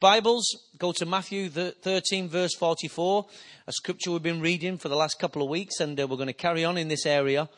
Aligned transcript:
Bibles, 0.00 0.46
go 0.78 0.92
to 0.92 1.04
Matthew 1.04 1.48
13, 1.48 2.28
verse 2.28 2.54
44, 2.54 3.26
a 3.66 3.72
scripture 3.72 4.12
we've 4.12 4.22
been 4.22 4.40
reading 4.40 4.78
for 4.78 4.88
the 4.88 4.94
last 4.94 5.18
couple 5.18 5.42
of 5.42 5.48
weeks, 5.48 5.80
and 5.80 5.98
uh, 5.98 6.06
we're 6.06 6.16
going 6.16 6.28
to 6.28 6.32
carry 6.32 6.64
on 6.64 6.78
in 6.78 6.86
this 6.86 7.04
area. 7.04 7.48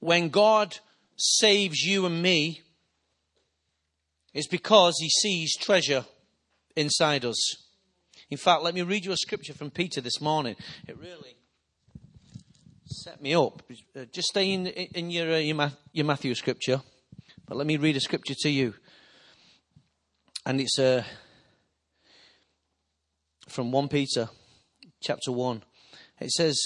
When 0.00 0.28
God 0.28 0.76
saves 1.16 1.82
you 1.82 2.04
and 2.04 2.20
me, 2.20 2.62
it's 4.32 4.48
because 4.48 4.96
he 4.98 5.08
sees 5.08 5.56
treasure 5.56 6.04
inside 6.74 7.24
us. 7.24 7.58
In 8.28 8.36
fact, 8.36 8.64
let 8.64 8.74
me 8.74 8.82
read 8.82 9.04
you 9.04 9.12
a 9.12 9.16
scripture 9.16 9.54
from 9.54 9.70
Peter 9.70 10.00
this 10.00 10.20
morning. 10.20 10.56
It 10.88 10.98
really 10.98 11.36
set 12.86 13.22
me 13.22 13.36
up. 13.36 13.62
Uh, 13.94 14.06
just 14.12 14.30
stay 14.30 14.50
in, 14.50 14.66
in 14.66 15.10
your, 15.12 15.32
uh, 15.32 15.38
your, 15.38 15.70
your 15.92 16.06
Matthew 16.06 16.34
scripture, 16.34 16.82
but 17.46 17.56
let 17.56 17.68
me 17.68 17.76
read 17.76 17.94
a 17.94 18.00
scripture 18.00 18.34
to 18.40 18.50
you 18.50 18.74
and 20.46 20.60
it's 20.60 20.78
uh, 20.78 21.02
from 23.48 23.72
1 23.72 23.88
Peter 23.88 24.28
chapter 25.00 25.32
1. 25.32 25.62
It 26.20 26.30
says, 26.30 26.58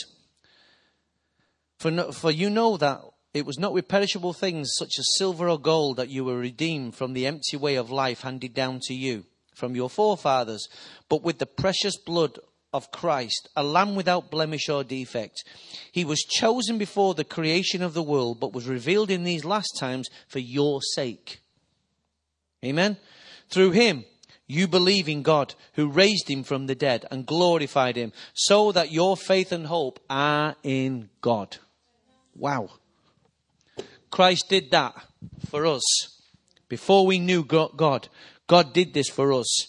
for, 1.78 1.90
no, 1.90 2.12
for 2.12 2.30
you 2.30 2.50
know 2.50 2.76
that 2.76 3.00
it 3.34 3.46
was 3.46 3.58
not 3.58 3.72
with 3.72 3.88
perishable 3.88 4.32
things 4.32 4.70
such 4.78 4.98
as 4.98 5.16
silver 5.16 5.48
or 5.48 5.60
gold 5.60 5.96
that 5.96 6.08
you 6.08 6.24
were 6.24 6.38
redeemed 6.38 6.94
from 6.94 7.12
the 7.12 7.26
empty 7.26 7.56
way 7.56 7.76
of 7.76 7.90
life 7.90 8.22
handed 8.22 8.54
down 8.54 8.80
to 8.84 8.94
you 8.94 9.24
from 9.54 9.74
your 9.74 9.90
forefathers, 9.90 10.68
but 11.08 11.22
with 11.22 11.38
the 11.38 11.46
precious 11.46 11.96
blood 11.96 12.38
of 12.72 12.90
Christ, 12.90 13.48
a 13.56 13.62
lamb 13.62 13.94
without 13.96 14.30
blemish 14.30 14.68
or 14.68 14.84
defect. 14.84 15.42
He 15.90 16.04
was 16.04 16.20
chosen 16.20 16.78
before 16.78 17.14
the 17.14 17.24
creation 17.24 17.82
of 17.82 17.94
the 17.94 18.02
world, 18.02 18.40
but 18.40 18.52
was 18.52 18.68
revealed 18.68 19.10
in 19.10 19.24
these 19.24 19.44
last 19.44 19.76
times 19.78 20.08
for 20.28 20.38
your 20.38 20.80
sake. 20.82 21.40
Amen. 22.64 22.98
Through 23.48 23.72
him, 23.72 24.04
you 24.46 24.66
believe 24.66 25.08
in 25.08 25.22
God 25.22 25.54
who 25.74 25.88
raised 25.88 26.28
him 26.28 26.42
from 26.42 26.66
the 26.66 26.74
dead 26.74 27.04
and 27.10 27.26
glorified 27.26 27.96
him 27.96 28.12
so 28.32 28.72
that 28.72 28.92
your 28.92 29.16
faith 29.16 29.52
and 29.52 29.66
hope 29.66 30.00
are 30.08 30.56
in 30.62 31.10
God. 31.20 31.58
Wow. 32.34 32.70
Christ 34.10 34.46
did 34.48 34.70
that 34.70 34.94
for 35.50 35.66
us. 35.66 35.82
Before 36.68 37.06
we 37.06 37.18
knew 37.18 37.44
God, 37.44 38.08
God 38.46 38.72
did 38.72 38.94
this 38.94 39.08
for 39.08 39.32
us. 39.32 39.66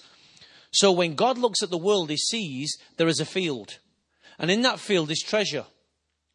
So 0.72 0.92
when 0.92 1.16
God 1.16 1.38
looks 1.38 1.64
at 1.64 1.70
the 1.70 1.78
world, 1.78 2.10
he 2.10 2.18
sees 2.18 2.78
there 2.98 3.08
is 3.08 3.20
a 3.20 3.26
field. 3.26 3.80
And 4.38 4.50
in 4.50 4.62
that 4.62 4.80
field 4.80 5.12
is 5.12 5.22
treasure. 5.22 5.66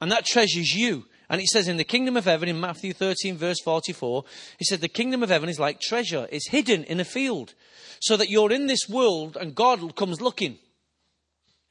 And 0.01 0.11
that 0.13 0.27
treasure 0.27 0.61
is 0.61 0.75
you. 0.75 1.07
And 1.29 1.41
it 1.41 1.47
says 1.47 1.69
in 1.69 1.79
the 1.79 1.85
kingdom 1.85 2.17
of 2.17 2.25
heaven, 2.25 2.49
in 2.49 2.61
Matthew 2.61 2.93
13, 2.93 3.37
verse 3.37 3.61
44, 3.61 4.25
he 4.59 4.65
said, 4.65 4.81
The 4.81 4.89
kingdom 4.89 5.23
of 5.23 5.31
heaven 5.31 5.49
is 5.49 5.59
like 5.59 5.81
treasure. 5.81 6.29
It's 6.31 6.49
hidden 6.49 6.85
in 6.85 7.01
a 7.01 7.05
field. 7.05 7.55
So 8.01 8.17
that 8.17 8.29
you're 8.29 8.53
in 8.53 8.67
this 8.67 8.89
world 8.89 9.37
and 9.41 9.55
God 9.55 9.97
comes 9.97 10.21
looking. 10.21 10.59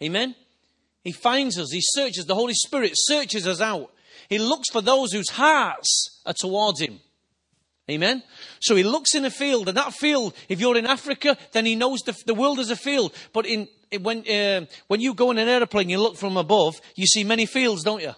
Amen? 0.02 0.36
He 1.04 1.12
finds 1.12 1.60
us. 1.60 1.72
He 1.72 1.82
searches. 1.82 2.26
The 2.26 2.36
Holy 2.36 2.54
Spirit 2.54 2.94
searches 2.96 3.48
us 3.48 3.62
out. 3.62 3.92
He 4.30 4.40
looks 4.40 4.70
for 4.72 4.82
those 4.82 5.12
whose 5.12 5.30
hearts 5.30 6.22
are 6.26 6.34
towards 6.34 6.82
Him. 6.82 7.00
Amen. 7.92 8.24
So 8.62 8.76
he 8.76 8.84
looks 8.84 9.14
in 9.14 9.26
a 9.26 9.30
field, 9.30 9.68
and 9.68 9.76
that 9.76 9.94
field, 9.94 10.34
if 10.48 10.62
you're 10.62 10.78
in 10.78 10.86
Africa, 10.86 11.38
then 11.52 11.66
he 11.66 11.76
knows 11.76 12.00
the, 12.00 12.18
the 12.26 12.34
world 12.34 12.60
is 12.60 12.72
a 12.72 12.78
field. 12.78 13.14
But 13.34 13.46
in, 13.46 13.68
when, 14.02 14.20
uh, 14.26 14.66
when 14.88 15.02
you 15.02 15.14
go 15.14 15.32
in 15.32 15.38
an 15.38 15.50
aeroplane, 15.50 15.90
you 15.90 16.00
look 16.00 16.16
from 16.16 16.38
above, 16.38 16.80
you 16.96 17.06
see 17.06 17.26
many 17.26 17.46
fields, 17.46 17.84
don't 17.84 18.02
you? 18.02 18.14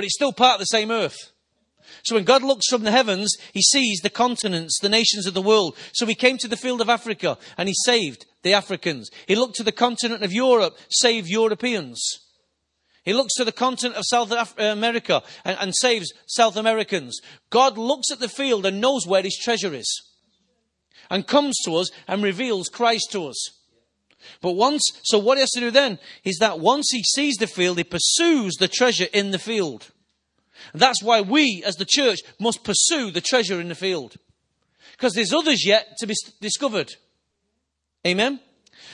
But 0.00 0.06
it's 0.06 0.14
still 0.14 0.32
part 0.32 0.54
of 0.54 0.60
the 0.60 0.64
same 0.64 0.90
earth. 0.90 1.30
So 2.04 2.14
when 2.14 2.24
God 2.24 2.42
looks 2.42 2.70
from 2.70 2.84
the 2.84 2.90
heavens, 2.90 3.36
he 3.52 3.60
sees 3.60 4.00
the 4.00 4.08
continents, 4.08 4.78
the 4.80 4.88
nations 4.88 5.26
of 5.26 5.34
the 5.34 5.42
world. 5.42 5.76
So 5.92 6.06
he 6.06 6.14
came 6.14 6.38
to 6.38 6.48
the 6.48 6.56
field 6.56 6.80
of 6.80 6.88
Africa 6.88 7.36
and 7.58 7.68
he 7.68 7.74
saved 7.84 8.24
the 8.42 8.54
Africans. 8.54 9.10
He 9.28 9.36
looked 9.36 9.56
to 9.56 9.62
the 9.62 9.72
continent 9.72 10.22
of 10.22 10.32
Europe, 10.32 10.78
saved 10.88 11.28
Europeans. 11.28 12.00
He 13.04 13.12
looks 13.12 13.34
to 13.34 13.44
the 13.44 13.52
continent 13.52 13.96
of 13.96 14.04
South 14.06 14.32
uh, 14.32 14.46
America 14.58 15.22
and, 15.44 15.58
and 15.60 15.76
saves 15.76 16.10
South 16.26 16.56
Americans. 16.56 17.20
God 17.50 17.76
looks 17.76 18.10
at 18.10 18.20
the 18.20 18.28
field 18.30 18.64
and 18.64 18.80
knows 18.80 19.06
where 19.06 19.22
his 19.22 19.36
treasure 19.36 19.74
is 19.74 20.02
and 21.10 21.26
comes 21.26 21.58
to 21.66 21.74
us 21.74 21.90
and 22.08 22.22
reveals 22.22 22.68
Christ 22.68 23.08
to 23.12 23.26
us. 23.26 23.50
But 24.40 24.52
once, 24.52 24.82
so 25.02 25.18
what 25.18 25.38
he 25.38 25.40
has 25.40 25.50
to 25.50 25.60
do 25.60 25.70
then 25.70 25.98
is 26.24 26.38
that 26.38 26.60
once 26.60 26.88
he 26.90 27.02
sees 27.02 27.36
the 27.36 27.46
field, 27.46 27.78
he 27.78 27.84
pursues 27.84 28.54
the 28.54 28.68
treasure 28.68 29.06
in 29.12 29.30
the 29.30 29.38
field. 29.38 29.90
that's 30.74 31.02
why 31.02 31.20
we, 31.20 31.62
as 31.64 31.76
the 31.76 31.86
church, 31.88 32.20
must 32.38 32.64
pursue 32.64 33.10
the 33.10 33.20
treasure 33.20 33.60
in 33.60 33.68
the 33.68 33.74
field. 33.74 34.16
Because 34.92 35.14
there's 35.14 35.32
others 35.32 35.66
yet 35.66 35.96
to 35.98 36.06
be 36.06 36.14
discovered. 36.40 36.92
Amen? 38.06 38.40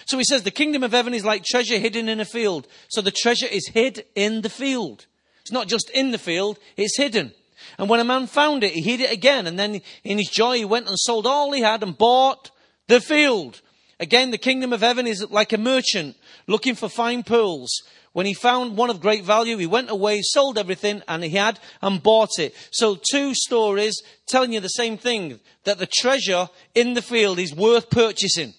So 0.06 0.18
he 0.18 0.24
says 0.24 0.42
the 0.42 0.50
kingdom 0.50 0.84
of 0.84 0.92
heaven 0.92 1.14
is 1.14 1.24
like 1.24 1.44
treasure 1.44 1.78
hidden 1.78 2.08
in 2.08 2.20
a 2.20 2.24
field. 2.24 2.68
So 2.88 3.00
the 3.00 3.10
treasure 3.10 3.46
is 3.46 3.68
hid 3.68 4.04
in 4.14 4.42
the 4.42 4.48
field. 4.48 5.06
It's 5.40 5.52
not 5.52 5.68
just 5.68 5.90
in 5.90 6.12
the 6.12 6.18
field, 6.18 6.58
it's 6.76 6.96
hidden. 6.96 7.32
And 7.78 7.88
when 7.88 8.00
a 8.00 8.04
man 8.04 8.26
found 8.26 8.64
it, 8.64 8.72
he 8.72 8.82
hid 8.82 9.00
it 9.00 9.12
again. 9.12 9.46
And 9.46 9.58
then 9.58 9.80
in 10.04 10.18
his 10.18 10.28
joy, 10.30 10.58
he 10.58 10.64
went 10.64 10.88
and 10.88 10.98
sold 10.98 11.26
all 11.26 11.52
he 11.52 11.62
had 11.62 11.82
and 11.82 11.96
bought 11.96 12.50
the 12.86 13.00
field. 13.00 13.60
Again, 13.98 14.30
the 14.30 14.38
kingdom 14.38 14.72
of 14.72 14.80
heaven 14.80 15.06
is 15.06 15.26
like 15.30 15.52
a 15.52 15.58
merchant 15.58 16.16
looking 16.46 16.74
for 16.74 16.88
fine 16.88 17.22
pearls. 17.22 17.70
When 18.12 18.26
he 18.26 18.34
found 18.34 18.76
one 18.76 18.90
of 18.90 19.00
great 19.00 19.24
value, 19.24 19.56
he 19.58 19.66
went 19.66 19.90
away, 19.90 20.20
sold 20.22 20.58
everything 20.58 21.02
and 21.06 21.22
he 21.22 21.30
had 21.30 21.58
and 21.82 22.02
bought 22.02 22.38
it. 22.38 22.54
So 22.70 22.98
two 23.10 23.34
stories 23.34 24.00
telling 24.26 24.52
you 24.52 24.60
the 24.60 24.68
same 24.68 24.96
thing, 24.96 25.40
that 25.64 25.78
the 25.78 25.86
treasure 25.86 26.48
in 26.74 26.94
the 26.94 27.02
field 27.02 27.38
is 27.38 27.54
worth 27.54 27.90
purchasing. 27.90 28.54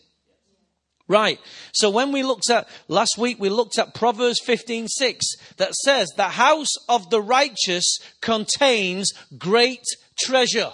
Right. 1.08 1.40
So 1.72 1.90
when 1.90 2.12
we 2.12 2.22
looked 2.22 2.50
at, 2.50 2.68
last 2.88 3.18
week 3.18 3.40
we 3.40 3.50
looked 3.50 3.80
at 3.80 3.94
Proverbs 3.94 4.42
15:6 4.46 5.22
that 5.58 5.74
says, 5.74 6.10
the 6.16 6.24
house 6.24 6.76
of 6.90 7.10
the 7.10 7.22
righteous 7.22 8.00
contains 8.22 9.14
great 9.38 9.86
treasure. 10.20 10.74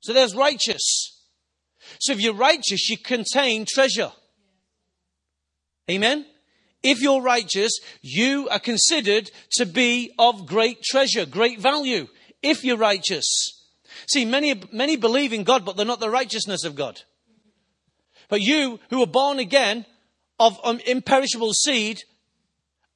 So 0.00 0.12
there's 0.12 0.34
righteous. 0.34 1.15
So 2.00 2.12
if 2.12 2.20
you're 2.20 2.34
righteous, 2.34 2.88
you 2.88 2.98
contain 2.98 3.66
treasure. 3.68 4.12
Amen? 5.90 6.26
If 6.82 7.00
you're 7.00 7.22
righteous, 7.22 7.78
you 8.02 8.48
are 8.48 8.58
considered 8.58 9.30
to 9.52 9.66
be 9.66 10.12
of 10.18 10.46
great 10.46 10.82
treasure, 10.82 11.26
great 11.26 11.58
value. 11.58 12.08
If 12.42 12.64
you're 12.64 12.76
righteous. 12.76 13.26
See, 14.08 14.24
many, 14.24 14.60
many 14.72 14.96
believe 14.96 15.32
in 15.32 15.44
God, 15.44 15.64
but 15.64 15.76
they're 15.76 15.86
not 15.86 16.00
the 16.00 16.10
righteousness 16.10 16.64
of 16.64 16.76
God. 16.76 17.00
But 18.28 18.40
you, 18.40 18.78
who 18.90 19.02
are 19.02 19.06
born 19.06 19.38
again 19.38 19.86
of 20.38 20.58
um, 20.64 20.80
imperishable 20.86 21.52
seed, 21.52 22.02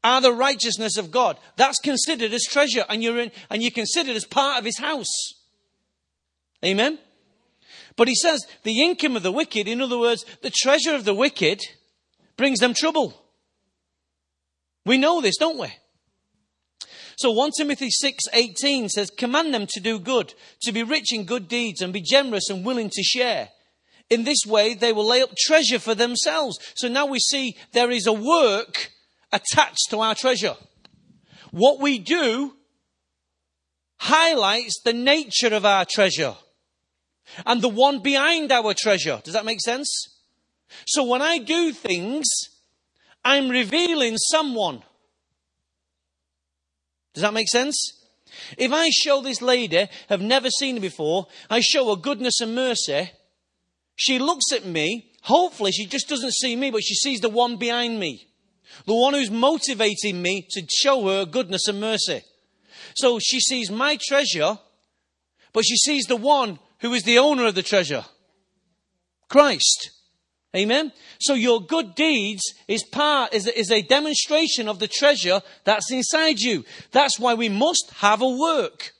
are 0.03 0.21
the 0.21 0.33
righteousness 0.33 0.97
of 0.97 1.10
God. 1.10 1.39
That's 1.56 1.78
considered 1.78 2.33
as 2.33 2.44
treasure, 2.44 2.84
and 2.89 3.03
you're 3.03 3.19
in, 3.19 3.33
and 3.50 3.62
you're 3.62 3.71
considered 3.71 4.16
as 4.16 4.25
part 4.25 4.59
of 4.59 4.65
His 4.65 4.78
house. 4.78 5.34
Amen. 6.65 6.99
But 7.97 8.09
he 8.09 8.15
says 8.15 8.47
the 8.62 8.83
income 8.83 9.17
of 9.17 9.23
the 9.23 9.33
wicked, 9.33 9.69
in 9.69 9.81
other 9.81 9.99
words, 9.99 10.25
the 10.43 10.53
treasure 10.55 10.95
of 10.95 11.05
the 11.05 11.15
wicked, 11.15 11.61
brings 12.37 12.61
them 12.61 12.75
trouble. 12.75 13.21
We 14.87 14.97
know 14.97 15.21
this, 15.21 15.37
don't 15.37 15.59
we? 15.59 15.69
So 17.21 17.31
1 17.33 17.51
Timothy 17.59 17.91
6:18 17.91 18.89
says, 18.89 19.11
"Command 19.11 19.53
them 19.53 19.67
to 19.67 19.81
do 19.81 19.99
good, 19.99 20.33
to 20.62 20.73
be 20.73 20.83
rich 20.83 21.12
in 21.12 21.25
good 21.25 21.49
deeds 21.49 21.83
and 21.83 21.93
be 21.93 22.01
generous 22.01 22.49
and 22.49 22.65
willing 22.65 22.89
to 22.89 23.03
share. 23.03 23.51
In 24.09 24.25
this 24.25 24.47
way 24.47 24.72
they 24.72 24.93
will 24.95 25.05
lay 25.05 25.21
up 25.21 25.37
treasure 25.37 25.78
for 25.78 25.95
themselves." 25.95 26.59
So 26.75 26.89
now 26.89 27.05
we 27.05 27.19
see 27.19 27.59
there 27.72 27.91
is 27.91 28.07
a 28.07 28.12
work 28.15 28.91
attached 29.33 29.91
to 29.91 30.01
our 30.01 30.15
treasure. 30.15 30.57
What 31.51 31.78
we 31.78 31.99
do 31.99 32.57
highlights 33.99 34.81
the 34.83 34.95
nature 34.95 35.55
of 35.55 35.67
our 35.67 35.84
treasure 35.84 36.37
and 37.47 37.63
the 37.63 37.69
one 37.69 38.01
behind 38.01 38.53
our 38.53 38.75
treasure. 38.75 39.21
Does 39.25 39.35
that 39.35 39.45
make 39.45 39.61
sense? 39.61 39.89
So 40.87 41.04
when 41.04 41.22
I 41.22 41.39
do 41.39 41.72
things, 41.72 42.27
I'm 43.25 43.49
revealing 43.49 44.16
someone. 44.16 44.83
Does 47.15 47.22
that 47.22 47.34
make 47.34 47.49
sense? 47.49 47.77
If 48.57 48.72
I 48.72 48.91
show 48.91 49.21
this 49.21 49.43
lady, 49.43 49.89
have 50.09 50.21
never 50.21 50.49
seen 50.51 50.77
her 50.77 50.81
before, 50.81 51.27
I 51.49 51.60
show 51.60 51.91
her 51.91 52.01
goodness 52.01 52.41
and 52.41 52.54
mercy, 52.54 53.10
she 53.97 54.19
looks 54.19 54.53
at 54.53 54.65
me, 54.65 55.10
hopefully 55.22 55.72
she 55.72 55.87
just 55.87 56.09
doesn't 56.09 56.33
see 56.33 56.57
me, 56.57 56.71
but 56.71 56.83
she 56.83 56.95
sees 56.95 57.21
the 57.21 57.28
one 57.28 57.57
behind 57.57 57.99
me. 57.99 58.27
The 58.87 58.95
one 58.95 59.15
who's 59.15 59.31
motivating 59.31 60.22
me 60.22 60.47
to 60.51 60.63
show 60.71 61.07
her 61.09 61.27
goodness 61.27 61.69
and 61.69 61.81
mercy. 61.81 62.22
So 62.95 63.19
she 63.19 63.41
sees 63.41 63.71
my 63.71 63.99
treasure, 64.09 64.59
but 65.53 65.65
she 65.65 65.77
sees 65.77 66.07
the 66.07 66.16
one 66.16 66.59
who 66.80 66.92
is 66.94 67.03
the 67.03 67.18
owner 67.18 67.47
of 67.47 67.54
the 67.54 67.62
treasure? 67.62 68.04
Christ. 69.28 69.91
Amen. 70.56 70.92
So 71.21 71.34
your 71.34 71.60
good 71.60 71.94
deeds 71.94 72.42
is 72.66 72.82
part, 72.82 73.32
is, 73.32 73.47
is 73.47 73.71
a 73.71 73.82
demonstration 73.82 74.68
of 74.68 74.80
the 74.80 74.88
treasure 74.88 75.42
that's 75.65 75.92
inside 75.92 76.41
you. 76.41 76.65
That's 76.91 77.21
why 77.21 77.34
we 77.34 77.48
must 77.48 77.92
have 77.98 78.21
a 78.21 78.28
work. 78.28 78.92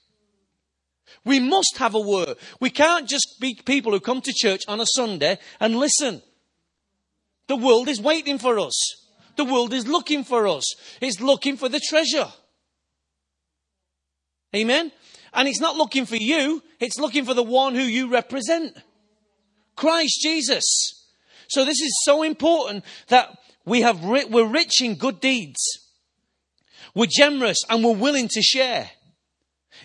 We 1.25 1.41
must 1.41 1.77
have 1.79 1.95
a 1.95 2.01
word. 2.01 2.37
We 2.61 2.71
can't 2.71 3.09
just 3.09 3.37
be 3.41 3.55
people 3.55 3.93
who 3.93 4.01
come 4.01 4.21
to 4.21 4.33
church 4.33 4.63
on 4.69 4.81
a 4.81 4.87
Sunday 4.87 5.39
and 5.59 5.77
listen. 5.77 6.23
The 7.49 7.57
world 7.57 7.89
is 7.89 8.01
waiting 8.01 8.39
for 8.39 8.59
us. 8.61 8.75
The 9.37 9.45
world 9.45 9.73
is 9.73 9.89
looking 9.89 10.23
for 10.23 10.47
us. 10.47 10.65
It's 11.01 11.21
looking 11.21 11.57
for 11.57 11.69
the 11.69 11.81
treasure. 11.81 12.29
Amen? 14.55 14.93
And 15.33 15.49
it's 15.49 15.61
not 15.61 15.77
looking 15.77 16.07
for 16.07 16.17
you, 16.17 16.63
it's 16.81 16.99
looking 16.99 17.25
for 17.25 17.35
the 17.35 17.43
one 17.43 17.75
who 17.75 17.83
you 17.83 18.11
represent 18.11 18.77
Christ 19.77 20.21
Jesus. 20.23 20.65
So 21.49 21.65
this 21.65 21.81
is 21.81 22.03
so 22.05 22.23
important 22.23 22.85
that 23.09 23.37
we 23.65 23.83
have, 23.83 24.03
we're 24.05 24.47
rich 24.47 24.83
in 24.83 24.97
good 24.97 25.21
deeds. 25.21 25.61
We're 26.95 27.07
generous 27.07 27.59
and 27.69 27.85
we're 27.85 27.95
willing 27.95 28.29
to 28.29 28.43
share. 28.43 28.91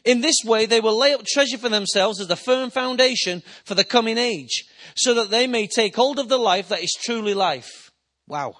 In 0.04 0.22
this 0.22 0.38
way, 0.44 0.66
they 0.66 0.82
will 0.82 0.98
lay 0.98 1.14
up 1.14 1.26
treasure 1.26 1.58
for 1.58 1.70
themselves 1.70 2.20
as 2.20 2.30
a 2.30 2.36
firm 2.36 2.70
foundation 2.70 3.42
for 3.64 3.76
the 3.76 3.84
coming 3.84 4.18
age, 4.18 4.66
so 4.96 5.14
that 5.16 5.32
they 5.32 5.48
may 5.48 5.68
take 5.68 5.96
hold 5.96 6.20
of 6.20 6.30
the 6.30 6.38
life 6.38 6.70
that 6.70 6.84
is 6.84 6.94
truly 7.04 7.34
life. 7.34 7.92
Wow. 8.28 8.56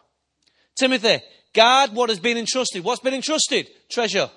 Timothy, 0.78 1.22
guard 1.54 1.92
what 1.94 2.10
has 2.10 2.20
been 2.20 2.38
entrusted. 2.38 2.84
What's 2.84 3.02
been 3.02 3.14
entrusted? 3.14 3.70
Treasure. 3.92 4.30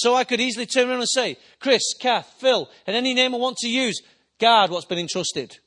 So 0.00 0.14
I 0.14 0.24
could 0.24 0.40
easily 0.40 0.64
turn 0.64 0.88
around 0.88 1.00
and 1.00 1.08
say, 1.10 1.36
Chris, 1.58 1.82
Kath, 2.00 2.36
Phil, 2.40 2.70
and 2.86 2.96
any 2.96 3.12
name 3.12 3.34
I 3.34 3.38
want 3.38 3.58
to 3.58 3.68
use, 3.68 4.00
guard 4.38 4.70
what's 4.70 4.86
been 4.86 4.98
entrusted. 4.98 5.58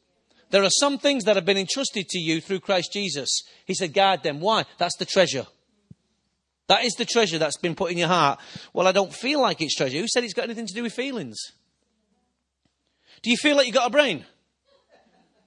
There 0.49 0.63
are 0.63 0.71
some 0.71 0.97
things 0.97 1.25
that 1.25 1.35
have 1.35 1.45
been 1.45 1.55
entrusted 1.55 2.09
to 2.09 2.17
you 2.17 2.41
through 2.41 2.61
Christ 2.61 2.91
Jesus. 2.91 3.29
He 3.67 3.75
said, 3.75 3.93
guard 3.93 4.23
them. 4.23 4.39
Why? 4.39 4.65
That's 4.79 4.97
the 4.97 5.05
treasure. 5.05 5.45
That 6.65 6.83
is 6.83 6.95
the 6.95 7.05
treasure 7.05 7.37
that's 7.37 7.57
been 7.57 7.75
put 7.75 7.91
in 7.91 7.97
your 7.99 8.07
heart. 8.07 8.39
Well, 8.73 8.87
I 8.87 8.91
don't 8.91 9.13
feel 9.13 9.39
like 9.39 9.61
it's 9.61 9.75
treasure. 9.75 9.99
Who 9.99 10.07
said 10.07 10.23
it's 10.23 10.33
got 10.33 10.45
anything 10.45 10.65
to 10.65 10.73
do 10.73 10.81
with 10.81 10.93
feelings? 10.93 11.37
Do 13.21 13.29
you 13.29 13.37
feel 13.37 13.55
like 13.55 13.67
you've 13.67 13.75
got 13.75 13.87
a 13.87 13.91
brain? 13.91 14.25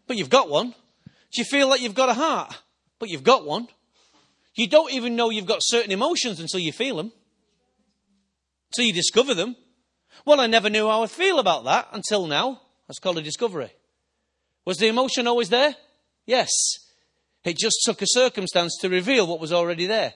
But 0.06 0.16
you've 0.16 0.30
got 0.30 0.48
one. 0.48 0.68
Do 0.68 1.40
you 1.40 1.44
feel 1.44 1.68
like 1.68 1.80
you've 1.80 1.94
got 1.94 2.08
a 2.08 2.14
heart? 2.14 2.56
But 3.00 3.08
you've 3.08 3.24
got 3.24 3.44
one. 3.44 3.66
You 4.54 4.68
don't 4.68 4.92
even 4.92 5.16
know 5.16 5.30
you've 5.30 5.44
got 5.44 5.58
certain 5.60 5.90
emotions 5.90 6.38
until 6.38 6.60
you 6.60 6.70
feel 6.70 6.98
them. 6.98 7.10
Until 8.70 8.86
you 8.86 8.92
discover 8.92 9.34
them. 9.34 9.56
Well, 10.24 10.40
I 10.40 10.46
never 10.46 10.70
knew 10.70 10.88
how 10.88 11.02
I 11.02 11.06
feel 11.06 11.38
about 11.38 11.64
that 11.64 11.88
until 11.92 12.26
now. 12.26 12.60
That's 12.88 12.98
called 12.98 13.18
a 13.18 13.22
discovery. 13.22 13.70
Was 14.64 14.78
the 14.78 14.88
emotion 14.88 15.26
always 15.26 15.48
there? 15.48 15.74
Yes. 16.26 16.50
It 17.44 17.56
just 17.56 17.76
took 17.84 18.02
a 18.02 18.06
circumstance 18.08 18.76
to 18.80 18.88
reveal 18.88 19.26
what 19.26 19.40
was 19.40 19.52
already 19.52 19.86
there. 19.86 20.14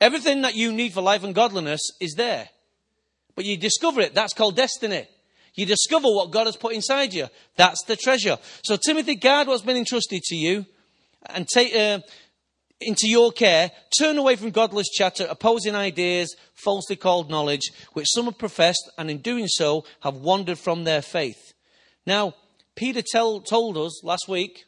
Everything 0.00 0.42
that 0.42 0.56
you 0.56 0.72
need 0.72 0.92
for 0.92 1.00
life 1.00 1.24
and 1.24 1.34
godliness 1.34 1.80
is 2.00 2.14
there. 2.14 2.48
But 3.34 3.44
you 3.44 3.56
discover 3.56 4.00
it. 4.00 4.14
That's 4.14 4.34
called 4.34 4.56
destiny. 4.56 5.06
You 5.54 5.66
discover 5.66 6.08
what 6.08 6.32
God 6.32 6.46
has 6.46 6.56
put 6.56 6.74
inside 6.74 7.14
you. 7.14 7.28
That's 7.56 7.82
the 7.84 7.96
treasure. 7.96 8.38
So, 8.62 8.76
Timothy, 8.76 9.14
guard 9.14 9.46
what's 9.46 9.62
been 9.62 9.76
entrusted 9.76 10.22
to 10.22 10.36
you 10.36 10.66
and 11.26 11.48
take 11.48 11.74
uh, 11.74 12.00
into 12.80 13.08
your 13.08 13.32
care. 13.32 13.70
Turn 13.98 14.18
away 14.18 14.36
from 14.36 14.50
godless 14.50 14.88
chatter, 14.88 15.26
opposing 15.28 15.74
ideas, 15.74 16.34
falsely 16.54 16.96
called 16.96 17.30
knowledge, 17.30 17.70
which 17.92 18.08
some 18.10 18.26
have 18.26 18.38
professed 18.38 18.90
and 18.98 19.10
in 19.10 19.18
doing 19.18 19.48
so 19.48 19.84
have 20.00 20.16
wandered 20.16 20.58
from 20.58 20.84
their 20.84 21.02
faith. 21.02 21.54
Now, 22.06 22.34
Peter 22.74 23.02
tell, 23.02 23.40
told 23.40 23.76
us 23.76 24.04
last 24.04 24.28
week, 24.28 24.64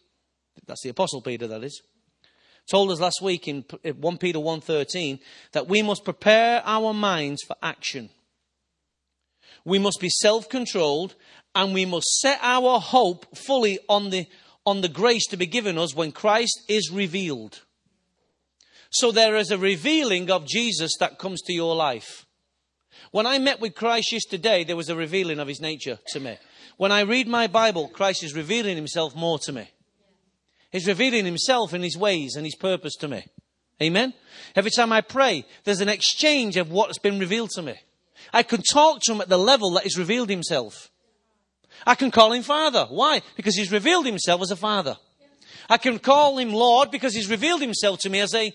that's 0.66 0.82
the 0.82 0.88
Apostle 0.88 1.20
Peter, 1.20 1.46
that 1.46 1.62
is, 1.62 1.82
told 2.70 2.90
us 2.90 3.00
last 3.00 3.20
week 3.22 3.48
in 3.48 3.64
uh, 3.84 3.90
1 3.92 4.18
Peter 4.18 4.38
1:13 4.38 5.20
that 5.52 5.68
we 5.68 5.82
must 5.82 6.04
prepare 6.04 6.62
our 6.64 6.92
minds 6.92 7.42
for 7.46 7.56
action. 7.62 8.10
We 9.64 9.78
must 9.78 10.00
be 10.00 10.08
self-controlled 10.08 11.14
and 11.54 11.74
we 11.74 11.84
must 11.84 12.06
set 12.20 12.38
our 12.42 12.80
hope 12.80 13.36
fully 13.36 13.78
on 13.88 14.10
the 14.10 14.26
on 14.66 14.82
the 14.82 14.88
grace 14.88 15.26
to 15.28 15.36
be 15.36 15.46
given 15.46 15.78
us 15.78 15.94
when 15.94 16.12
Christ 16.12 16.62
is 16.68 16.90
revealed. 16.90 17.62
So 18.90 19.12
there 19.12 19.36
is 19.36 19.50
a 19.50 19.58
revealing 19.58 20.30
of 20.30 20.46
Jesus 20.46 20.92
that 21.00 21.18
comes 21.18 21.42
to 21.42 21.52
your 21.52 21.74
life. 21.74 22.26
When 23.10 23.26
I 23.26 23.38
met 23.38 23.60
with 23.60 23.74
Christ 23.74 24.12
yesterday, 24.12 24.64
there 24.64 24.76
was 24.76 24.88
a 24.88 24.96
revealing 24.96 25.38
of 25.38 25.48
his 25.48 25.60
nature 25.60 25.98
to 26.08 26.20
me. 26.20 26.36
When 26.76 26.92
I 26.92 27.00
read 27.00 27.26
my 27.26 27.46
Bible, 27.46 27.88
Christ 27.88 28.22
is 28.22 28.34
revealing 28.34 28.76
himself 28.76 29.14
more 29.14 29.38
to 29.40 29.52
me. 29.52 29.70
He's 30.70 30.86
revealing 30.86 31.24
himself 31.24 31.72
and 31.72 31.82
his 31.82 31.96
ways 31.96 32.36
and 32.36 32.44
his 32.44 32.54
purpose 32.54 32.94
to 32.96 33.08
me. 33.08 33.24
Amen? 33.82 34.12
Every 34.54 34.70
time 34.70 34.92
I 34.92 35.00
pray, 35.00 35.46
there's 35.64 35.80
an 35.80 35.88
exchange 35.88 36.56
of 36.56 36.70
what's 36.70 36.98
been 36.98 37.18
revealed 37.18 37.50
to 37.50 37.62
me. 37.62 37.74
I 38.32 38.42
can 38.42 38.62
talk 38.62 39.00
to 39.02 39.12
him 39.12 39.20
at 39.20 39.28
the 39.28 39.38
level 39.38 39.70
that 39.72 39.84
he's 39.84 39.98
revealed 39.98 40.28
himself. 40.28 40.90
I 41.86 41.94
can 41.94 42.10
call 42.10 42.32
him 42.32 42.42
Father. 42.42 42.86
Why? 42.90 43.22
Because 43.36 43.54
he's 43.54 43.72
revealed 43.72 44.04
himself 44.04 44.42
as 44.42 44.50
a 44.50 44.56
Father. 44.56 44.96
I 45.70 45.78
can 45.78 45.98
call 45.98 46.38
him 46.38 46.52
Lord 46.52 46.90
because 46.90 47.14
he's 47.14 47.30
revealed 47.30 47.60
himself 47.60 48.00
to 48.00 48.10
me 48.10 48.20
as 48.20 48.34
a 48.34 48.52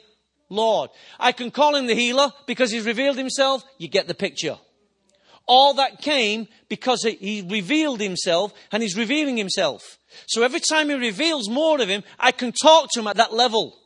Lord. 0.54 0.90
I 1.20 1.32
can 1.32 1.52
call 1.52 1.76
him 1.76 1.88
the 1.88 1.96
healer 1.96 2.32
because 2.46 2.72
he's 2.72 2.86
revealed 2.86 3.18
himself. 3.18 3.64
You 3.78 3.88
get 3.88 4.08
the 4.08 4.14
picture. 4.14 4.58
All 5.46 5.74
that 5.74 6.02
came 6.02 6.48
because 6.70 7.04
he 7.04 7.46
revealed 7.50 8.00
himself 8.00 8.54
and 8.72 8.82
he's 8.82 8.96
revealing 8.96 9.36
himself. 9.36 9.98
So 10.28 10.44
every 10.44 10.62
time 10.62 10.90
he 10.90 10.96
reveals 10.96 11.50
more 11.50 11.82
of 11.82 11.90
him, 11.90 12.04
I 12.18 12.32
can 12.32 12.54
talk 12.54 12.90
to 12.94 13.02
him 13.02 13.08
at 13.08 13.18
that 13.18 13.34
level. 13.34 13.78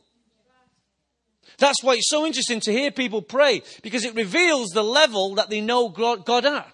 That's 1.58 1.82
why 1.82 1.94
it's 1.94 2.08
so 2.08 2.24
interesting 2.24 2.60
to 2.60 2.72
hear 2.72 2.92
people 2.92 3.20
pray 3.20 3.62
because 3.82 4.04
it 4.04 4.14
reveals 4.14 4.68
the 4.68 4.84
level 4.84 5.34
that 5.34 5.50
they 5.50 5.60
know 5.60 5.88
God 5.88 6.46
at. 6.46 6.72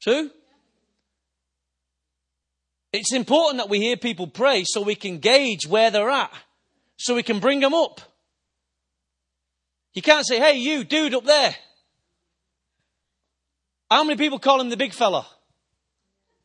True? 0.00 0.30
It's 2.92 3.12
important 3.12 3.58
that 3.58 3.68
we 3.68 3.80
hear 3.80 3.96
people 3.96 4.28
pray 4.28 4.62
so 4.64 4.80
we 4.80 4.94
can 4.94 5.18
gauge 5.18 5.66
where 5.66 5.90
they're 5.90 6.10
at, 6.10 6.32
so 6.96 7.14
we 7.14 7.22
can 7.22 7.40
bring 7.40 7.60
them 7.60 7.74
up. 7.74 8.00
You 9.92 10.02
can't 10.02 10.26
say, 10.26 10.38
hey, 10.38 10.58
you 10.58 10.84
dude 10.84 11.14
up 11.14 11.24
there. 11.24 11.54
How 13.90 14.02
many 14.04 14.16
people 14.16 14.38
call 14.38 14.60
him 14.60 14.70
the 14.70 14.76
big 14.76 14.92
fella? 14.92 15.26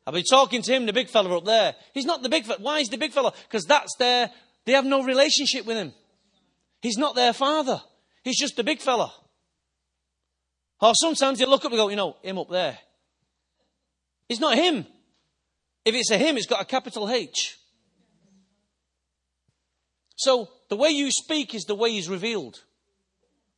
I've 0.06 0.14
been 0.14 0.24
talking 0.24 0.62
to 0.62 0.74
him, 0.74 0.86
the 0.86 0.94
big 0.94 1.10
fella 1.10 1.36
up 1.38 1.46
there. 1.46 1.76
He's 1.94 2.06
not 2.06 2.24
the 2.24 2.30
big 2.30 2.46
fella. 2.46 2.60
Why 2.62 2.80
is 2.80 2.90
the 2.90 2.98
big 2.98 3.12
fella? 3.12 3.34
Because 3.48 3.66
that's 3.66 3.96
their, 3.98 4.32
they 4.66 4.74
have 4.74 4.86
no 4.86 5.04
relationship 5.04 5.66
with 5.66 5.78
him. 5.78 5.94
He's 6.82 6.98
not 6.98 7.16
their 7.16 7.34
father. 7.34 7.82
He's 8.24 8.40
just 8.40 8.56
the 8.56 8.64
big 8.64 8.80
fella. 8.80 9.14
Or 10.82 10.94
sometimes 10.96 11.40
you 11.40 11.48
look 11.48 11.66
up 11.66 11.72
and 11.72 11.78
go, 11.78 11.90
you 11.90 11.96
know, 11.96 12.16
him 12.24 12.38
up 12.38 12.50
there. 12.50 12.78
It's 14.30 14.40
not 14.40 14.58
him. 14.58 14.86
If 15.86 15.96
it's 15.96 16.12
a 16.12 16.18
him, 16.18 16.38
it's 16.38 16.46
got 16.46 16.62
a 16.62 16.66
capital 16.66 17.10
H. 17.10 17.59
So 20.20 20.50
the 20.68 20.76
way 20.76 20.90
you 20.90 21.12
speak 21.12 21.56
is 21.56 21.64
the 21.64 21.76
way 21.76 21.92
he's 21.92 22.10
revealed 22.10 22.62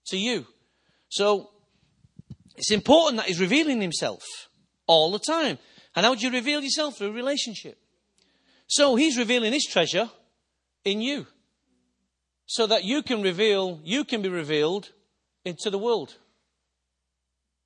to 0.06 0.18
you. 0.18 0.46
So 1.10 1.50
it's 2.56 2.72
important 2.72 3.18
that 3.18 3.25
he's 3.25 3.39
revealing 3.39 3.82
himself 3.82 4.24
all 4.86 5.12
the 5.12 5.18
time. 5.18 5.58
And 5.96 6.06
how 6.06 6.13
do 6.13 6.24
you 6.24 6.32
reveal 6.32 6.62
yourself? 6.62 7.00
Through 7.00 7.13
relationship. 7.13 7.80
So 8.68 8.96
he's 8.96 9.18
revealing 9.18 9.53
his 9.53 9.65
treasure 9.65 10.12
in 10.86 11.01
you. 11.01 11.25
So 12.46 12.68
that 12.68 12.84
you 12.84 13.01
can 13.01 13.24
reveal, 13.24 13.82
you 13.84 14.03
can 14.03 14.22
be 14.22 14.30
revealed 14.30 14.91
into 15.44 15.72
the 15.72 15.80
world. 15.80 16.15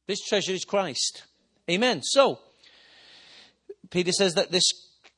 This 0.07 0.21
treasure 0.21 0.53
is 0.53 0.63
Christ. 0.63 1.23
Amen. 1.69 2.01
So, 2.01 2.39
Peter 3.89 4.13
says 4.13 4.35
that 4.35 4.51
this, 4.51 4.63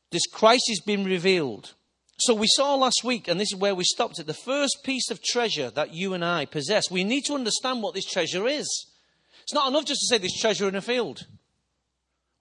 this 0.10 0.26
Christ 0.26 0.64
has 0.70 0.80
been 0.80 1.06
revealed. 1.06 1.76
So 2.20 2.34
we 2.34 2.48
saw 2.48 2.76
last 2.76 3.04
week, 3.04 3.28
and 3.28 3.40
this 3.40 3.54
is 3.54 3.60
where 3.60 3.76
we 3.76 3.84
stopped 3.84 4.20
at 4.20 4.26
the 4.26 4.34
first 4.34 4.80
piece 4.84 5.12
of 5.12 5.22
treasure 5.22 5.70
that 5.72 5.94
you 5.94 6.14
and 6.14 6.26
I 6.26 6.46
possess. 6.46 6.90
We 6.90 7.04
need 7.04 7.26
to 7.26 7.36
understand 7.36 7.84
what 7.84 7.94
this 7.94 8.06
treasure 8.06 8.48
is. 8.48 8.88
It's 9.44 9.54
not 9.54 9.70
enough 9.70 9.86
just 9.86 10.02
to 10.02 10.08
say 10.08 10.18
there's 10.18 10.40
treasure 10.40 10.68
in 10.68 10.76
a 10.76 10.82
field. 10.82 11.28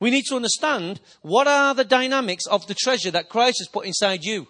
We 0.00 0.10
need 0.10 0.24
to 0.28 0.36
understand 0.36 1.00
what 1.22 1.46
are 1.46 1.74
the 1.74 1.84
dynamics 1.84 2.46
of 2.46 2.66
the 2.66 2.74
treasure 2.74 3.10
that 3.10 3.28
Christ 3.28 3.58
has 3.60 3.68
put 3.68 3.86
inside 3.86 4.24
you. 4.24 4.48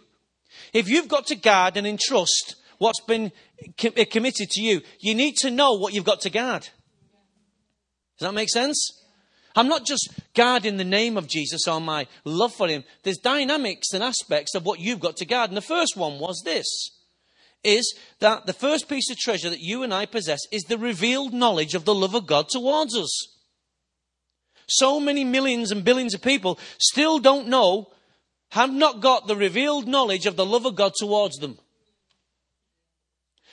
If 0.72 0.88
you've 0.88 1.08
got 1.08 1.26
to 1.26 1.34
guard 1.34 1.76
and 1.76 1.86
entrust 1.86 2.56
what's 2.78 3.00
been 3.00 3.32
committed 3.76 4.50
to 4.50 4.62
you, 4.62 4.80
you 5.00 5.14
need 5.14 5.36
to 5.38 5.50
know 5.50 5.74
what 5.74 5.92
you've 5.92 6.04
got 6.04 6.20
to 6.22 6.30
guard. 6.30 6.62
Does 8.18 8.28
that 8.28 8.32
make 8.32 8.48
sense? 8.48 9.02
I'm 9.56 9.68
not 9.68 9.86
just 9.86 10.10
guarding 10.34 10.76
the 10.76 10.84
name 10.84 11.16
of 11.16 11.26
Jesus 11.26 11.66
or 11.66 11.80
my 11.80 12.06
love 12.24 12.54
for 12.54 12.68
him. 12.68 12.84
There's 13.02 13.16
dynamics 13.16 13.94
and 13.94 14.04
aspects 14.04 14.54
of 14.54 14.66
what 14.66 14.80
you've 14.80 15.00
got 15.00 15.16
to 15.16 15.24
guard. 15.24 15.50
And 15.50 15.56
the 15.56 15.62
first 15.62 15.96
one 15.96 16.18
was 16.18 16.42
this 16.44 16.90
is 17.64 17.98
that 18.20 18.46
the 18.46 18.52
first 18.52 18.88
piece 18.88 19.10
of 19.10 19.16
treasure 19.16 19.50
that 19.50 19.60
you 19.60 19.82
and 19.82 19.92
I 19.92 20.06
possess 20.06 20.40
is 20.52 20.62
the 20.64 20.78
revealed 20.78 21.32
knowledge 21.32 21.74
of 21.74 21.84
the 21.84 21.94
love 21.94 22.14
of 22.14 22.26
God 22.26 22.48
towards 22.48 22.94
us. 22.94 23.28
So 24.68 25.00
many 25.00 25.24
millions 25.24 25.72
and 25.72 25.82
billions 25.82 26.14
of 26.14 26.22
people 26.22 26.58
still 26.78 27.18
don't 27.18 27.48
know, 27.48 27.88
have 28.50 28.72
not 28.72 29.00
got 29.00 29.26
the 29.26 29.36
revealed 29.36 29.88
knowledge 29.88 30.26
of 30.26 30.36
the 30.36 30.46
love 30.46 30.66
of 30.66 30.76
God 30.76 30.92
towards 30.96 31.38
them. 31.38 31.58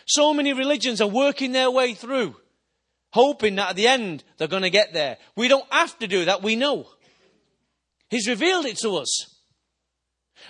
So 0.05 0.33
many 0.33 0.53
religions 0.53 1.01
are 1.01 1.07
working 1.07 1.53
their 1.53 1.71
way 1.71 1.93
through 1.93 2.35
hoping 3.13 3.55
that 3.55 3.69
at 3.69 3.75
the 3.75 3.87
end 3.87 4.23
they're 4.37 4.47
going 4.47 4.63
to 4.63 4.69
get 4.69 4.93
there. 4.93 5.17
We 5.35 5.47
don't 5.47 5.71
have 5.71 5.97
to 5.99 6.07
do 6.07 6.25
that. 6.25 6.43
We 6.43 6.55
know. 6.55 6.87
He's 8.09 8.27
revealed 8.27 8.65
it 8.65 8.77
to 8.79 8.97
us. 8.97 9.33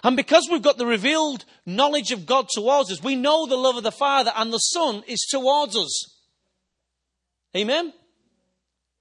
And 0.03 0.17
because 0.17 0.47
we've 0.49 0.61
got 0.61 0.77
the 0.77 0.85
revealed 0.85 1.45
knowledge 1.65 2.11
of 2.11 2.25
God 2.25 2.47
towards 2.49 2.91
us, 2.91 3.03
we 3.03 3.15
know 3.15 3.45
the 3.45 3.55
love 3.55 3.75
of 3.77 3.83
the 3.83 3.91
Father 3.91 4.31
and 4.35 4.51
the 4.51 4.57
Son 4.57 5.03
is 5.07 5.25
towards 5.29 5.77
us. 5.77 6.19
Amen? 7.55 7.93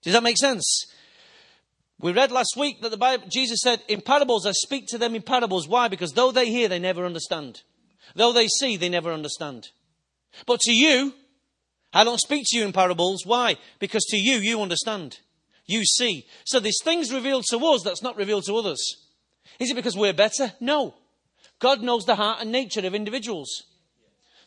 Does 0.03 0.13
that 0.13 0.23
make 0.23 0.37
sense? 0.37 0.87
We 2.01 2.13
read 2.13 2.33
last 2.33 2.57
week 2.57 2.83
that 2.83 2.91
the 2.91 2.97
Bible, 2.97 3.27
Jesus 3.31 3.61
said, 3.63 3.81
in 3.89 4.01
parables, 4.01 4.45
I 4.45 4.53
speak 4.53 4.87
to 4.89 4.99
them 4.99 5.15
in 5.15 5.23
parables. 5.23 5.69
Why? 5.69 5.87
Because 5.89 6.13
though 6.13 6.33
they 6.33 6.51
hear, 6.51 6.69
they 6.69 6.81
never 6.81 7.07
understand. 7.07 7.63
Though 8.17 8.33
they 8.33 8.49
see, 8.49 8.77
they 8.77 8.89
never 8.89 9.13
understand. 9.13 9.69
But 10.47 10.61
to 10.63 10.73
you, 10.73 11.15
I 11.93 12.05
don't 12.05 12.21
speak 12.21 12.45
to 12.47 12.59
you 12.59 12.65
in 12.65 12.73
parables. 12.73 13.27
Why? 13.27 13.57
Because 13.79 14.05
to 14.07 14.17
you, 14.17 14.39
you 14.39 14.63
understand. 14.63 15.19
You 15.67 15.85
see. 15.85 16.27
So 16.45 16.59
there's 16.59 16.83
things 16.83 17.13
revealed 17.13 17.45
to 17.51 17.59
us 17.59 17.83
that's 17.83 18.03
not 18.03 18.17
revealed 18.17 18.45
to 18.45 18.57
others. 18.57 18.81
Is 19.59 19.71
it 19.71 19.75
because 19.75 19.97
we're 19.97 20.13
better? 20.13 20.53
No. 20.61 20.95
God 21.59 21.83
knows 21.83 22.05
the 22.05 22.17
heart 22.17 22.41
and 22.41 22.51
nature 22.51 22.85
of 22.87 22.95
individuals. 22.95 23.49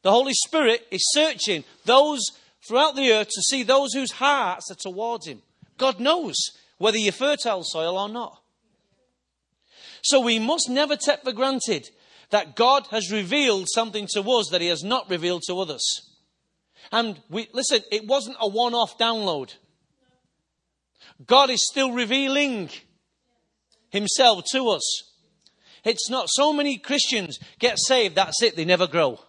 The 0.02 0.12
Holy 0.12 0.34
Spirit 0.34 0.86
is 0.92 1.12
searching 1.12 1.64
those 1.86 2.22
throughout 2.68 2.96
the 2.96 3.12
earth 3.12 3.30
to 3.30 3.42
see 3.42 3.64
those 3.64 3.94
whose 3.94 4.12
hearts 4.12 4.70
are 4.72 4.75
towards 4.75 5.28
Him. 5.28 5.42
God 5.78 6.00
knows 6.00 6.36
whether 6.78 6.98
you're 6.98 7.12
fertile 7.12 7.64
soil 7.64 7.98
or 7.98 8.10
not. 8.10 8.42
So 10.04 10.20
we 10.20 10.38
must 10.38 10.70
never 10.70 10.96
take 10.96 11.24
for 11.24 11.32
granted 11.32 11.90
that 12.30 12.56
God 12.56 12.88
has 12.92 13.12
revealed 13.12 13.68
something 13.74 14.08
to 14.14 14.22
us 14.32 14.50
that 14.52 14.62
He 14.62 14.68
has 14.68 14.84
not 14.84 15.10
revealed 15.10 15.44
to 15.48 15.60
others. 15.60 15.84
And 16.92 17.20
we, 17.30 17.48
listen, 17.54 17.82
it 17.92 18.08
wasn't 18.08 18.38
a 18.39 18.48
one 18.48 18.74
off 18.74 18.98
download. 18.98 19.54
God 21.25 21.50
is 21.50 21.65
still 21.70 21.92
revealing 21.92 22.70
Himself 23.89 24.44
to 24.51 24.70
us. 24.70 25.04
It's 25.84 26.10
not 26.10 26.27
so 26.30 26.51
many 26.51 26.77
Christians 26.77 27.39
get 27.60 27.77
saved, 27.77 28.15
that's 28.15 28.42
it, 28.42 28.56
they 28.56 28.65
never 28.65 28.88
grow. 28.88 29.20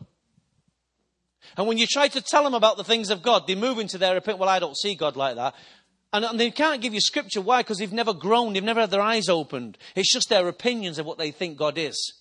And 1.57 1.67
when 1.67 1.79
you 1.79 1.87
try 1.87 2.09
to 2.09 2.21
tell 2.21 2.45
them 2.45 2.55
about 2.55 2.77
the 2.77 2.85
things 2.85 3.11
of 3.11 3.23
God, 3.23 3.47
they 3.47 3.55
move 3.55 3.79
into 3.79 3.99
their 3.99 4.17
opinion, 4.17 4.41
well, 4.41 4.49
I 4.49 4.59
don't 4.59 4.77
see 4.77 4.95
God 4.95 5.17
like 5.17 5.37
that. 5.37 5.55
And, 6.13 6.25
and 6.25 6.41
they 6.41 6.51
can't 6.51 6.83
give 6.83 6.95
you 6.95 7.01
scripture. 7.01 7.41
Why? 7.41 7.61
Because 7.61 7.79
they've 7.79 7.93
never 7.93 8.15
grown, 8.15 8.53
they've 8.53 8.65
never 8.65 8.81
had 8.81 8.91
their 8.91 9.01
eyes 9.01 9.29
opened. 9.29 9.79
It's 9.95 10.13
just 10.13 10.29
their 10.29 10.49
opinions 10.49 10.99
of 10.99 11.07
what 11.07 11.19
they 11.19 11.31
think 11.31 11.57
God 11.57 11.79
is. 11.79 12.15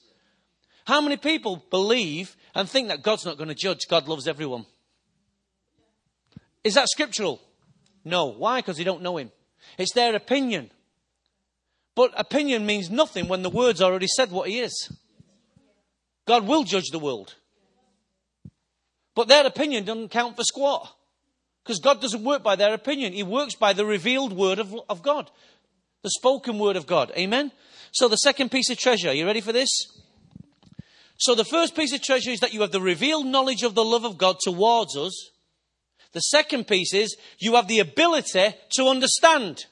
How 0.86 1.02
many 1.02 1.18
people 1.18 1.64
believe 1.70 2.36
and 2.54 2.70
think 2.70 2.90
that 2.90 3.02
God's 3.02 3.26
not 3.26 3.38
going 3.38 3.50
to 3.50 3.56
judge? 3.56 3.88
God 3.90 4.08
loves 4.08 4.28
everyone. 4.28 4.66
Is 6.66 6.74
that 6.74 6.90
scriptural? 6.90 7.40
No. 8.04 8.26
Why? 8.26 8.60
Because 8.60 8.76
they 8.76 8.84
don't 8.84 9.04
know 9.04 9.18
Him. 9.18 9.32
It's 9.78 9.94
their 9.94 10.16
opinion. 10.16 10.72
But 11.96 12.12
opinion 12.20 12.66
means 12.66 12.90
nothing 12.90 13.30
when 13.30 13.44
the 13.44 13.50
word's 13.50 13.82
already 13.82 14.08
said 14.08 14.32
what 14.32 14.50
He 14.50 14.60
is. 14.60 14.92
God 16.26 16.48
will 16.48 16.64
judge 16.64 16.90
the 16.92 17.00
world. 17.00 17.36
But 19.14 19.28
their 19.28 19.46
opinion 19.46 19.86
doesn't 19.86 20.10
count 20.10 20.36
for 20.36 20.44
squat. 20.44 20.92
Because 21.64 21.80
God 21.80 22.02
doesn't 22.02 22.24
work 22.24 22.44
by 22.44 22.56
their 22.56 22.74
opinion. 22.74 23.14
He 23.14 23.24
works 23.24 23.56
by 23.56 23.74
the 23.74 23.86
revealed 23.86 24.34
word 24.34 24.60
of, 24.60 24.76
of 24.90 25.04
God. 25.04 25.30
The 26.02 26.10
spoken 26.10 26.60
word 26.60 26.76
of 26.76 26.88
God. 26.88 27.12
Amen? 27.16 27.52
So 27.92 28.08
the 28.08 28.18
second 28.18 28.50
piece 28.50 28.70
of 28.70 28.78
treasure, 28.78 29.10
are 29.10 29.14
you 29.14 29.26
ready 29.26 29.42
for 29.42 29.54
this? 29.54 29.70
So 31.18 31.34
the 31.34 31.46
first 31.46 31.76
piece 31.76 31.94
of 31.94 32.02
treasure 32.02 32.32
is 32.32 32.40
that 32.42 32.54
you 32.54 32.62
have 32.62 32.72
the 32.72 32.82
revealed 32.82 33.26
knowledge 33.26 33.64
of 33.64 33.76
the 33.76 33.86
love 33.86 34.04
of 34.04 34.18
God 34.18 34.38
towards 34.42 34.98
us. 34.98 35.30
The 36.16 36.22
second 36.22 36.66
piece 36.66 36.94
is 36.94 37.18
you 37.40 37.56
have 37.56 37.68
the 37.68 37.80
ability 37.80 38.56
to 38.76 38.88
understand 38.88 39.66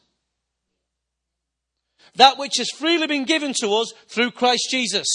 that 2.15 2.37
which 2.37 2.57
has 2.57 2.69
freely 2.69 3.07
been 3.07 3.23
given 3.23 3.53
to 3.61 3.69
us 3.75 3.93
through 4.09 4.31
Christ 4.31 4.67
Jesus. 4.69 5.07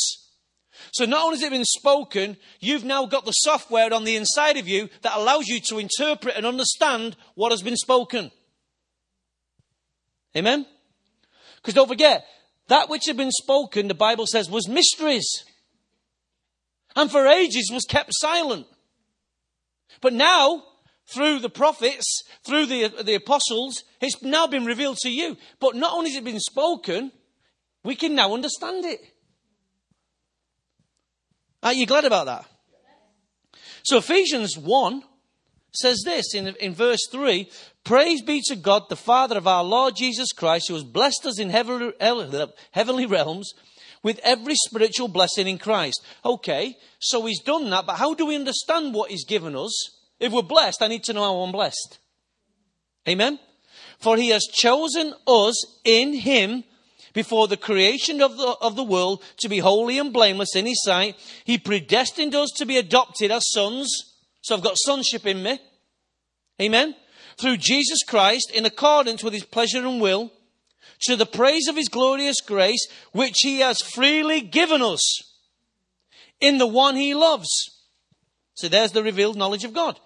So 0.94 1.04
not 1.04 1.26
only 1.26 1.36
has 1.36 1.42
it 1.42 1.50
been 1.50 1.66
spoken, 1.66 2.38
you've 2.60 2.82
now 2.82 3.04
got 3.04 3.26
the 3.26 3.32
software 3.32 3.92
on 3.92 4.04
the 4.04 4.16
inside 4.16 4.56
of 4.56 4.66
you 4.66 4.88
that 5.02 5.18
allows 5.18 5.48
you 5.48 5.60
to 5.68 5.78
interpret 5.78 6.34
and 6.34 6.46
understand 6.46 7.14
what 7.34 7.52
has 7.52 7.60
been 7.60 7.76
spoken. 7.76 8.30
Amen? 10.34 10.64
Because 11.56 11.74
don't 11.74 11.88
forget, 11.88 12.24
that 12.68 12.88
which 12.88 13.04
had 13.06 13.18
been 13.18 13.32
spoken, 13.32 13.88
the 13.88 13.94
Bible 13.94 14.26
says, 14.26 14.48
was 14.48 14.66
mysteries. 14.66 15.44
And 16.96 17.10
for 17.10 17.26
ages 17.26 17.70
was 17.70 17.84
kept 17.84 18.12
silent. 18.14 18.66
But 20.00 20.14
now, 20.14 20.62
through 21.08 21.38
the 21.38 21.50
prophets, 21.50 22.22
through 22.44 22.66
the, 22.66 22.88
the 23.02 23.14
apostles, 23.14 23.84
it's 24.00 24.22
now 24.22 24.46
been 24.46 24.64
revealed 24.64 24.98
to 24.98 25.10
you. 25.10 25.36
But 25.58 25.74
not 25.74 25.94
only 25.94 26.10
has 26.10 26.18
it 26.18 26.24
been 26.24 26.40
spoken, 26.40 27.12
we 27.82 27.94
can 27.94 28.14
now 28.14 28.34
understand 28.34 28.84
it. 28.84 29.00
Are 31.62 31.72
you 31.72 31.86
glad 31.86 32.04
about 32.04 32.26
that? 32.26 32.44
So 33.82 33.98
Ephesians 33.98 34.56
1 34.56 35.02
says 35.72 36.02
this 36.04 36.34
in, 36.34 36.48
in 36.60 36.74
verse 36.74 37.00
3 37.10 37.50
Praise 37.84 38.20
be 38.20 38.42
to 38.48 38.56
God, 38.56 38.82
the 38.88 38.96
Father 38.96 39.38
of 39.38 39.46
our 39.46 39.64
Lord 39.64 39.96
Jesus 39.96 40.32
Christ, 40.32 40.68
who 40.68 40.74
has 40.74 40.84
blessed 40.84 41.24
us 41.24 41.38
in 41.38 41.48
heavenly, 41.48 41.92
heavenly 42.72 43.06
realms 43.06 43.54
with 44.02 44.20
every 44.22 44.54
spiritual 44.54 45.08
blessing 45.08 45.48
in 45.48 45.58
Christ. 45.58 46.04
Okay, 46.24 46.76
so 46.98 47.24
he's 47.24 47.40
done 47.40 47.70
that, 47.70 47.86
but 47.86 47.96
how 47.96 48.14
do 48.14 48.26
we 48.26 48.36
understand 48.36 48.92
what 48.92 49.10
he's 49.10 49.24
given 49.24 49.56
us? 49.56 49.97
If 50.20 50.32
we're 50.32 50.42
blessed, 50.42 50.82
I 50.82 50.88
need 50.88 51.04
to 51.04 51.12
know 51.12 51.22
how 51.22 51.36
I'm 51.40 51.52
blessed. 51.52 51.98
Amen? 53.08 53.38
For 53.98 54.16
he 54.16 54.28
has 54.30 54.46
chosen 54.46 55.14
us 55.26 55.80
in 55.84 56.14
him 56.14 56.64
before 57.12 57.48
the 57.48 57.56
creation 57.56 58.20
of 58.20 58.36
the, 58.36 58.56
of 58.60 58.76
the 58.76 58.84
world 58.84 59.22
to 59.38 59.48
be 59.48 59.58
holy 59.58 59.98
and 59.98 60.12
blameless 60.12 60.54
in 60.54 60.66
his 60.66 60.82
sight. 60.82 61.16
He 61.44 61.58
predestined 61.58 62.34
us 62.34 62.50
to 62.56 62.66
be 62.66 62.76
adopted 62.76 63.30
as 63.30 63.50
sons. 63.50 63.90
So 64.42 64.54
I've 64.54 64.62
got 64.62 64.76
sonship 64.76 65.26
in 65.26 65.42
me. 65.42 65.58
Amen. 66.60 66.94
Through 67.36 67.58
Jesus 67.58 68.02
Christ 68.06 68.50
in 68.52 68.66
accordance 68.66 69.22
with 69.22 69.32
his 69.32 69.44
pleasure 69.44 69.86
and 69.86 70.00
will 70.00 70.32
to 71.02 71.16
the 71.16 71.26
praise 71.26 71.68
of 71.68 71.76
his 71.76 71.88
glorious 71.88 72.40
grace, 72.40 72.86
which 73.12 73.36
he 73.40 73.60
has 73.60 73.80
freely 73.80 74.40
given 74.40 74.82
us 74.82 75.22
in 76.40 76.58
the 76.58 76.66
one 76.66 76.96
he 76.96 77.14
loves. 77.14 77.48
So 78.54 78.68
there's 78.68 78.92
the 78.92 79.02
revealed 79.02 79.36
knowledge 79.36 79.64
of 79.64 79.72
God. 79.72 79.98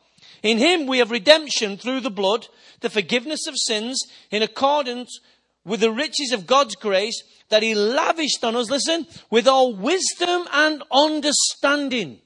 In 0.42 0.58
him 0.58 0.87
we 0.87 0.99
have 0.99 1.11
redemption 1.11 1.76
through 1.76 2.00
the 2.00 2.11
blood, 2.11 2.49
the 2.80 2.90
forgiveness 2.90 3.46
of 3.46 3.54
sins 3.56 4.02
in 4.30 4.42
accordance 4.42 5.20
with 5.64 5.80
the 5.80 5.92
riches 5.92 6.32
of 6.32 6.46
God's 6.46 6.75
grace 6.75 7.22
that 7.49 7.62
He 7.62 7.75
lavished 7.75 8.42
on 8.42 8.56
us, 8.56 8.70
listen, 8.70 9.06
with 9.30 9.46
all 9.46 9.75
wisdom 9.75 10.46
and 10.52 10.82
understanding. 10.90 12.18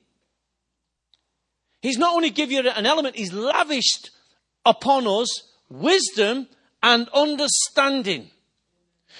He's 1.83 1.99
not 1.99 2.15
only 2.15 2.31
give 2.31 2.51
you 2.51 2.61
an 2.61 2.87
element, 2.87 3.17
He's 3.17 3.33
lavished 3.33 4.11
upon 4.65 5.07
us 5.07 5.29
wisdom 5.69 6.49
and 6.83 7.09
understanding. 7.13 8.31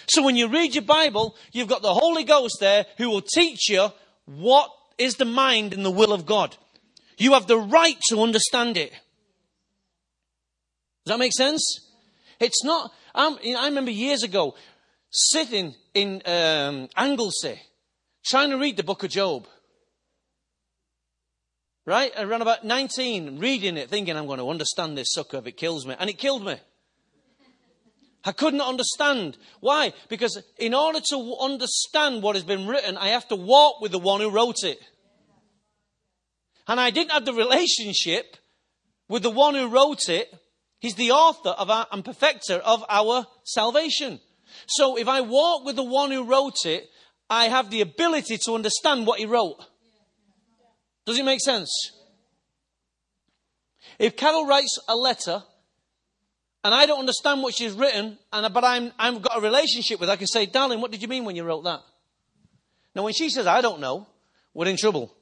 So 0.09 0.23
when 0.23 0.37
you 0.37 0.49
read 0.49 0.75
your 0.75 0.85
Bible, 0.85 1.37
you've 1.53 1.69
got 1.69 1.83
the 1.83 1.95
Holy 1.95 2.25
Ghost 2.25 2.59
there 2.61 2.87
who 2.99 3.11
will 3.11 3.23
teach 3.23 3.69
you 3.69 3.89
what 4.25 4.71
is 4.99 5.17
the 5.17 5.25
mind 5.25 5.75
and 5.75 5.85
the 5.85 5.91
will 5.91 6.13
of 6.13 6.27
God. 6.27 6.57
You 7.19 7.33
have 7.33 7.47
the 7.47 7.59
right 7.59 7.99
to 8.09 8.21
understand 8.21 8.77
it. 8.77 8.91
Does 11.05 11.15
that 11.15 11.19
make 11.19 11.33
sense? 11.33 11.81
It's 12.41 12.65
not, 12.65 12.93
I'm, 13.15 13.39
i 13.57 13.67
remember 13.67 13.91
years 13.91 14.23
ago 14.23 14.55
sitting 15.11 15.75
in 15.95 16.21
um, 16.27 16.89
Anglesey 16.97 17.61
trying 18.25 18.51
to 18.51 18.59
read 18.59 18.77
the 18.77 18.83
book 18.83 19.03
of 19.05 19.11
Job. 19.11 19.47
Right? 21.87 22.13
Around 22.19 22.43
about 22.43 22.65
19, 22.65 23.39
reading 23.39 23.77
it, 23.77 23.89
thinking 23.89 24.17
I'm 24.17 24.27
going 24.27 24.41
to 24.41 24.51
understand 24.51 24.99
this 24.99 25.13
sucker 25.13 25.37
if 25.37 25.47
it 25.47 25.57
kills 25.57 25.87
me. 25.87 25.95
And 25.99 26.11
it 26.11 26.19
killed 26.19 26.45
me. 26.45 26.57
I 28.25 28.33
couldn't 28.33 28.61
understand. 28.61 29.39
Why? 29.61 29.93
Because 30.09 30.43
in 30.59 30.75
order 30.75 30.99
to 31.11 31.37
understand 31.41 32.25
what 32.25 32.35
has 32.35 32.45
been 32.45 32.67
written, 32.67 32.97
I 32.97 33.11
have 33.11 33.29
to 33.29 33.37
walk 33.37 33.81
with 33.81 33.93
the 33.93 34.01
one 34.01 34.21
who 34.21 34.31
wrote 34.31 34.65
it. 34.65 34.81
And 36.69 36.81
I 36.81 36.91
didn't 36.91 37.13
have 37.13 37.25
the 37.25 37.33
relationship 37.33 38.37
with 39.09 39.23
the 39.23 39.31
one 39.31 39.55
who 39.55 39.69
wrote 39.69 40.09
it 40.09 40.33
He's 40.79 40.95
the 40.95 41.13
author 41.13 41.51
of 41.51 41.71
our, 41.71 41.87
and 41.91 42.05
perfecter 42.05 42.55
of 42.55 42.85
our 42.89 43.27
salvation. 43.45 44.21
So 44.69 44.97
if 44.97 45.09
I 45.09 45.21
walk 45.23 45.65
with 45.65 45.77
the 45.77 45.85
one 45.85 46.11
who 46.11 46.25
wrote 46.25 46.65
it, 46.65 46.89
I 47.29 47.47
have 47.47 47.71
the 47.71 47.81
ability 47.81 48.39
to 48.45 48.55
understand 48.55 49.07
what 49.07 49.19
he 49.19 49.27
wrote. 49.27 49.59
Does 51.05 51.19
it 51.19 51.25
make 51.25 51.41
sense? 51.41 51.71
If 53.99 54.17
Carol 54.17 54.47
writes 54.47 54.79
a 54.89 54.95
letter 54.95 55.43
and 56.63 56.75
I 56.75 56.87
don't 56.87 57.01
understand 57.01 57.43
what 57.43 57.55
she's 57.55 57.73
written, 57.73 58.19
and, 58.33 58.53
but 58.53 58.65
I'm, 58.65 58.93
I've 58.99 59.23
got 59.23 59.39
a 59.39 59.41
relationship 59.41 59.99
with 59.99 60.09
her, 60.09 60.13
I 60.13 60.17
can 60.17 60.27
say, 60.27 60.47
darling, 60.47 60.81
what 60.81 60.91
did 60.91 61.01
you 61.01 61.09
mean 61.09 61.25
when 61.25 61.37
you 61.37 61.45
wrote 61.45 61.65
that? 61.65 61.81
Now, 62.95 63.05
when 63.05 63.15
she 63.15 63.31
says, 63.31 63.47
I 63.47 63.61
don't 63.61 63.81
know, 63.81 64.07
we're 64.53 64.67
in 64.67 64.77
trouble. 64.77 65.16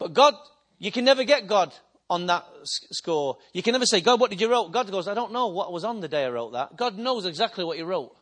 But 0.00 0.14
God, 0.14 0.34
you 0.78 0.90
can 0.90 1.04
never 1.04 1.22
get 1.24 1.46
God 1.46 1.72
on 2.08 2.26
that 2.26 2.44
score. 2.64 3.36
You 3.52 3.62
can 3.62 3.72
never 3.72 3.86
say, 3.86 4.00
God, 4.00 4.18
what 4.18 4.30
did 4.30 4.40
you 4.40 4.50
write? 4.50 4.72
God 4.72 4.90
goes, 4.90 5.06
I 5.06 5.14
don't 5.14 5.32
know 5.32 5.48
what 5.48 5.72
was 5.72 5.84
on 5.84 6.00
the 6.00 6.08
day 6.08 6.24
I 6.24 6.30
wrote 6.30 6.54
that. 6.54 6.74
God 6.74 6.98
knows 6.98 7.26
exactly 7.26 7.64
what 7.64 7.78
you 7.78 7.84
wrote. 7.84 8.16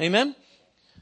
Amen? 0.00 0.34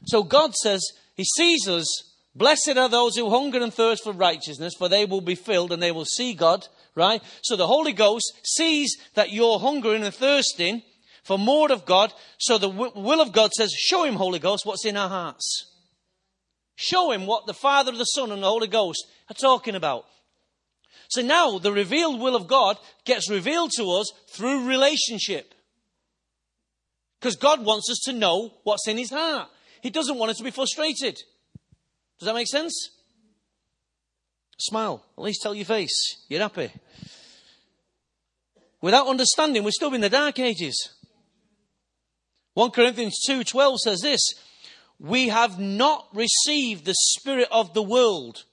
So 0.05 0.23
God 0.23 0.53
says, 0.53 0.81
He 1.15 1.25
sees 1.25 1.67
us. 1.67 2.13
Blessed 2.35 2.77
are 2.77 2.87
those 2.87 3.17
who 3.17 3.29
hunger 3.29 3.61
and 3.61 3.73
thirst 3.73 4.03
for 4.03 4.13
righteousness, 4.13 4.73
for 4.77 4.89
they 4.89 5.05
will 5.05 5.21
be 5.21 5.35
filled 5.35 5.71
and 5.71 5.81
they 5.81 5.91
will 5.91 6.05
see 6.05 6.33
God, 6.33 6.67
right? 6.93 7.23
So 7.41 7.55
the 7.55 7.67
Holy 7.67 7.93
Ghost 7.93 8.31
sees 8.43 8.95
that 9.15 9.31
you're 9.31 9.57
hungering 9.57 10.03
and 10.03 10.13
thirsting 10.13 10.83
for 11.23 11.39
more 11.39 11.71
of 11.71 11.85
God. 11.85 12.13
So 12.37 12.57
the 12.57 12.69
will 12.69 13.21
of 13.21 13.31
God 13.31 13.53
says, 13.53 13.71
show 13.71 14.03
him, 14.03 14.15
Holy 14.15 14.39
Ghost, 14.39 14.65
what's 14.65 14.85
in 14.85 14.97
our 14.97 15.09
hearts. 15.09 15.74
Show 16.75 17.11
him 17.11 17.25
what 17.25 17.45
the 17.45 17.53
Father, 17.53 17.91
the 17.91 18.03
Son, 18.03 18.31
and 18.31 18.43
the 18.43 18.47
Holy 18.47 18.67
Ghost 18.67 19.05
are 19.29 19.33
talking 19.33 19.75
about. 19.75 20.05
So 21.09 21.21
now 21.21 21.57
the 21.59 21.71
revealed 21.71 22.19
will 22.19 22.35
of 22.35 22.47
God 22.47 22.77
gets 23.05 23.29
revealed 23.29 23.71
to 23.77 23.89
us 23.91 24.11
through 24.29 24.67
relationship. 24.67 25.53
Because 27.19 27.35
God 27.35 27.63
wants 27.63 27.89
us 27.89 28.01
to 28.05 28.13
know 28.13 28.53
what's 28.63 28.87
in 28.87 28.97
his 28.97 29.11
heart. 29.11 29.49
He 29.81 29.89
doesn't 29.89 30.17
want 30.17 30.31
us 30.31 30.37
to 30.37 30.43
be 30.43 30.51
frustrated. 30.51 31.15
Does 32.19 32.25
that 32.25 32.35
make 32.35 32.47
sense? 32.47 32.91
Smile. 34.57 35.03
At 35.17 35.23
least 35.23 35.41
tell 35.41 35.55
your 35.55 35.65
face. 35.65 36.25
You're 36.27 36.41
happy. 36.41 36.71
Without 38.81 39.07
understanding, 39.07 39.63
we're 39.63 39.71
still 39.71 39.93
in 39.93 40.01
the 40.01 40.09
dark 40.09 40.39
ages. 40.39 40.89
1 42.53 42.71
Corinthians 42.71 43.19
2:12 43.27 43.77
says 43.79 43.99
this, 44.01 44.21
"We 44.99 45.29
have 45.29 45.59
not 45.59 46.07
received 46.13 46.85
the 46.85 46.95
spirit 46.95 47.47
of 47.51 47.73
the 47.73 47.83
world, 47.83 48.45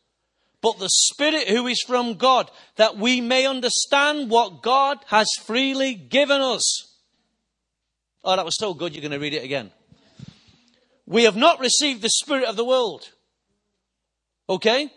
but 0.61 0.79
the 0.79 0.91
spirit 0.91 1.49
who 1.49 1.67
is 1.67 1.83
from 1.87 2.15
God, 2.15 2.51
that 2.77 2.97
we 2.97 3.21
may 3.21 3.47
understand 3.47 4.31
what 4.31 4.63
God 4.63 4.99
has 5.09 5.29
freely 5.45 5.95
given 5.95 6.41
us." 6.41 6.89
Oh, 8.25 8.37
that 8.37 8.45
was 8.45 8.57
so 8.57 8.75
good 8.75 8.95
you're 8.95 9.03
going 9.03 9.13
to 9.13 9.19
read 9.19 9.35
it 9.35 9.45
again. 9.45 9.73
We 11.07 11.25
have 11.25 11.37
not 11.37 11.59
received 11.59 12.03
the 12.03 12.11
spirit 12.11 12.45
of 12.45 12.57
the 12.57 12.65
world. 12.65 13.11
Okay? 14.49 14.93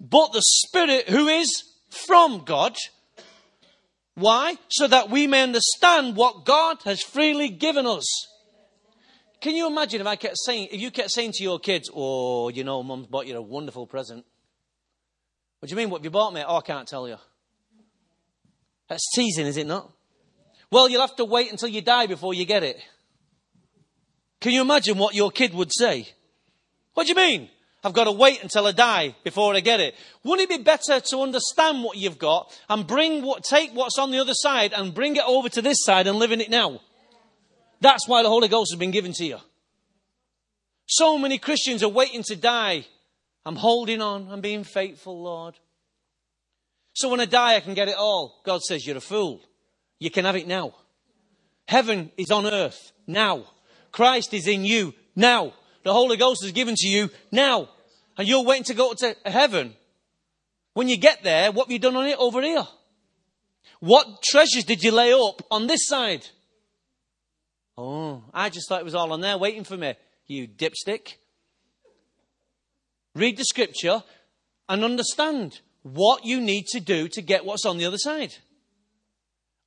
But 0.00 0.32
the 0.32 0.42
spirit 0.42 1.08
who 1.08 1.28
is 1.28 1.64
from 1.88 2.44
God. 2.44 2.76
Why? 4.14 4.58
So 4.68 4.86
that 4.86 5.10
we 5.10 5.26
may 5.26 5.42
understand 5.42 6.16
what 6.16 6.44
God 6.44 6.78
has 6.84 7.02
freely 7.02 7.48
given 7.48 7.86
us. 7.86 8.06
Can 9.40 9.54
you 9.54 9.66
imagine 9.68 10.00
if 10.00 10.06
I 10.06 10.16
kept 10.16 10.36
saying, 10.38 10.68
if 10.72 10.80
you 10.80 10.90
kept 10.90 11.10
saying 11.10 11.32
to 11.34 11.42
your 11.42 11.60
kids, 11.60 11.88
oh, 11.94 12.48
you 12.48 12.64
know, 12.64 12.82
mum's 12.82 13.06
bought 13.06 13.26
you 13.26 13.36
a 13.36 13.42
wonderful 13.42 13.86
present. 13.86 14.24
What 15.60 15.68
do 15.68 15.72
you 15.72 15.76
mean? 15.76 15.90
What 15.90 15.98
have 15.98 16.04
you 16.04 16.10
bought 16.10 16.32
me? 16.32 16.42
Oh, 16.46 16.56
I 16.56 16.60
can't 16.60 16.88
tell 16.88 17.08
you. 17.08 17.16
That's 18.88 19.06
teasing, 19.14 19.46
is 19.46 19.56
it 19.56 19.66
not? 19.66 19.90
Well, 20.70 20.88
you'll 20.88 21.00
have 21.00 21.16
to 21.16 21.24
wait 21.24 21.50
until 21.50 21.68
you 21.68 21.82
die 21.82 22.06
before 22.06 22.34
you 22.34 22.44
get 22.44 22.62
it. 22.62 22.78
Can 24.40 24.52
you 24.52 24.60
imagine 24.60 24.98
what 24.98 25.14
your 25.14 25.30
kid 25.30 25.54
would 25.54 25.72
say? 25.72 26.08
What 26.94 27.06
do 27.06 27.10
you 27.10 27.16
mean? 27.16 27.48
I've 27.84 27.92
got 27.92 28.04
to 28.04 28.12
wait 28.12 28.42
until 28.42 28.66
I 28.66 28.72
die 28.72 29.14
before 29.22 29.54
I 29.54 29.60
get 29.60 29.78
it. 29.78 29.94
Wouldn't 30.24 30.50
it 30.50 30.58
be 30.58 30.62
better 30.62 31.00
to 31.00 31.20
understand 31.20 31.84
what 31.84 31.96
you've 31.96 32.18
got 32.18 32.56
and 32.68 32.86
bring 32.86 33.22
what, 33.22 33.44
take 33.44 33.70
what's 33.72 33.98
on 33.98 34.10
the 34.10 34.18
other 34.18 34.34
side 34.34 34.72
and 34.72 34.94
bring 34.94 35.14
it 35.16 35.22
over 35.24 35.48
to 35.48 35.62
this 35.62 35.78
side 35.82 36.06
and 36.06 36.18
live 36.18 36.32
in 36.32 36.40
it 36.40 36.50
now? 36.50 36.80
That's 37.80 38.08
why 38.08 38.22
the 38.22 38.28
Holy 38.28 38.48
Ghost 38.48 38.72
has 38.72 38.78
been 38.78 38.90
given 38.90 39.12
to 39.14 39.24
you. 39.24 39.38
So 40.86 41.18
many 41.18 41.38
Christians 41.38 41.82
are 41.82 41.88
waiting 41.88 42.22
to 42.24 42.36
die. 42.36 42.86
I'm 43.44 43.56
holding 43.56 44.00
on. 44.00 44.28
I'm 44.30 44.40
being 44.40 44.64
faithful, 44.64 45.22
Lord. 45.22 45.54
So 46.94 47.08
when 47.08 47.20
I 47.20 47.26
die, 47.26 47.56
I 47.56 47.60
can 47.60 47.74
get 47.74 47.88
it 47.88 47.96
all. 47.96 48.40
God 48.44 48.62
says, 48.62 48.86
You're 48.86 48.96
a 48.96 49.00
fool. 49.00 49.40
You 49.98 50.10
can 50.10 50.24
have 50.24 50.36
it 50.36 50.48
now. 50.48 50.74
Heaven 51.66 52.10
is 52.16 52.30
on 52.30 52.46
earth 52.46 52.92
now. 53.06 53.44
Christ 53.92 54.32
is 54.32 54.48
in 54.48 54.64
you 54.64 54.94
now. 55.14 55.52
The 55.84 55.92
Holy 55.92 56.16
Ghost 56.16 56.44
is 56.44 56.52
given 56.52 56.74
to 56.76 56.88
you 56.88 57.10
now. 57.30 57.68
And 58.16 58.26
you're 58.26 58.44
waiting 58.44 58.64
to 58.64 58.74
go 58.74 58.94
to 58.94 59.16
heaven. 59.24 59.74
When 60.74 60.88
you 60.88 60.96
get 60.96 61.22
there, 61.22 61.52
what 61.52 61.66
have 61.66 61.72
you 61.72 61.78
done 61.78 61.96
on 61.96 62.06
it 62.06 62.18
over 62.18 62.42
here? 62.42 62.66
What 63.80 64.22
treasures 64.22 64.64
did 64.64 64.82
you 64.82 64.92
lay 64.92 65.12
up 65.12 65.42
on 65.50 65.66
this 65.66 65.86
side? 65.86 66.26
Oh, 67.80 68.24
I 68.34 68.48
just 68.50 68.68
thought 68.68 68.80
it 68.80 68.84
was 68.84 68.96
all 68.96 69.12
on 69.12 69.20
there 69.20 69.38
waiting 69.38 69.62
for 69.62 69.76
me. 69.76 69.94
You 70.26 70.48
dipstick. 70.48 71.14
Read 73.14 73.36
the 73.36 73.44
scripture 73.44 74.02
and 74.68 74.82
understand 74.82 75.60
what 75.82 76.24
you 76.24 76.40
need 76.40 76.66
to 76.72 76.80
do 76.80 77.06
to 77.06 77.22
get 77.22 77.44
what's 77.44 77.64
on 77.64 77.78
the 77.78 77.84
other 77.84 77.96
side. 77.96 78.34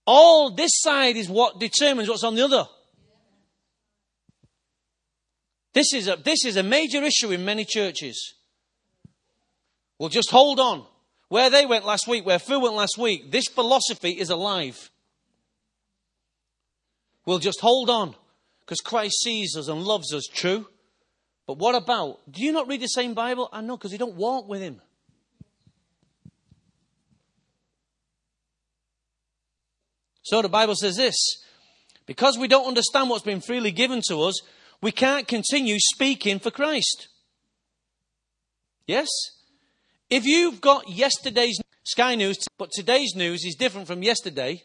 All 0.06 0.52
this 0.52 0.72
side 0.74 1.16
is 1.16 1.30
what 1.30 1.62
determines 1.62 2.10
what's 2.10 2.26
on 2.26 2.36
the 2.36 2.44
other. 2.44 2.66
This 5.74 5.94
is 5.94 6.10
a, 6.10 6.18
this 6.18 6.44
is 6.44 6.58
a 6.58 6.64
major 6.64 7.02
issue 7.02 7.32
in 7.32 7.46
many 7.46 7.64
churches. 7.64 8.34
Well, 9.98 10.10
just 10.10 10.32
hold 10.32 10.60
on. 10.60 10.86
Where 11.30 11.50
they 11.50 11.66
went 11.66 11.86
last 11.86 12.10
week, 12.10 12.26
where 12.26 12.40
Phil 12.40 12.60
went 12.60 12.76
last 12.76 12.98
week, 12.98 13.32
this 13.32 13.46
philosophy 13.46 14.20
is 14.20 14.30
alive. 14.30 14.91
We'll 17.26 17.40
just 17.40 17.60
hold 17.62 17.90
on 17.90 18.16
because 18.62 18.80
Christ 18.80 19.22
sees 19.22 19.56
us 19.56 19.68
and 19.68 19.84
loves 19.84 20.14
us, 20.14 20.26
true. 20.26 20.68
But 21.46 21.58
what 21.58 21.76
about, 21.76 22.20
do 22.32 22.44
you 22.44 22.52
not 22.52 22.68
read 22.68 22.82
the 22.82 22.88
same 22.88 23.14
Bible? 23.14 23.50
I 23.52 23.62
know 23.62 23.78
because 23.78 23.92
you 23.92 23.98
don't 23.98 24.16
walk 24.16 24.48
with 24.48 24.62
Him. 24.62 24.82
So 30.24 30.42
the 30.42 30.50
Bible 30.50 30.76
says 30.76 30.96
this 30.96 31.16
because 32.06 32.38
we 32.38 32.48
don't 32.48 32.68
understand 32.68 33.10
what's 33.10 33.24
been 33.24 33.42
freely 33.42 33.72
given 33.72 34.02
to 34.08 34.22
us, 34.22 34.42
we 34.82 34.92
can't 34.92 35.28
continue 35.28 35.78
speaking 35.80 36.40
for 36.40 36.52
Christ. 36.52 37.08
Yes? 38.88 39.10
If 40.10 40.26
you've 40.26 40.62
got 40.62 40.90
yesterday's 40.90 41.60
Sky 41.84 42.16
News, 42.16 42.38
but 42.58 42.72
today's 42.72 43.14
news 43.16 43.44
is 43.46 43.56
different 43.56 43.88
from 43.88 44.04
yesterday, 44.04 44.64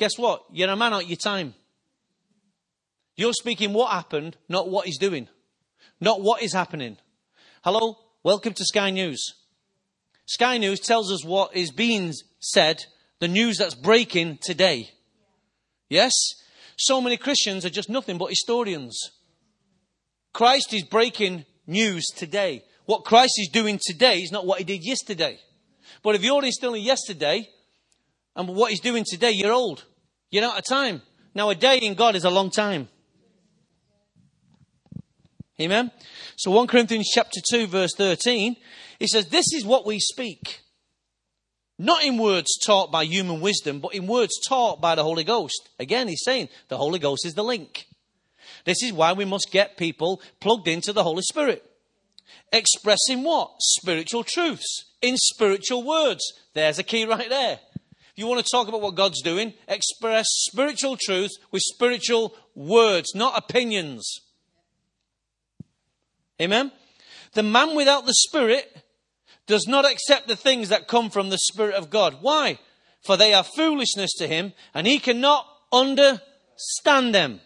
guess 0.00 0.16
what? 0.16 0.44
You're 0.50 0.70
a 0.70 0.76
man 0.76 0.94
out 0.94 1.06
your 1.06 1.18
time. 1.18 1.54
You're 3.16 3.34
speaking 3.34 3.74
what 3.74 3.92
happened, 3.92 4.38
not 4.48 4.70
what 4.70 4.86
he's 4.86 4.98
doing, 4.98 5.28
not 6.00 6.22
what 6.22 6.42
is 6.42 6.54
happening. 6.54 6.96
Hello? 7.62 7.98
Welcome 8.22 8.54
to 8.54 8.64
Sky 8.64 8.88
News. 8.90 9.22
Sky 10.24 10.56
News 10.56 10.80
tells 10.80 11.12
us 11.12 11.22
what 11.22 11.54
is 11.54 11.70
being 11.70 12.14
said, 12.38 12.82
the 13.18 13.28
news 13.28 13.58
that's 13.58 13.74
breaking 13.74 14.38
today. 14.40 14.88
Yes? 15.90 16.12
So 16.78 17.02
many 17.02 17.18
Christians 17.18 17.66
are 17.66 17.70
just 17.70 17.90
nothing 17.90 18.16
but 18.16 18.30
historians. 18.30 18.98
Christ 20.32 20.72
is 20.72 20.84
breaking 20.84 21.44
news 21.66 22.06
today. 22.16 22.64
What 22.86 23.04
Christ 23.04 23.34
is 23.36 23.50
doing 23.52 23.78
today 23.82 24.20
is 24.20 24.32
not 24.32 24.46
what 24.46 24.60
he 24.60 24.64
did 24.64 24.80
yesterday. 24.82 25.38
But 26.02 26.14
if 26.14 26.24
you're 26.24 26.42
still 26.52 26.72
in 26.72 26.82
yesterday 26.82 27.46
and 28.34 28.48
what 28.48 28.70
he's 28.70 28.80
doing 28.80 29.04
today, 29.06 29.32
you're 29.32 29.52
old. 29.52 29.84
You're 30.30 30.44
out 30.44 30.58
of 30.58 30.64
time. 30.64 31.02
Now, 31.34 31.50
a 31.50 31.54
day 31.54 31.78
in 31.78 31.94
God 31.94 32.16
is 32.16 32.24
a 32.24 32.30
long 32.30 32.50
time. 32.50 32.88
Amen. 35.60 35.90
So 36.36 36.50
1 36.50 36.68
Corinthians 36.68 37.10
chapter 37.12 37.40
2 37.50 37.66
verse 37.66 37.92
13, 37.96 38.56
it 38.98 39.08
says, 39.08 39.26
This 39.26 39.52
is 39.52 39.64
what 39.64 39.86
we 39.86 39.98
speak. 39.98 40.60
Not 41.78 42.04
in 42.04 42.18
words 42.18 42.58
taught 42.64 42.90
by 42.90 43.04
human 43.04 43.40
wisdom, 43.40 43.80
but 43.80 43.94
in 43.94 44.06
words 44.06 44.38
taught 44.46 44.80
by 44.80 44.94
the 44.94 45.02
Holy 45.02 45.24
Ghost. 45.24 45.70
Again, 45.78 46.08
he's 46.08 46.22
saying 46.24 46.48
the 46.68 46.76
Holy 46.76 46.98
Ghost 46.98 47.26
is 47.26 47.34
the 47.34 47.44
link. 47.44 47.86
This 48.64 48.82
is 48.82 48.92
why 48.92 49.12
we 49.12 49.24
must 49.24 49.50
get 49.50 49.76
people 49.76 50.20
plugged 50.40 50.68
into 50.68 50.92
the 50.92 51.02
Holy 51.02 51.22
Spirit. 51.22 51.64
Expressing 52.52 53.22
what? 53.22 53.52
Spiritual 53.60 54.24
truths 54.24 54.84
in 55.00 55.16
spiritual 55.16 55.82
words. 55.82 56.22
There's 56.52 56.78
a 56.78 56.82
key 56.82 57.04
right 57.06 57.28
there. 57.28 57.60
You 58.20 58.26
want 58.26 58.44
to 58.44 58.50
talk 58.52 58.68
about 58.68 58.82
what 58.82 58.96
God's 58.96 59.22
doing, 59.22 59.54
express 59.66 60.26
spiritual 60.28 60.98
truth 61.00 61.30
with 61.52 61.62
spiritual 61.62 62.34
words, 62.54 63.14
not 63.14 63.38
opinions. 63.38 64.20
Amen? 66.38 66.70
The 67.32 67.42
man 67.42 67.74
without 67.74 68.04
the 68.04 68.12
Spirit 68.12 68.84
does 69.46 69.66
not 69.66 69.90
accept 69.90 70.28
the 70.28 70.36
things 70.36 70.68
that 70.68 70.86
come 70.86 71.08
from 71.08 71.30
the 71.30 71.38
Spirit 71.38 71.76
of 71.76 71.88
God. 71.88 72.18
Why? 72.20 72.58
For 73.00 73.16
they 73.16 73.32
are 73.32 73.42
foolishness 73.42 74.12
to 74.18 74.26
him, 74.26 74.52
and 74.74 74.86
he 74.86 74.98
cannot 74.98 75.46
understand 75.72 77.14
them 77.14 77.40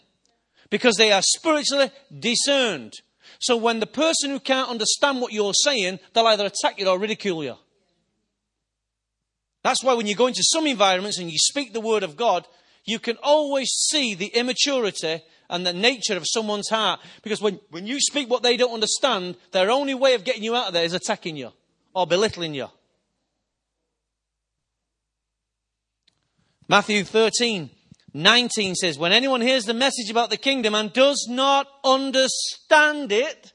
because 0.71 0.97
they 0.97 1.13
are 1.13 1.23
spiritually 1.23 1.93
discerned. 2.19 2.95
So 3.39 3.57
when 3.57 3.79
the 3.79 3.87
person 3.87 4.31
who 4.31 4.41
can't 4.41 4.71
understand 4.71 5.21
what 5.21 5.33
you're 5.33 5.55
saying, 5.55 6.01
they'll 6.13 6.27
either 6.27 6.47
attack 6.47 6.81
you 6.81 6.89
or 6.89 6.99
ridicule 6.99 7.45
you. 7.45 7.55
That's 9.65 9.83
why 9.83 9.95
when 9.95 10.07
you 10.07 10.15
go 10.15 10.27
into 10.27 10.43
some 10.43 10.67
environments 10.67 11.19
and 11.19 11.31
you 11.31 11.39
speak 11.39 11.73
the 11.73 11.81
word 11.81 12.03
of 12.03 12.17
God, 12.17 12.47
you 12.85 12.99
can 12.99 13.17
always 13.23 13.71
see 13.71 14.15
the 14.15 14.27
immaturity 14.27 15.23
and 15.49 15.67
the 15.67 15.73
nature 15.73 16.19
of 16.19 16.27
someone's 16.27 16.69
heart. 16.69 17.01
Because 17.23 17.41
when, 17.41 17.59
when 17.71 17.87
you 17.87 17.99
speak 17.99 18.29
what 18.29 18.43
they 18.43 18.59
don't 18.59 18.75
understand, 18.75 19.37
their 19.53 19.71
only 19.71 19.95
way 19.95 20.15
of 20.15 20.25
getting 20.25 20.45
you 20.45 20.55
out 20.55 20.69
of 20.69 20.75
there 20.75 20.85
is 20.85 20.93
attacking 20.93 21.37
you 21.37 21.51
or 21.95 22.07
belittling 22.07 22.55
you. 22.55 22.69
Matthew 26.69 27.03
13, 27.03 27.71
19 28.13 28.75
says, 28.75 28.99
When 28.99 29.13
anyone 29.13 29.41
hears 29.41 29.65
the 29.65 29.73
message 29.73 30.11
about 30.11 30.29
the 30.29 30.37
kingdom 30.37 30.75
and 30.75 30.93
does 30.93 31.27
not 31.31 31.69
understand 31.83 33.13
it, 33.13 33.53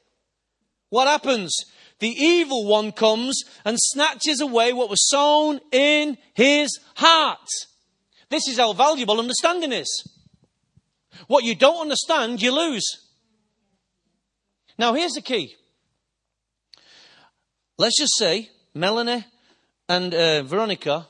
what 0.90 1.08
happens? 1.08 1.56
The 2.00 2.10
evil 2.10 2.66
one 2.66 2.92
comes 2.92 3.44
and 3.66 3.78
snatches 3.80 4.40
away 4.42 4.74
what 4.74 4.90
was 4.90 5.10
sown 5.10 5.60
in 5.72 6.18
his 6.34 6.80
heart. 6.96 7.48
This 8.30 8.48
is 8.48 8.58
how 8.58 8.74
valuable 8.74 9.20
understanding 9.20 9.74
is. 9.74 10.08
What 11.28 11.44
you 11.44 11.56
don't 11.56 11.82
understand, 11.82 12.42
you 12.42 12.56
lose. 12.56 12.86
Now, 14.78 14.94
here's 14.94 15.14
the 15.14 15.22
key. 15.22 15.56
Let's 17.78 17.98
just 17.98 18.18
say 18.18 18.50
Melanie 18.74 19.26
and 19.88 20.14
uh, 20.14 20.44
Veronica 20.44 21.08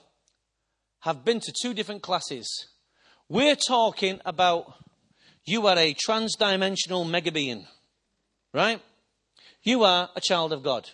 have 1.02 1.24
been 1.24 1.40
to 1.40 1.54
two 1.62 1.74
different 1.74 2.02
classes. 2.02 2.68
We're 3.28 3.56
talking 3.56 4.20
about 4.26 4.74
you 5.46 5.68
are 5.68 5.78
a 5.78 5.94
transdimensional 5.94 7.10
mega 7.10 7.32
being, 7.32 7.66
right? 8.54 8.82
You 9.64 9.84
are 9.84 10.10
a 10.16 10.22
child 10.22 10.54
of 10.54 10.64
God, 10.64 10.90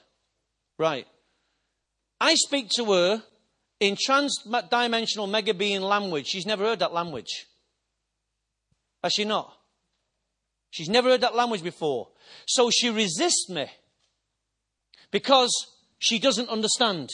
right? 0.78 1.08
I 2.20 2.36
speak 2.36 2.70
to 2.76 2.86
her 2.94 3.24
in 3.80 3.96
transdimensional 3.96 5.30
mega 5.30 5.54
being 5.54 5.82
language. 5.82 6.28
She's 6.28 6.46
never 6.46 6.64
heard 6.64 6.80
that 6.80 6.94
language. 6.94 7.46
Has 9.04 9.14
she 9.14 9.26
not? 9.26 9.54
She's 10.72 10.90
never 10.90 11.10
heard 11.10 11.22
that 11.22 11.36
language 11.36 11.64
before. 11.64 12.10
So 12.48 12.70
she 12.70 12.90
resists 12.90 13.50
me 13.50 13.68
because 15.12 15.52
she 16.00 16.20
doesn't 16.20 16.50
understand. 16.50 17.10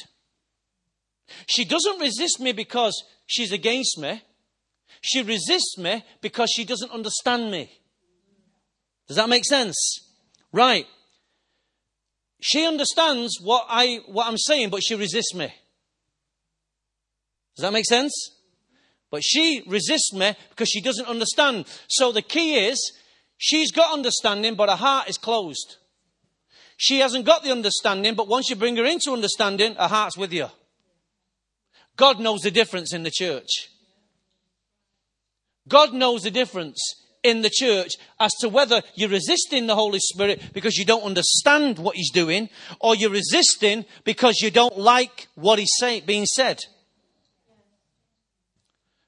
She 1.47 1.65
doesn't 1.65 1.99
resist 1.99 2.39
me 2.39 2.53
because 2.53 3.03
she's 3.25 3.51
against 3.51 3.97
me. 3.99 4.21
She 5.01 5.21
resists 5.21 5.77
me 5.77 6.03
because 6.21 6.51
she 6.51 6.65
doesn't 6.65 6.91
understand 6.91 7.51
me. 7.51 7.71
Does 9.07 9.17
that 9.17 9.29
make 9.29 9.45
sense? 9.45 9.77
Right. 10.51 10.87
She 12.41 12.65
understands 12.65 13.37
what 13.39 13.65
I 13.69 14.01
what 14.07 14.27
I'm 14.27 14.37
saying, 14.37 14.71
but 14.71 14.83
she 14.83 14.95
resists 14.95 15.35
me. 15.35 15.53
Does 17.55 17.63
that 17.63 17.73
make 17.73 17.85
sense? 17.85 18.13
But 19.11 19.23
she 19.23 19.63
resists 19.67 20.13
me 20.13 20.35
because 20.49 20.69
she 20.69 20.81
doesn't 20.81 21.07
understand. 21.07 21.65
So 21.87 22.11
the 22.11 22.21
key 22.21 22.55
is 22.55 22.93
she's 23.37 23.71
got 23.71 23.93
understanding, 23.93 24.55
but 24.55 24.69
her 24.69 24.75
heart 24.75 25.09
is 25.09 25.17
closed. 25.17 25.77
She 26.77 26.99
hasn't 26.99 27.25
got 27.25 27.43
the 27.43 27.51
understanding, 27.51 28.15
but 28.15 28.27
once 28.27 28.49
you 28.49 28.55
bring 28.55 28.75
her 28.77 28.85
into 28.85 29.11
understanding, 29.11 29.75
her 29.75 29.87
heart's 29.87 30.17
with 30.17 30.33
you. 30.33 30.47
God 31.95 32.19
knows 32.19 32.41
the 32.41 32.49
difference 32.49 32.91
in 32.91 33.03
the 33.03 33.11
church. 33.11 33.69
God 35.67 35.93
knows 35.93 36.23
the 36.23 36.31
difference 36.31 36.79
in 37.23 37.41
the 37.41 37.49
church 37.49 37.93
as 38.19 38.31
to 38.39 38.49
whether 38.49 38.81
you're 38.95 39.09
resisting 39.09 39.67
the 39.67 39.75
Holy 39.75 39.99
Spirit 39.99 40.41
because 40.53 40.77
you 40.77 40.85
don't 40.85 41.03
understand 41.03 41.79
what 41.79 41.95
He's 41.95 42.11
doing, 42.11 42.49
or 42.79 42.95
you're 42.95 43.11
resisting 43.11 43.85
because 44.03 44.39
you 44.41 44.51
don't 44.51 44.77
like 44.77 45.27
what 45.35 45.59
He's 45.59 45.71
say, 45.77 46.01
being 46.01 46.25
said. 46.25 46.63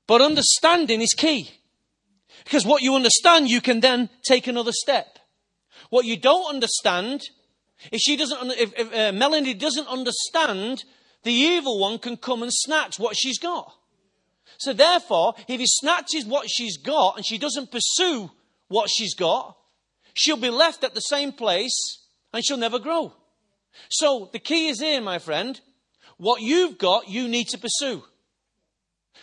But 0.07 0.21
understanding 0.21 1.01
is 1.01 1.13
key. 1.13 1.49
Because 2.43 2.65
what 2.65 2.81
you 2.81 2.95
understand, 2.95 3.49
you 3.49 3.61
can 3.61 3.79
then 3.79 4.09
take 4.25 4.47
another 4.47 4.73
step. 4.73 5.17
What 5.89 6.05
you 6.05 6.17
don't 6.17 6.53
understand, 6.53 7.21
if 7.91 8.01
she 8.01 8.17
doesn't, 8.17 8.51
if, 8.51 8.73
if 8.77 8.93
uh, 8.93 9.11
Melanie 9.17 9.53
doesn't 9.53 9.87
understand 9.87 10.83
the 11.23 11.31
evil 11.31 11.79
one 11.79 11.99
can 11.99 12.17
come 12.17 12.43
and 12.43 12.51
snatch 12.53 12.99
what 12.99 13.15
she's 13.15 13.39
got. 13.39 13.73
So 14.63 14.71
therefore, 14.71 15.33
if 15.49 15.59
he 15.59 15.65
snatches 15.67 16.25
what 16.25 16.49
she's 16.49 16.77
got 16.77 17.17
and 17.17 17.25
she 17.25 17.37
doesn't 17.37 17.69
pursue 17.69 18.31
what 18.69 18.89
she's 18.89 19.13
got, 19.13 19.57
she'll 20.13 20.37
be 20.37 20.49
left 20.49 20.85
at 20.85 20.93
the 20.93 21.01
same 21.01 21.33
place 21.33 22.07
and 22.31 22.45
she'll 22.45 22.55
never 22.55 22.79
grow. 22.79 23.11
So 23.89 24.29
the 24.31 24.39
key 24.39 24.69
is 24.69 24.79
here, 24.79 25.01
my 25.01 25.19
friend. 25.19 25.59
What 26.15 26.41
you've 26.41 26.77
got, 26.77 27.09
you 27.09 27.27
need 27.27 27.49
to 27.49 27.57
pursue. 27.57 28.03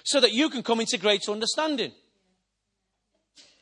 So 0.04 0.20
that 0.20 0.32
you 0.32 0.50
can 0.50 0.62
come 0.62 0.80
into 0.80 0.98
greater 0.98 1.32
understanding. 1.32 1.92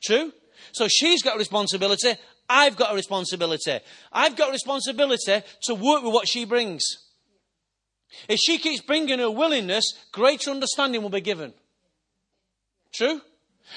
True? 0.03 0.33
So 0.73 0.89
she's 0.89 1.23
got 1.23 1.37
a 1.37 1.39
responsibility. 1.39 2.15
I've 2.49 2.75
got 2.75 2.91
a 2.93 2.97
responsibility. 2.97 3.79
I've 4.13 4.35
got 4.35 4.49
a 4.49 4.53
responsibility 4.53 5.43
to 5.63 5.75
work 5.77 6.03
with 6.03 6.13
what 6.13 6.27
she 6.27 6.45
brings. 6.45 6.83
If 8.29 8.41
she 8.41 8.59
keeps 8.59 8.81
bringing 8.81 9.21
her 9.21 9.31
willingness, 9.31 9.85
greater 10.11 10.51
understanding 10.51 11.03
will 11.03 11.11
be 11.11 11.21
given. 11.21 11.53
True? 12.95 13.21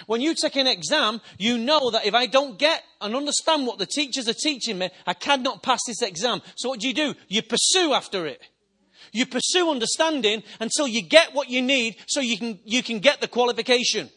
When 0.08 0.22
you 0.22 0.34
take 0.34 0.56
an 0.56 0.68
exam, 0.68 1.22
you 1.38 1.58
know 1.58 1.92
that 1.92 2.06
if 2.06 2.14
I 2.14 2.26
don't 2.26 2.58
get 2.58 2.84
and 3.02 3.16
understand 3.16 3.68
what 3.68 3.78
the 3.78 3.86
teachers 3.86 4.28
are 4.28 4.34
teaching 4.34 4.78
me, 4.78 4.90
I 5.06 5.14
cannot 5.14 5.64
pass 5.64 5.80
this 5.86 6.02
exam. 6.02 6.42
So 6.56 6.70
what 6.70 6.80
do 6.80 6.88
you 6.88 6.94
do? 6.94 7.14
You 7.28 7.42
pursue 7.42 7.94
after 7.94 8.26
it. 8.26 8.42
You 9.12 9.26
pursue 9.26 9.70
understanding 9.70 10.44
until 10.60 10.88
you 10.88 11.02
get 11.02 11.34
what 11.34 11.50
you 11.50 11.62
need 11.62 11.98
so 12.08 12.22
you 12.22 12.38
can, 12.38 12.60
you 12.64 12.82
can 12.82 13.00
get 13.00 13.20
the 13.20 13.28
qualification. 13.28 14.10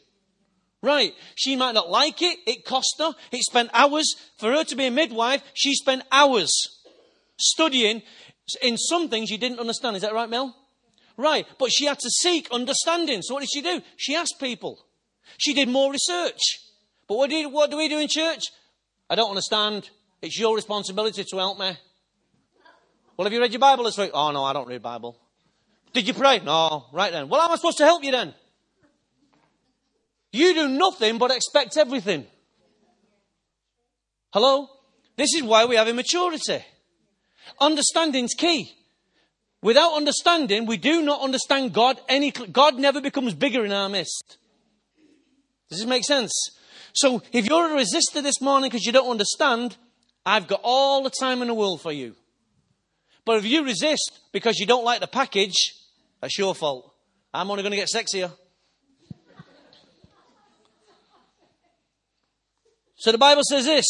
Right. 0.83 1.15
She 1.35 1.57
might 1.57 1.75
not 1.75 1.91
like 1.91 2.21
it. 2.21 2.39
It 2.47 2.65
cost 2.65 2.97
her. 2.99 3.13
It 3.33 3.43
spent 3.43 3.71
hours. 3.73 4.15
For 4.39 4.53
her 4.53 4.65
to 4.65 4.77
be 4.77 4.85
a 4.87 4.91
midwife, 4.91 5.43
she 5.55 5.75
spent 5.75 6.03
hours 6.13 6.53
studying 7.39 8.03
in 8.61 8.77
some 8.77 9.09
things 9.09 9.31
you 9.31 9.39
didn't 9.39 9.61
understand. 9.61 9.97
Is 9.97 10.03
that 10.03 10.13
right, 10.13 10.29
Mel? 10.29 10.55
Right. 11.17 11.47
But 11.59 11.73
she 11.73 11.87
had 11.87 11.99
to 12.01 12.11
seek 12.11 12.49
understanding. 12.53 13.23
So 13.23 13.35
what 13.35 13.41
did 13.41 13.49
she 13.53 13.63
do? 13.63 13.81
She 13.97 14.15
asked 14.15 14.35
people. 14.39 14.84
She 15.39 15.55
did 15.55 15.69
more 15.69 15.91
research. 15.91 16.41
But 17.07 17.17
what 17.17 17.31
do, 17.31 17.49
what 17.49 17.71
do 17.71 17.77
we 17.77 17.89
do 17.89 17.99
in 17.99 18.09
church? 18.09 18.45
I 19.11 19.15
don't 19.15 19.31
understand. 19.31 19.91
It's 20.23 20.39
your 20.39 20.55
responsibility 20.55 21.25
to 21.25 21.37
help 21.37 21.59
me. 21.59 21.77
Well, 23.17 23.27
have 23.27 23.33
you 23.33 23.41
read 23.41 23.53
your 23.53 23.61
Bible 23.61 23.85
this 23.85 23.99
week? 23.99 24.11
Oh, 24.15 24.31
no, 24.33 24.43
I 24.43 24.53
don't 24.53 24.67
read 24.67 24.83
Bible. 24.83 25.17
Did 25.93 26.09
you 26.09 26.15
pray? 26.15 26.41
No. 26.41 26.87
Right 26.93 27.13
then. 27.13 27.29
Well, 27.29 27.41
how 27.41 27.47
am 27.47 27.53
I 27.53 27.57
supposed 27.57 27.79
to 27.79 27.85
help 27.85 28.03
you 28.03 28.11
then? 28.11 28.35
You 30.33 30.53
do 30.55 30.69
nothing 30.69 31.19
but 31.19 31.31
expect 31.31 31.77
everything. 31.77 32.27
Hello? 34.33 34.69
This 35.17 35.33
is 35.35 35.45
why 35.45 35.67
we 35.67 35.77
have 35.77 35.87
immaturity. 35.87 36.65
Understanding's 37.61 38.35
key. 38.35 38.73
Without 39.63 39.95
understanding, 39.95 40.67
we 40.67 40.77
do 40.77 41.03
not 41.03 41.21
understand 41.21 41.73
God. 41.73 42.01
Any, 42.09 42.33
God 42.33 42.79
never 42.79 43.01
becomes 43.01 43.35
bigger 43.35 43.65
in 43.65 43.71
our 43.71 43.89
midst. 43.89 44.39
Does 45.75 45.81
this 45.81 45.89
make 45.89 46.05
sense? 46.05 46.33
So 46.93 47.21
if 47.33 47.47
you're 47.47 47.77
a 47.77 47.83
resistor 47.83 48.23
this 48.23 48.41
morning 48.41 48.71
because 48.71 48.87
you 48.87 48.93
don't 48.93 49.11
understand, 49.11 49.77
I've 50.25 50.47
got 50.47 50.61
all 50.63 51.03
the 51.03 51.11
time 51.11 51.43
in 51.43 51.49
the 51.49 51.55
world 51.55 51.81
for 51.81 51.91
you. 51.91 52.15
But 53.25 53.39
if 53.39 53.45
you 53.45 53.65
resist 53.65 54.21
because 54.31 54.61
you 54.61 54.67
don't 54.67 54.85
like 54.85 55.01
the 55.01 55.09
package, 55.09 55.75
that's 56.21 56.39
your 56.39 56.55
fault. 56.55 56.95
I'm 57.33 57.51
only 57.51 57.65
going 57.65 57.73
to 57.73 57.77
get 57.77 57.89
sexier. 57.93 58.31
So 62.95 63.11
the 63.11 63.19
Bible 63.19 63.43
says 63.51 63.65
this 63.65 63.85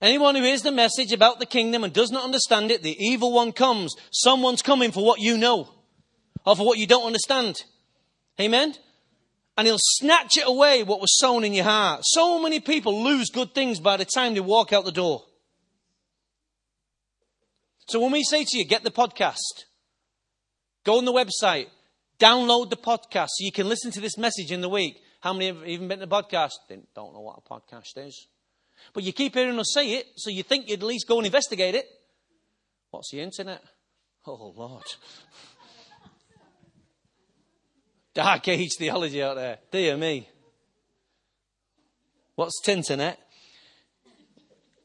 Anyone 0.00 0.34
who 0.34 0.42
hears 0.42 0.62
the 0.62 0.72
message 0.72 1.12
about 1.12 1.40
the 1.40 1.46
kingdom 1.46 1.84
and 1.84 1.92
does 1.92 2.10
not 2.10 2.24
understand 2.24 2.70
it, 2.70 2.82
the 2.82 2.96
evil 2.98 3.34
one 3.34 3.52
comes. 3.52 3.94
Someone's 4.10 4.62
coming 4.62 4.92
for 4.92 5.04
what 5.04 5.20
you 5.20 5.36
know 5.36 5.68
or 6.46 6.56
for 6.56 6.64
what 6.64 6.78
you 6.78 6.86
don't 6.86 7.04
understand. 7.04 7.64
Amen? 8.40 8.76
And 9.56 9.66
he'll 9.66 9.78
snatch 9.80 10.36
it 10.36 10.46
away 10.46 10.82
what 10.82 11.00
was 11.00 11.18
sown 11.18 11.42
in 11.42 11.54
your 11.54 11.64
heart. 11.64 12.00
So 12.04 12.38
many 12.40 12.60
people 12.60 13.02
lose 13.02 13.30
good 13.30 13.54
things 13.54 13.80
by 13.80 13.96
the 13.96 14.04
time 14.04 14.34
they 14.34 14.40
walk 14.40 14.72
out 14.72 14.84
the 14.84 14.92
door. 14.92 15.24
So 17.88 18.00
when 18.00 18.12
we 18.12 18.22
say 18.22 18.44
to 18.44 18.58
you, 18.58 18.64
get 18.64 18.82
the 18.82 18.90
podcast, 18.90 19.64
go 20.84 20.98
on 20.98 21.04
the 21.04 21.12
website, 21.12 21.68
download 22.18 22.68
the 22.68 22.76
podcast 22.76 23.28
so 23.28 23.44
you 23.44 23.52
can 23.52 23.68
listen 23.68 23.92
to 23.92 24.00
this 24.00 24.18
message 24.18 24.50
in 24.50 24.60
the 24.60 24.68
week. 24.68 25.00
How 25.20 25.32
many 25.32 25.46
have 25.46 25.66
even 25.66 25.88
been 25.88 26.00
to 26.00 26.06
the 26.06 26.22
podcast? 26.22 26.52
They 26.68 26.78
don't 26.94 27.14
know 27.14 27.20
what 27.20 27.38
a 27.38 27.48
podcast 27.48 27.96
is. 27.96 28.26
But 28.92 29.04
you 29.04 29.12
keep 29.12 29.34
hearing 29.34 29.58
us 29.58 29.72
say 29.72 29.94
it, 29.94 30.06
so 30.16 30.30
you 30.30 30.42
think 30.42 30.68
you'd 30.68 30.80
at 30.80 30.86
least 30.86 31.08
go 31.08 31.18
and 31.18 31.26
investigate 31.26 31.74
it. 31.74 31.86
What's 32.90 33.10
the 33.10 33.20
internet? 33.20 33.62
Oh, 34.26 34.52
Lord. 34.56 34.84
Ah, 38.18 38.22
Dark 38.22 38.48
age 38.48 38.76
theology 38.78 39.22
out 39.22 39.36
there. 39.36 39.58
Dear 39.70 39.96
me. 39.96 40.26
What's 42.34 42.62
Tinternet? 42.64 43.16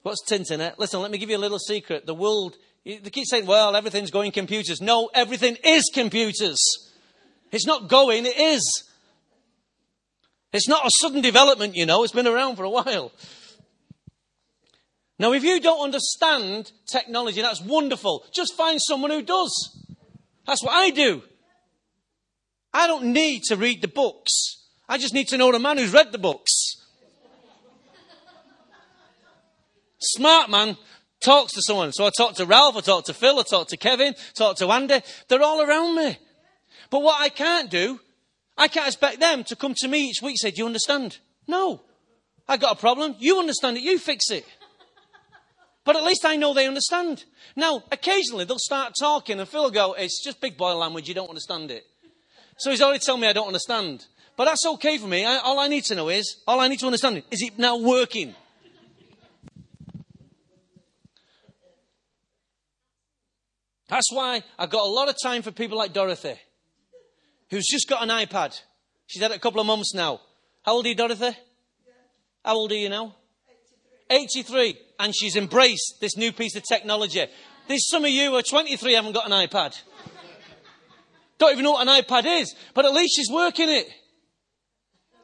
What's 0.04 0.24
Tinternet? 0.30 0.78
Listen, 0.78 1.02
let 1.02 1.12
me 1.12 1.18
give 1.18 1.30
you 1.30 1.38
a 1.38 1.40
little 1.40 1.60
secret. 1.60 2.06
The 2.06 2.14
world, 2.14 2.58
they 2.84 2.98
keep 2.98 3.26
saying, 3.26 3.46
well, 3.46 3.76
everything's 3.76 4.12
going 4.12 4.34
computers. 4.34 4.82
No, 4.82 5.10
everything 5.14 5.58
is 5.64 5.90
computers. 5.94 6.58
It's 7.52 7.66
not 7.66 7.88
going, 7.88 8.26
it 8.26 8.38
is. 8.38 8.90
It's 10.52 10.68
not 10.68 10.86
a 10.86 10.90
sudden 11.00 11.22
development, 11.22 11.76
you 11.76 11.86
know. 11.86 12.04
It's 12.04 12.14
been 12.14 12.28
around 12.28 12.58
for 12.58 12.64
a 12.64 12.70
while. 12.70 13.14
Now, 15.20 15.32
if 15.32 15.44
you 15.44 15.62
don't 15.62 15.84
understand 15.84 16.72
technology, 16.92 17.42
that's 17.42 17.62
wonderful. 17.62 18.26
Just 18.34 18.58
find 18.58 18.82
someone 18.82 19.12
who 19.12 19.22
does. 19.22 19.86
That's 20.46 20.64
what 20.64 20.74
I 20.74 20.90
do. 20.90 21.24
I 22.74 22.88
don't 22.88 23.06
need 23.06 23.44
to 23.44 23.56
read 23.56 23.82
the 23.82 23.88
books. 23.88 24.68
I 24.88 24.98
just 24.98 25.14
need 25.14 25.28
to 25.30 25.38
know 25.38 25.52
the 25.52 25.60
man 25.60 25.78
who's 25.78 25.94
read 25.94 26.12
the 26.12 26.18
books. 26.18 26.78
Smart 30.00 30.50
man 30.50 30.78
talks 31.24 31.54
to 31.54 31.62
someone. 31.62 31.92
So 31.94 32.06
I 32.06 32.10
talk 32.16 32.36
to 32.36 32.46
Ralph, 32.46 32.76
I 32.76 32.82
talk 32.82 33.06
to 33.06 33.14
Phil, 33.14 33.40
I 33.40 33.44
talk 33.44 33.68
to 33.70 33.78
Kevin, 33.78 34.16
talk 34.34 34.58
to 34.58 34.70
Andy. 34.72 35.02
They're 35.28 35.44
all 35.44 35.62
around 35.62 35.96
me. 35.96 36.18
But 36.90 37.04
what 37.04 37.22
I 37.22 37.30
can't 37.30 37.70
do, 37.70 38.00
I 38.58 38.68
can't 38.68 38.88
expect 38.88 39.20
them 39.20 39.44
to 39.46 39.56
come 39.56 39.74
to 39.78 39.88
me 39.88 40.10
each 40.10 40.22
week 40.22 40.34
and 40.34 40.40
say, 40.40 40.52
Do 40.52 40.62
you 40.62 40.66
understand? 40.66 41.20
No. 41.48 41.82
I 42.48 42.58
got 42.58 42.78
a 42.78 42.80
problem. 42.80 43.16
You 43.20 43.40
understand 43.40 43.78
it. 43.78 43.84
You 43.84 43.98
fix 43.98 44.30
it. 44.32 44.46
But 45.84 45.96
at 45.96 46.04
least 46.04 46.26
I 46.26 46.36
know 46.36 46.54
they 46.54 46.68
understand. 46.68 47.24
Now, 47.56 47.84
occasionally 47.92 48.46
they'll 48.46 48.60
start 48.60 48.94
talking 49.00 49.40
and 49.40 49.48
Phil 49.48 49.64
will 49.64 49.72
go, 49.72 49.94
It's 49.94 50.24
just 50.24 50.42
big 50.42 50.58
boy 50.58 50.76
language. 50.76 51.08
You 51.08 51.16
don't 51.16 51.30
understand 51.30 51.72
it. 51.72 51.86
So 52.62 52.70
he's 52.70 52.82
already 52.84 53.00
telling 53.00 53.22
me 53.22 53.28
I 53.28 53.34
don't 53.34 53.48
understand. 53.48 54.06
But 54.38 54.46
that's 54.46 54.64
okay 54.68 55.00
for 55.00 55.08
me. 55.08 55.26
I, 55.26 55.38
all 55.38 55.60
I 55.60 55.68
need 55.68 55.84
to 55.86 55.96
know 55.96 56.10
is, 56.10 56.44
all 56.48 56.60
I 56.60 56.68
need 56.68 56.78
to 56.82 56.86
understand 56.86 57.18
is 57.18 57.24
is 57.32 57.42
it 57.48 57.58
now 57.58 57.76
working? 57.78 58.36
That's 63.90 64.12
why 64.14 64.44
I've 64.60 64.70
got 64.70 64.84
a 64.84 64.92
lot 64.92 65.10
of 65.10 65.16
time 65.22 65.42
for 65.42 65.50
people 65.50 65.76
like 65.76 65.92
Dorothy, 65.92 66.36
who's 67.50 67.66
just 67.66 67.90
got 67.90 68.04
an 68.04 68.10
iPad. 68.10 68.58
She's 69.08 69.24
had 69.24 69.32
it 69.32 69.38
a 69.38 69.40
couple 69.40 69.60
of 69.60 69.66
months 69.66 69.96
now. 69.96 70.22
How 70.62 70.74
old 70.74 70.86
are 70.86 70.90
you, 70.90 70.96
Dorothy? 70.96 71.36
How 72.46 72.54
old 72.54 72.72
are 72.72 72.76
you 72.76 72.90
now? 72.90 73.16
83. 74.08 74.42
83. 74.44 74.78
And 75.00 75.16
she's 75.16 75.36
embraced 75.36 75.96
this 76.00 76.16
new 76.16 76.32
piece 76.32 76.56
of 76.56 76.62
technology. 76.64 77.26
There's 77.68 77.90
some 77.90 78.06
of 78.06 78.12
you 78.12 78.30
who 78.30 78.36
are 78.36 78.44
23 78.44 78.94
haven't 78.94 79.14
got 79.14 79.26
an 79.26 79.32
iPad. 79.32 79.76
Don't 81.42 81.54
even 81.54 81.64
know 81.64 81.72
what 81.72 81.88
an 81.88 82.04
iPad 82.04 82.42
is, 82.42 82.54
but 82.76 82.86
at 82.86 82.94
least 82.94 83.16
she's 83.16 83.32
working 83.32 83.68
it. 83.68 83.92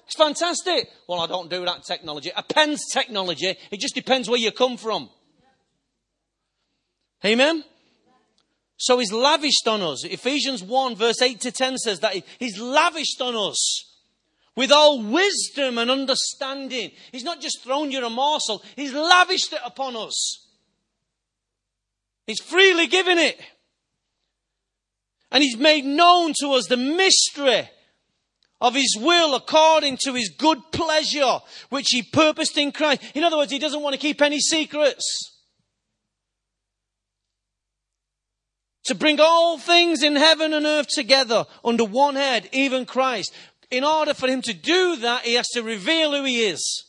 It's 0.07 0.15
fantastic. 0.15 0.89
Well, 1.07 1.19
I 1.19 1.27
don't 1.27 1.47
do 1.47 1.63
that 1.63 1.83
technology. 1.85 2.31
A 2.35 2.41
pen's 2.41 2.87
technology. 2.91 3.55
It 3.69 3.79
just 3.79 3.93
depends 3.93 4.27
where 4.27 4.39
you 4.39 4.51
come 4.51 4.77
from. 4.77 5.11
Amen? 7.23 7.63
So 8.77 8.97
he's 8.97 9.11
lavished 9.13 9.67
on 9.67 9.83
us. 9.83 10.05
Ephesians 10.05 10.63
1 10.63 10.95
verse 10.95 11.21
8 11.21 11.39
to 11.41 11.51
10 11.51 11.77
says 11.77 11.99
that 11.99 12.15
he's 12.39 12.59
lavished 12.59 13.21
on 13.21 13.35
us 13.35 13.85
with 14.55 14.71
all 14.71 15.03
wisdom 15.03 15.77
and 15.77 15.91
understanding. 15.91 16.89
He's 17.11 17.23
not 17.23 17.41
just 17.41 17.63
thrown 17.63 17.91
you 17.91 18.03
a 18.03 18.09
morsel, 18.09 18.63
he's 18.75 18.91
lavished 18.91 19.53
it 19.53 19.61
upon 19.63 19.95
us. 19.95 20.47
He's 22.25 22.41
freely 22.41 22.87
given 22.87 23.19
it. 23.19 23.39
And 25.31 25.43
he's 25.43 25.57
made 25.57 25.85
known 25.85 26.33
to 26.41 26.49
us 26.51 26.67
the 26.67 26.77
mystery 26.77 27.69
of 28.59 28.73
his 28.73 28.97
will 28.99 29.35
according 29.35 29.97
to 30.01 30.13
his 30.13 30.29
good 30.29 30.59
pleasure, 30.71 31.39
which 31.69 31.87
he 31.89 32.01
purposed 32.01 32.57
in 32.57 32.71
Christ. 32.71 33.01
In 33.13 33.23
other 33.23 33.37
words, 33.37 33.51
he 33.51 33.59
doesn't 33.59 33.81
want 33.81 33.93
to 33.93 33.99
keep 33.99 34.21
any 34.21 34.39
secrets. 34.39 35.33
to 38.87 38.95
bring 38.95 39.19
all 39.19 39.57
things 39.57 40.01
in 40.01 40.15
heaven 40.15 40.53
and 40.53 40.65
earth 40.65 40.87
together 40.87 41.45
under 41.63 41.83
one 41.83 42.15
head, 42.15 42.49
even 42.53 42.85
Christ. 42.85 43.33
In 43.69 43.83
order 43.83 44.13
for 44.13 44.27
him 44.27 44.41
to 44.43 44.53
do 44.53 44.95
that, 44.97 45.23
he 45.23 45.33
has 45.33 45.47
to 45.49 45.61
reveal 45.61 46.13
who 46.13 46.23
he 46.23 46.45
is 46.45 46.85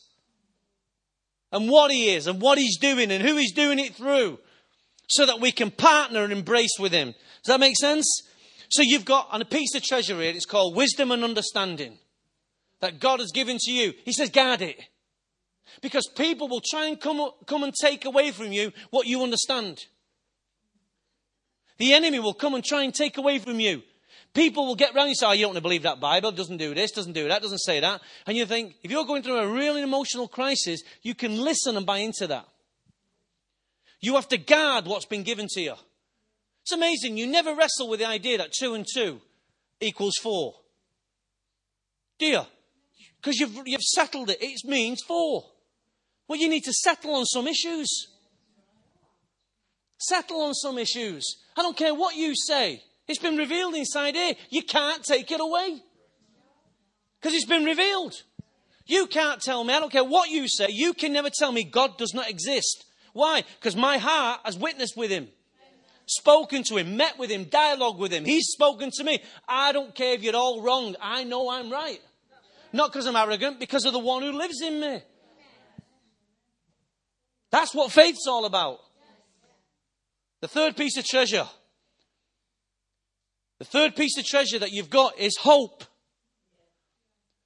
and 1.51 1.69
what 1.69 1.91
he 1.91 2.09
is 2.11 2.25
and 2.25 2.41
what 2.41 2.57
he's 2.57 2.77
doing 2.77 3.11
and 3.11 3.21
who 3.21 3.35
he's 3.35 3.51
doing 3.51 3.79
it 3.79 3.95
through 3.95 4.39
so 5.09 5.25
that 5.25 5.41
we 5.41 5.51
can 5.51 5.71
partner 5.71 6.23
and 6.23 6.31
embrace 6.31 6.77
with 6.79 6.93
him. 6.93 7.13
Does 7.43 7.53
that 7.53 7.59
make 7.59 7.75
sense? 7.75 8.05
So 8.69 8.83
you've 8.83 9.05
got 9.05 9.27
on 9.31 9.41
a 9.41 9.45
piece 9.45 9.73
of 9.75 9.83
treasure 9.83 10.21
here, 10.21 10.31
it's 10.31 10.45
called 10.45 10.75
wisdom 10.75 11.11
and 11.11 11.23
understanding 11.23 11.97
that 12.81 12.99
God 12.99 13.19
has 13.19 13.31
given 13.31 13.57
to 13.59 13.71
you. 13.71 13.93
He 14.05 14.13
says, 14.13 14.29
guard 14.29 14.61
it. 14.61 14.79
Because 15.81 16.07
people 16.15 16.47
will 16.47 16.61
try 16.61 16.87
and 16.87 16.99
come, 16.99 17.31
come 17.45 17.63
and 17.63 17.73
take 17.73 18.05
away 18.05 18.31
from 18.31 18.51
you 18.51 18.71
what 18.89 19.07
you 19.07 19.23
understand. 19.23 19.79
The 21.77 21.93
enemy 21.93 22.19
will 22.19 22.33
come 22.33 22.55
and 22.55 22.63
try 22.63 22.83
and 22.83 22.93
take 22.93 23.17
away 23.17 23.39
from 23.39 23.59
you. 23.59 23.83
People 24.33 24.67
will 24.67 24.75
get 24.75 24.93
round 24.93 25.07
you 25.07 25.11
and 25.11 25.17
say, 25.17 25.25
oh, 25.25 25.31
you 25.31 25.41
don't 25.41 25.49
want 25.49 25.57
to 25.57 25.61
believe 25.61 25.83
that 25.83 25.99
Bible. 25.99 26.31
Doesn't 26.31 26.57
do 26.57 26.75
this, 26.75 26.91
doesn't 26.91 27.13
do 27.13 27.27
that, 27.27 27.41
doesn't 27.41 27.59
say 27.59 27.79
that. 27.79 28.01
And 28.27 28.37
you 28.37 28.45
think, 28.45 28.75
if 28.83 28.91
you're 28.91 29.05
going 29.05 29.23
through 29.23 29.37
a 29.37 29.47
really 29.47 29.81
emotional 29.81 30.27
crisis, 30.27 30.83
you 31.01 31.15
can 31.15 31.41
listen 31.41 31.75
and 31.77 31.85
buy 31.85 31.99
into 31.99 32.27
that. 32.27 32.45
You 34.01 34.15
have 34.15 34.27
to 34.29 34.37
guard 34.37 34.85
what's 34.85 35.05
been 35.05 35.23
given 35.23 35.47
to 35.51 35.61
you. 35.61 35.73
It's 36.69 36.75
amazing. 36.75 37.17
You 37.17 37.25
never 37.25 37.55
wrestle 37.55 37.89
with 37.89 37.99
the 37.99 38.05
idea 38.05 38.37
that 38.37 38.51
two 38.53 38.75
and 38.75 38.85
two 38.85 39.19
equals 39.81 40.17
four. 40.21 40.53
Do 42.19 42.27
you? 42.27 42.41
Because 43.19 43.39
you've, 43.39 43.59
you've 43.65 43.81
settled 43.81 44.29
it. 44.29 44.37
It 44.39 44.59
means 44.65 45.01
four. 45.01 45.45
Well, 46.27 46.37
you 46.37 46.47
need 46.47 46.65
to 46.65 46.73
settle 46.73 47.15
on 47.15 47.25
some 47.25 47.47
issues. 47.47 47.89
Settle 49.97 50.41
on 50.41 50.53
some 50.53 50.77
issues. 50.77 51.37
I 51.57 51.63
don't 51.63 51.75
care 51.75 51.95
what 51.95 52.15
you 52.15 52.35
say. 52.35 52.83
It's 53.07 53.17
been 53.17 53.37
revealed 53.37 53.73
inside 53.73 54.13
here. 54.13 54.35
You 54.51 54.61
can't 54.61 55.03
take 55.03 55.31
it 55.31 55.41
away. 55.41 55.81
Because 57.19 57.33
it's 57.33 57.47
been 57.47 57.65
revealed. 57.65 58.13
You 58.85 59.07
can't 59.07 59.41
tell 59.41 59.63
me, 59.63 59.73
I 59.73 59.79
don't 59.79 59.91
care 59.91 60.03
what 60.03 60.29
you 60.29 60.47
say, 60.47 60.67
you 60.69 60.93
can 60.93 61.13
never 61.13 61.31
tell 61.31 61.51
me 61.51 61.63
God 61.63 61.97
does 61.97 62.13
not 62.13 62.29
exist. 62.29 62.85
Why? 63.13 63.43
Because 63.59 63.75
my 63.75 63.97
heart 63.97 64.41
has 64.45 64.55
witnessed 64.55 64.95
with 64.95 65.09
him, 65.09 65.29
spoken 66.09 66.63
to 66.63 66.77
him, 66.77 66.97
met 66.97 67.17
with 67.17 67.29
him, 67.29 67.45
dialogue 67.45 67.97
with 67.97 68.11
him. 68.11 68.25
He's 68.25 68.47
spoken 68.47 68.91
to 68.95 69.03
me. 69.03 69.21
I 69.47 69.71
don't 69.71 69.93
care 69.93 70.13
if 70.13 70.23
you're 70.23 70.35
all 70.35 70.61
wrong. 70.61 70.95
I 71.01 71.23
know 71.23 71.49
I'm 71.49 71.71
right. 71.71 72.01
Not 72.73 72.91
because 72.91 73.07
I'm 73.07 73.15
arrogant, 73.15 73.59
because 73.59 73.85
of 73.85 73.93
the 73.93 73.99
one 73.99 74.21
who 74.21 74.31
lives 74.31 74.61
in 74.61 74.79
me. 74.79 75.01
That's 77.51 77.73
what 77.73 77.91
faith's 77.91 78.27
all 78.27 78.45
about. 78.45 78.79
The 80.41 80.47
third 80.47 80.77
piece 80.77 80.97
of 80.97 81.05
treasure. 81.05 81.47
The 83.57 83.65
third 83.65 83.95
piece 83.95 84.17
of 84.17 84.25
treasure 84.25 84.59
that 84.59 84.71
you've 84.71 84.89
got 84.89 85.19
is 85.19 85.35
hope. 85.37 85.83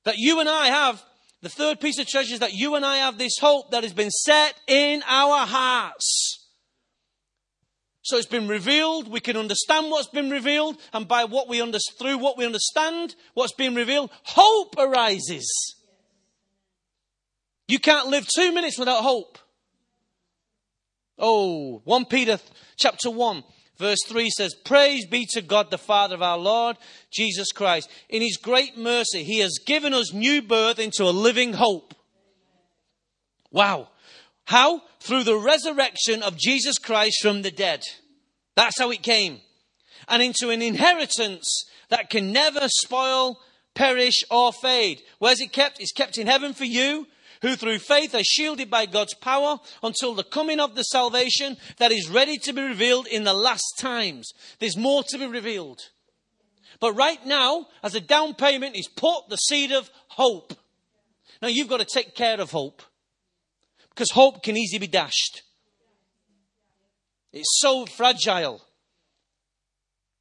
That 0.03 0.15
you 0.17 0.39
and 0.41 0.49
I 0.49 0.67
have, 0.67 1.01
the 1.41 1.49
third 1.49 1.79
piece 1.79 1.97
of 1.99 2.07
treasure 2.07 2.33
is 2.33 2.39
that 2.39 2.53
you 2.53 2.75
and 2.75 2.85
I 2.85 2.97
have 2.97 3.17
this 3.17 3.37
hope 3.39 3.71
that 3.71 3.83
has 3.83 3.93
been 3.93 4.11
set 4.11 4.53
in 4.67 5.01
our 5.07 5.45
hearts. 5.45 6.42
So 8.03 8.17
it's 8.17 8.27
been 8.27 8.47
revealed. 8.47 9.09
We 9.09 9.19
can 9.19 9.37
understand 9.37 9.89
what's 9.89 10.09
been 10.09 10.29
revealed, 10.29 10.77
and 10.91 11.07
by 11.07 11.23
what 11.25 11.47
we 11.47 11.61
under, 11.61 11.79
through 11.99 12.17
what 12.17 12.37
we 12.37 12.45
understand, 12.45 13.15
what's 13.33 13.53
been 13.53 13.75
revealed, 13.75 14.11
hope 14.23 14.75
arises. 14.77 15.75
You 17.67 17.79
can't 17.79 18.09
live 18.09 18.27
two 18.27 18.53
minutes 18.53 18.77
without 18.77 19.03
hope. 19.03 19.39
Oh, 21.17 21.81
1 21.85 22.05
Peter 22.05 22.39
chapter 22.77 23.09
1 23.09 23.43
verse 23.77 23.99
3 24.07 24.29
says, 24.29 24.55
Praise 24.63 25.05
be 25.05 25.25
to 25.31 25.41
God 25.41 25.69
the 25.69 25.77
Father 25.77 26.15
of 26.15 26.21
our 26.21 26.37
Lord 26.37 26.77
Jesus 27.11 27.51
Christ. 27.51 27.89
In 28.09 28.21
his 28.21 28.37
great 28.37 28.77
mercy, 28.77 29.23
he 29.23 29.39
has 29.39 29.59
given 29.65 29.93
us 29.93 30.13
new 30.13 30.41
birth 30.41 30.79
into 30.79 31.03
a 31.03 31.11
living 31.11 31.53
hope. 31.53 31.93
Wow. 33.51 33.89
How? 34.45 34.81
Through 35.03 35.25
the 35.25 35.37
resurrection 35.37 36.23
of 36.23 36.37
Jesus 36.37 36.77
Christ 36.77 37.21
from 37.21 37.41
the 37.41 37.51
dead. 37.51 37.83
That's 38.55 38.79
how 38.79 38.89
it 38.89 39.03
came. 39.03 39.41
And 40.07 40.23
into 40.23 40.49
an 40.49 40.61
inheritance 40.61 41.65
that 41.89 42.09
can 42.09 42.31
never 42.31 42.69
spoil, 42.69 43.37
perish, 43.75 44.23
or 44.31 44.53
fade. 44.53 45.01
Where's 45.19 45.41
it 45.41 45.51
kept? 45.51 45.81
It's 45.81 45.91
kept 45.91 46.17
in 46.17 46.27
heaven 46.27 46.53
for 46.53 46.63
you 46.63 47.07
who 47.41 47.57
through 47.57 47.79
faith 47.79 48.15
are 48.15 48.23
shielded 48.23 48.69
by 48.69 48.85
God's 48.85 49.13
power 49.15 49.57
until 49.83 50.15
the 50.15 50.23
coming 50.23 50.61
of 50.61 50.75
the 50.75 50.83
salvation 50.83 51.57
that 51.79 51.91
is 51.91 52.09
ready 52.09 52.37
to 52.37 52.53
be 52.53 52.61
revealed 52.61 53.05
in 53.05 53.25
the 53.25 53.33
last 53.33 53.73
times. 53.77 54.31
There's 54.59 54.77
more 54.77 55.03
to 55.09 55.17
be 55.17 55.27
revealed. 55.27 55.81
But 56.79 56.93
right 56.93 57.25
now, 57.25 57.67
as 57.83 57.93
a 57.93 57.99
down 57.99 58.35
payment, 58.35 58.77
is 58.77 58.87
put 58.87 59.27
the 59.27 59.35
seed 59.35 59.73
of 59.73 59.91
hope. 60.07 60.53
Now 61.41 61.49
you've 61.49 61.67
got 61.67 61.81
to 61.81 61.85
take 61.85 62.15
care 62.15 62.39
of 62.39 62.51
hope. 62.51 62.81
Because 63.93 64.11
hope 64.11 64.43
can 64.43 64.57
easily 64.57 64.79
be 64.79 64.87
dashed. 64.87 65.43
It's 67.31 67.59
so 67.59 67.85
fragile. 67.85 68.61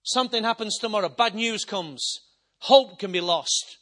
Something 0.02 0.44
happens 0.44 0.78
tomorrow, 0.78 1.08
bad 1.08 1.34
news 1.34 1.64
comes. 1.64 2.20
Hope 2.58 2.98
can 2.98 3.12
be 3.12 3.20
lost. 3.20 3.78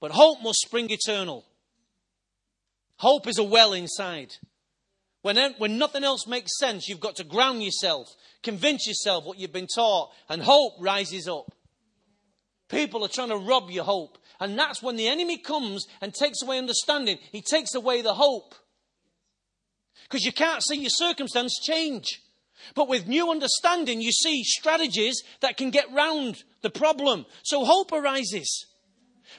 But 0.00 0.12
hope 0.12 0.42
must 0.42 0.60
spring 0.60 0.90
eternal. 0.90 1.44
Hope 2.96 3.26
is 3.26 3.38
a 3.38 3.44
well 3.44 3.72
inside. 3.72 4.34
When, 5.22 5.36
when 5.58 5.78
nothing 5.78 6.04
else 6.04 6.26
makes 6.26 6.58
sense, 6.58 6.88
you've 6.88 7.00
got 7.00 7.16
to 7.16 7.24
ground 7.24 7.62
yourself, 7.62 8.08
convince 8.42 8.86
yourself 8.86 9.24
what 9.24 9.38
you've 9.38 9.52
been 9.52 9.66
taught, 9.74 10.12
and 10.28 10.42
hope 10.42 10.74
rises 10.80 11.28
up. 11.28 11.52
People 12.68 13.04
are 13.04 13.08
trying 13.08 13.28
to 13.28 13.36
rob 13.36 13.70
your 13.70 13.84
hope. 13.84 14.16
And 14.38 14.58
that's 14.58 14.82
when 14.82 14.96
the 14.96 15.08
enemy 15.08 15.36
comes 15.36 15.86
and 16.00 16.14
takes 16.14 16.42
away 16.42 16.56
understanding. 16.56 17.18
He 17.32 17.42
takes 17.42 17.74
away 17.74 18.00
the 18.00 18.14
hope. 18.14 18.54
Because 20.04 20.24
you 20.24 20.32
can't 20.32 20.62
see 20.62 20.76
your 20.76 20.90
circumstance 20.90 21.58
change. 21.62 22.20
But 22.74 22.88
with 22.88 23.06
new 23.06 23.30
understanding, 23.30 24.00
you 24.00 24.12
see 24.12 24.42
strategies 24.44 25.22
that 25.40 25.56
can 25.56 25.70
get 25.70 25.92
round 25.92 26.42
the 26.62 26.70
problem. 26.70 27.26
So 27.42 27.64
hope 27.64 27.92
arises. 27.92 28.66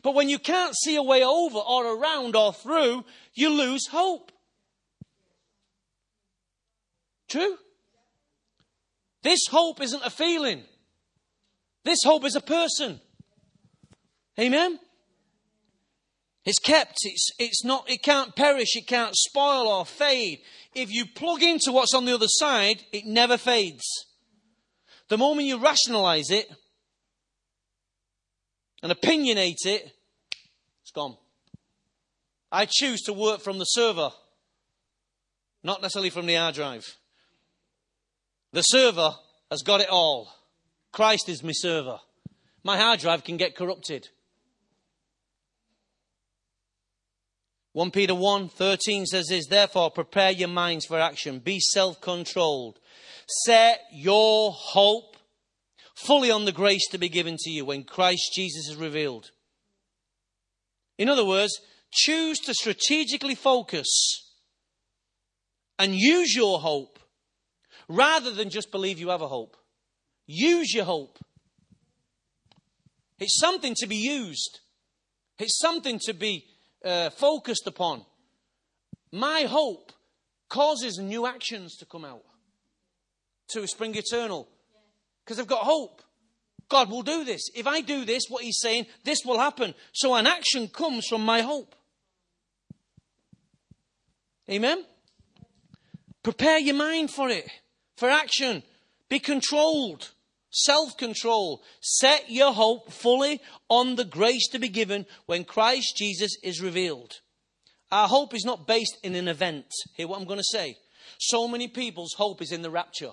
But 0.04 0.16
when 0.16 0.30
you 0.30 0.40
can't 0.40 0.76
see 0.76 0.96
a 0.96 1.04
way 1.04 1.24
over 1.24 1.58
or 1.58 1.98
around 1.98 2.36
or 2.36 2.54
through, 2.54 3.04
you 3.34 3.50
lose 3.50 3.88
hope. 3.88 4.32
True? 7.30 7.58
This 9.24 9.42
hope 9.50 9.82
isn't 9.82 10.04
a 10.04 10.10
feeling. 10.10 10.64
This 11.84 12.00
hope 12.04 12.26
is 12.26 12.36
a 12.36 12.42
person. 12.42 13.00
Amen? 14.40 14.80
It's 16.46 16.60
kept. 16.60 16.98
It's, 17.04 17.30
it's 17.38 17.64
not, 17.64 17.90
it 17.90 18.02
can't 18.02 18.36
perish. 18.36 18.76
It 18.76 18.88
can't 18.88 19.16
spoil 19.16 19.68
or 19.68 19.86
fade. 19.86 20.40
If 20.74 20.92
you 20.92 21.06
plug 21.06 21.44
into 21.44 21.72
what's 21.72 21.94
on 21.94 22.06
the 22.06 22.14
other 22.14 22.28
side, 22.28 22.84
it 22.92 23.06
never 23.06 23.38
fades. 23.38 23.84
The 25.10 25.18
moment 25.18 25.48
you 25.48 25.58
rationalize 25.58 26.32
it 26.32 26.48
and 28.82 28.92
opinionate 28.92 29.66
it, 29.66 29.92
it's 30.82 30.92
gone. 30.94 31.18
I 32.52 32.66
choose 32.66 33.02
to 33.04 33.14
work 33.14 33.42
from 33.42 33.60
the 33.60 33.66
server, 33.66 34.10
not 35.64 35.82
necessarily 35.82 36.10
from 36.10 36.26
the 36.26 36.36
hard 36.36 36.56
drive. 36.56 36.96
The 38.52 38.62
server 38.62 39.16
has 39.50 39.62
got 39.62 39.82
it 39.82 39.90
all. 39.90 40.34
Christ 40.92 41.30
is 41.30 41.44
my 41.44 41.52
server. 41.54 42.00
My 42.64 42.78
hard 42.78 43.00
drive 43.00 43.24
can 43.24 43.38
get 43.38 43.56
corrupted. 43.56 44.10
1 47.74 47.92
Peter 47.92 48.14
1 48.14 48.50
13 48.50 49.06
says 49.06 49.28
this, 49.28 49.48
therefore 49.48 49.92
prepare 49.92 50.32
your 50.32 50.50
minds 50.50 50.86
for 50.86 51.00
action. 51.00 51.40
Be 51.40 51.60
self 51.60 52.02
controlled. 52.02 52.80
Set 53.46 53.80
your 53.94 54.52
hope 54.52 55.16
fully 55.96 56.32
on 56.32 56.46
the 56.46 56.52
grace 56.52 56.88
to 56.90 56.98
be 56.98 57.08
given 57.08 57.38
to 57.38 57.50
you 57.50 57.64
when 57.66 57.84
Christ 57.84 58.32
Jesus 58.34 58.70
is 58.70 58.76
revealed. 58.76 59.32
In 60.98 61.08
other 61.08 61.26
words, 61.26 61.60
choose 61.92 62.40
to 62.40 62.54
strategically 62.54 63.36
focus 63.36 63.88
and 65.80 65.96
use 65.96 66.36
your 66.36 66.60
hope 66.60 67.00
rather 67.88 68.32
than 68.32 68.50
just 68.50 68.72
believe 68.72 69.00
you 69.00 69.10
have 69.10 69.22
a 69.22 69.28
hope. 69.28 69.56
Use 70.28 70.74
your 70.74 70.86
hope. 70.86 71.18
It's 73.20 73.40
something 73.40 73.76
to 73.78 73.88
be 73.88 73.98
used, 73.98 74.60
it's 75.40 75.58
something 75.60 76.00
to 76.06 76.14
be 76.14 76.46
uh, 76.84 77.10
focused 77.10 77.68
upon. 77.68 78.06
My 79.12 79.44
hope 79.44 79.92
causes 80.50 80.98
new 80.98 81.26
actions 81.26 81.78
to 81.78 81.86
come 81.86 82.06
out 82.06 82.24
to 83.50 83.68
Spring 83.68 83.96
Eternal 83.96 84.48
because 85.24 85.40
I've 85.40 85.48
got 85.48 85.64
hope. 85.64 86.02
God 86.70 86.90
will 86.90 87.02
do 87.04 87.26
this. 87.26 87.50
If 87.54 87.68
I 87.68 87.82
do 87.82 88.06
this, 88.06 88.24
what 88.30 88.44
He's 88.44 88.60
saying, 88.62 88.86
this 89.04 89.20
will 89.26 89.40
happen. 89.40 89.74
So 89.92 90.16
an 90.16 90.26
action 90.26 90.70
comes 90.70 91.06
from 91.08 91.26
my 91.26 91.42
hope. 91.42 91.76
Amen? 94.50 94.86
Prepare 96.24 96.60
your 96.60 96.76
mind 96.76 97.12
for 97.12 97.30
it, 97.30 97.50
for 97.98 98.10
action. 98.10 98.64
Be 99.10 99.20
controlled, 99.20 100.12
self 100.52 100.98
control. 100.98 101.64
Set 101.82 102.30
your 102.30 102.54
hope 102.54 102.92
fully 102.92 103.42
on 103.70 103.96
the 103.96 104.06
grace 104.06 104.48
to 104.50 104.60
be 104.60 104.70
given 104.70 105.06
when 105.26 105.44
Christ 105.44 105.98
Jesus 105.98 106.38
is 106.44 106.62
revealed. 106.62 107.14
Our 107.92 108.08
hope 108.08 108.34
is 108.34 108.46
not 108.46 108.68
based 108.68 108.98
in 109.04 109.16
an 109.16 109.28
event. 109.28 109.66
Hear 109.96 110.08
what 110.08 110.20
I'm 110.20 110.28
going 110.28 110.40
to 110.40 110.44
say. 110.44 110.78
So 111.20 111.48
many 111.48 111.68
people's 111.68 112.14
hope 112.14 112.42
is 112.42 112.52
in 112.52 112.62
the 112.62 112.70
rapture. 112.70 113.12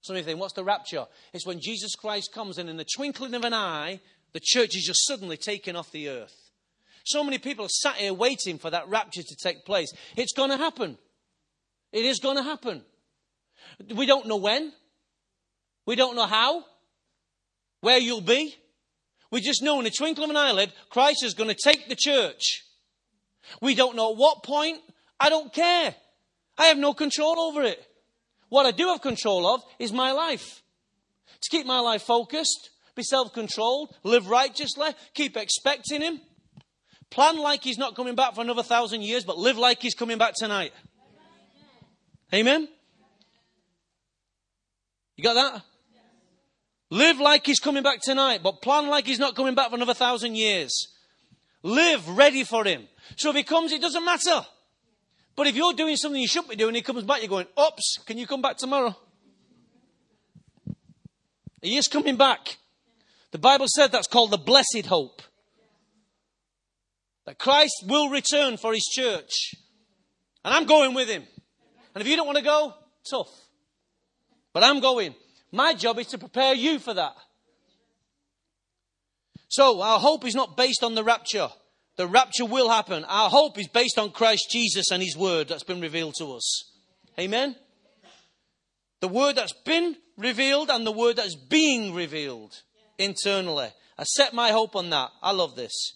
Some 0.00 0.16
of 0.16 0.20
you 0.20 0.24
think, 0.24 0.40
what's 0.40 0.54
the 0.54 0.64
rapture? 0.64 1.06
It's 1.32 1.46
when 1.46 1.60
Jesus 1.60 1.94
Christ 1.94 2.32
comes 2.32 2.56
and 2.56 2.70
in 2.70 2.76
the 2.76 2.86
twinkling 2.96 3.34
of 3.34 3.44
an 3.44 3.52
eye, 3.52 4.00
the 4.32 4.40
church 4.42 4.76
is 4.76 4.84
just 4.86 5.06
suddenly 5.06 5.36
taken 5.36 5.76
off 5.76 5.90
the 5.90 6.08
earth. 6.08 6.34
So 7.04 7.24
many 7.24 7.38
people 7.38 7.64
are 7.64 7.70
sat 7.70 7.96
here 7.96 8.14
waiting 8.14 8.58
for 8.58 8.70
that 8.70 8.88
rapture 8.88 9.22
to 9.22 9.36
take 9.42 9.64
place. 9.64 9.92
It's 10.16 10.32
going 10.32 10.50
to 10.50 10.56
happen. 10.56 10.98
It 11.92 12.04
is 12.04 12.20
going 12.20 12.36
to 12.36 12.42
happen. 12.42 12.82
We 13.94 14.06
don't 14.06 14.26
know 14.26 14.36
when. 14.36 14.72
We 15.88 15.96
don't 15.96 16.16
know 16.16 16.26
how. 16.26 16.66
Where 17.80 17.96
you'll 17.96 18.20
be. 18.20 18.54
We 19.30 19.40
just 19.40 19.62
know 19.62 19.80
in 19.80 19.86
a 19.86 19.90
twinkle 19.90 20.22
of 20.22 20.28
an 20.28 20.36
eyelid, 20.36 20.70
Christ 20.90 21.24
is 21.24 21.32
going 21.32 21.48
to 21.48 21.56
take 21.56 21.88
the 21.88 21.96
church. 21.96 22.62
We 23.62 23.74
don't 23.74 23.96
know 23.96 24.10
at 24.10 24.18
what 24.18 24.42
point. 24.42 24.80
I 25.18 25.30
don't 25.30 25.50
care. 25.50 25.94
I 26.58 26.66
have 26.66 26.76
no 26.76 26.92
control 26.92 27.40
over 27.40 27.62
it. 27.62 27.82
What 28.50 28.66
I 28.66 28.70
do 28.70 28.88
have 28.88 29.00
control 29.00 29.46
of 29.46 29.62
is 29.78 29.90
my 29.90 30.12
life. 30.12 30.62
To 31.40 31.50
keep 31.50 31.64
my 31.64 31.80
life 31.80 32.02
focused, 32.02 32.68
be 32.94 33.02
self 33.02 33.32
controlled, 33.32 33.94
live 34.02 34.28
righteously, 34.28 34.90
keep 35.14 35.38
expecting 35.38 36.02
Him. 36.02 36.20
Plan 37.08 37.38
like 37.38 37.64
He's 37.64 37.78
not 37.78 37.96
coming 37.96 38.14
back 38.14 38.34
for 38.34 38.42
another 38.42 38.62
thousand 38.62 39.04
years, 39.04 39.24
but 39.24 39.38
live 39.38 39.56
like 39.56 39.80
He's 39.80 39.94
coming 39.94 40.18
back 40.18 40.34
tonight. 40.36 40.74
Amen? 42.34 42.68
You 45.16 45.24
got 45.24 45.32
that? 45.34 45.62
Live 46.90 47.20
like 47.20 47.44
he's 47.44 47.60
coming 47.60 47.82
back 47.82 48.00
tonight, 48.00 48.42
but 48.42 48.62
plan 48.62 48.88
like 48.88 49.06
he's 49.06 49.18
not 49.18 49.36
coming 49.36 49.54
back 49.54 49.70
for 49.70 49.76
another 49.76 49.94
thousand 49.94 50.36
years. 50.36 50.88
Live 51.62 52.08
ready 52.08 52.44
for 52.44 52.64
him. 52.64 52.88
So 53.16 53.30
if 53.30 53.36
he 53.36 53.42
comes, 53.42 53.72
it 53.72 53.80
doesn't 53.80 54.04
matter. 54.04 54.46
But 55.36 55.46
if 55.46 55.54
you're 55.54 55.74
doing 55.74 55.96
something 55.96 56.20
you 56.20 56.26
shouldn't 56.26 56.50
be 56.50 56.56
doing, 56.56 56.74
he 56.74 56.82
comes 56.82 57.04
back, 57.04 57.20
you're 57.20 57.28
going, 57.28 57.46
oops, 57.60 57.98
can 58.06 58.18
you 58.18 58.26
come 58.26 58.42
back 58.42 58.56
tomorrow? 58.56 58.96
He 61.60 61.76
is 61.76 61.88
coming 61.88 62.16
back. 62.16 62.56
The 63.32 63.38
Bible 63.38 63.66
said 63.68 63.92
that's 63.92 64.06
called 64.06 64.30
the 64.30 64.38
blessed 64.38 64.86
hope. 64.86 65.22
That 67.26 67.38
Christ 67.38 67.84
will 67.86 68.08
return 68.08 68.56
for 68.56 68.72
his 68.72 68.84
church. 68.84 69.54
And 70.44 70.54
I'm 70.54 70.64
going 70.64 70.94
with 70.94 71.08
him. 71.08 71.24
And 71.94 72.02
if 72.02 72.08
you 72.08 72.16
don't 72.16 72.26
want 72.26 72.38
to 72.38 72.44
go, 72.44 72.72
tough. 73.10 73.28
But 74.52 74.64
I'm 74.64 74.80
going. 74.80 75.14
My 75.52 75.74
job 75.74 75.98
is 75.98 76.08
to 76.08 76.18
prepare 76.18 76.54
you 76.54 76.78
for 76.78 76.94
that. 76.94 77.14
So 79.48 79.80
our 79.80 79.98
hope 79.98 80.26
is 80.26 80.34
not 80.34 80.56
based 80.56 80.84
on 80.84 80.94
the 80.94 81.04
rapture. 81.04 81.48
The 81.96 82.06
rapture 82.06 82.44
will 82.44 82.68
happen. 82.68 83.04
Our 83.04 83.30
hope 83.30 83.58
is 83.58 83.66
based 83.66 83.98
on 83.98 84.12
Christ 84.12 84.48
Jesus 84.50 84.90
and 84.92 85.02
His 85.02 85.16
Word 85.16 85.48
that's 85.48 85.64
been 85.64 85.80
revealed 85.80 86.14
to 86.18 86.32
us. 86.32 86.70
Amen? 87.18 87.56
The 89.00 89.08
Word 89.08 89.36
that's 89.36 89.54
been 89.64 89.96
revealed 90.16 90.70
and 90.70 90.86
the 90.86 90.92
Word 90.92 91.16
that's 91.16 91.34
being 91.34 91.94
revealed 91.94 92.54
internally. 92.98 93.68
I 93.98 94.04
set 94.04 94.34
my 94.34 94.50
hope 94.50 94.76
on 94.76 94.90
that. 94.90 95.10
I 95.22 95.32
love 95.32 95.56
this. 95.56 95.94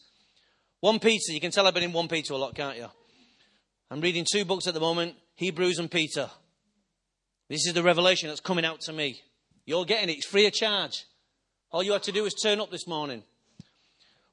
1 0.80 0.98
Peter, 0.98 1.32
you 1.32 1.40
can 1.40 1.52
tell 1.52 1.66
I've 1.66 1.74
been 1.74 1.84
in 1.84 1.92
1 1.92 2.08
Peter 2.08 2.32
a 2.32 2.36
lot, 2.36 2.56
can't 2.56 2.76
you? 2.76 2.88
I'm 3.90 4.00
reading 4.00 4.26
two 4.30 4.44
books 4.44 4.66
at 4.66 4.74
the 4.74 4.80
moment 4.80 5.14
Hebrews 5.36 5.78
and 5.78 5.90
Peter. 5.90 6.30
This 7.48 7.66
is 7.66 7.74
the 7.74 7.82
revelation 7.82 8.28
that's 8.28 8.40
coming 8.40 8.64
out 8.64 8.80
to 8.82 8.92
me. 8.92 9.20
You're 9.64 9.84
getting 9.84 10.08
it, 10.08 10.18
it's 10.18 10.26
free 10.26 10.46
of 10.46 10.52
charge. 10.52 11.04
All 11.70 11.82
you 11.82 11.92
have 11.92 12.02
to 12.02 12.12
do 12.12 12.24
is 12.24 12.34
turn 12.34 12.60
up 12.60 12.70
this 12.70 12.86
morning. 12.86 13.22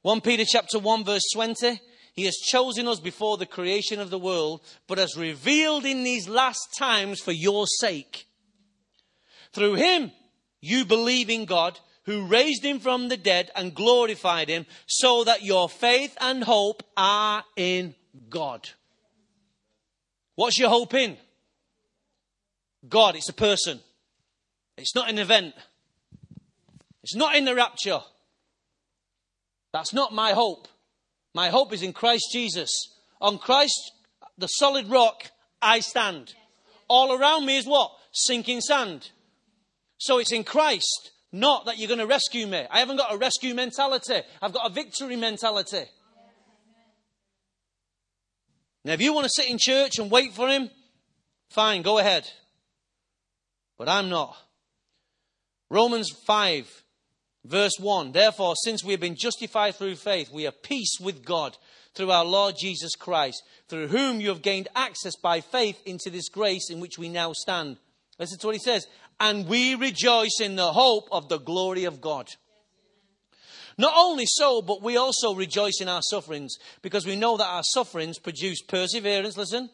1 0.02 0.22
Peter 0.22 0.44
chapter 0.46 0.80
1 0.80 1.04
verse 1.04 1.24
20. 1.34 1.80
He 2.14 2.26
has 2.26 2.36
chosen 2.36 2.88
us 2.88 3.00
before 3.00 3.38
the 3.38 3.46
creation 3.46 4.00
of 4.00 4.10
the 4.10 4.20
world, 4.20 4.62
but 4.88 4.98
has 4.98 5.16
revealed 5.16 5.86
in 5.86 6.04
these 6.04 6.28
last 6.28 6.76
times 6.78 7.22
for 7.22 7.32
your 7.32 7.66
sake. 7.68 8.26
Through 9.54 9.76
him, 9.76 10.12
you 10.60 10.86
believe 10.86 11.30
in 11.30 11.46
God, 11.46 11.80
who 12.04 12.28
raised 12.28 12.66
him 12.66 12.80
from 12.80 13.08
the 13.08 13.18
dead 13.18 13.52
and 13.56 13.76
glorified 13.76 14.50
him, 14.50 14.66
so 14.86 15.24
that 15.24 15.44
your 15.44 15.70
faith 15.70 16.18
and 16.20 16.44
hope 16.44 16.84
are 16.98 17.44
in 17.56 17.96
God. 18.30 18.68
What's 20.36 20.60
your 20.60 20.70
hope 20.70 20.94
in? 20.94 21.18
God, 22.88 23.16
it's 23.16 23.30
a 23.30 23.34
person. 23.34 23.80
It's 24.80 24.96
not 24.96 25.10
an 25.10 25.20
event. 25.20 25.54
It's 27.04 27.16
not 27.16 27.36
in 27.36 27.46
the 27.46 27.56
rapture. 27.56 28.00
That's 29.74 29.94
not 29.94 30.14
my 30.14 30.32
hope. 30.32 30.68
My 31.34 31.50
hope 31.50 31.74
is 31.74 31.84
in 31.84 31.94
Christ 31.94 32.30
Jesus. 32.32 32.70
On 33.22 33.38
Christ, 33.38 33.92
the 34.38 34.48
solid 34.48 34.88
rock, 34.88 35.32
I 35.62 35.82
stand. 35.82 36.34
All 36.88 37.14
around 37.14 37.46
me 37.46 37.58
is 37.58 37.68
what? 37.68 37.92
Sinking 38.12 38.62
sand. 38.62 39.12
So 39.98 40.18
it's 40.18 40.32
in 40.32 40.44
Christ, 40.44 41.12
not 41.32 41.66
that 41.66 41.78
you're 41.78 41.90
going 41.90 42.00
to 42.00 42.08
rescue 42.08 42.48
me. 42.48 42.66
I 42.72 42.80
haven't 42.80 42.98
got 42.98 43.14
a 43.14 43.18
rescue 43.18 43.54
mentality. 43.54 44.22
I've 44.42 44.54
got 44.54 44.70
a 44.70 44.74
victory 44.74 45.18
mentality. 45.18 45.84
Now, 48.86 48.94
if 48.94 49.02
you 49.02 49.14
want 49.14 49.26
to 49.26 49.30
sit 49.30 49.50
in 49.50 49.58
church 49.60 50.00
and 50.00 50.10
wait 50.10 50.34
for 50.34 50.48
him, 50.48 50.70
fine, 51.50 51.82
go 51.82 51.98
ahead. 51.98 52.30
But 53.78 53.90
I'm 53.90 54.10
not. 54.10 54.36
Romans 55.70 56.10
5, 56.26 56.84
verse 57.46 57.78
1. 57.80 58.12
Therefore, 58.12 58.56
since 58.56 58.84
we 58.84 58.92
have 58.92 59.00
been 59.00 59.16
justified 59.16 59.76
through 59.76 59.96
faith, 59.96 60.32
we 60.32 60.44
have 60.44 60.64
peace 60.64 60.98
with 61.00 61.24
God 61.24 61.58
through 61.94 62.12
our 62.12 62.26
Lord 62.26 62.56
Jesus 62.60 62.96
Christ, 62.96 63.44
through 63.68 63.88
whom 63.88 64.20
you 64.20 64.30
have 64.30 64.42
gained 64.42 64.68
access 64.76 65.16
by 65.16 65.42
faith 65.42 65.82
into 65.86 66.10
this 66.10 66.30
grace 66.30 66.70
in 66.70 66.80
which 66.80 66.98
we 66.98 67.10
now 67.10 67.34
stand. 67.34 67.78
Listen 68.18 68.40
to 68.40 68.48
what 68.48 68.56
he 68.56 68.62
says. 68.62 68.88
And 69.20 69.48
we 69.48 69.76
rejoice 69.76 70.40
in 70.42 70.56
the 70.56 70.72
hope 70.72 71.08
of 71.12 71.30
the 71.30 71.40
glory 71.40 71.84
of 71.84 72.02
God. 72.02 72.30
Not 73.78 73.94
only 73.96 74.26
so, 74.28 74.62
but 74.62 74.82
we 74.82 74.98
also 74.98 75.34
rejoice 75.34 75.80
in 75.80 75.88
our 75.88 76.02
sufferings 76.02 76.58
because 76.82 77.06
we 77.06 77.16
know 77.16 77.38
that 77.38 77.48
our 77.48 77.64
sufferings 77.64 78.20
produce 78.20 78.62
perseverance, 78.62 79.38
listen, 79.38 79.70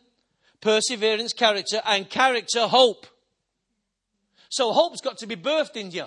perseverance, 0.62 1.34
character, 1.34 1.82
and 1.86 2.10
character, 2.10 2.68
hope. 2.68 3.08
So 4.56 4.72
hope's 4.72 5.01
got 5.01 5.18
to 5.18 5.28
be 5.28 5.36
birthed 5.36 5.76
in 5.76 5.91
you. 5.91 6.06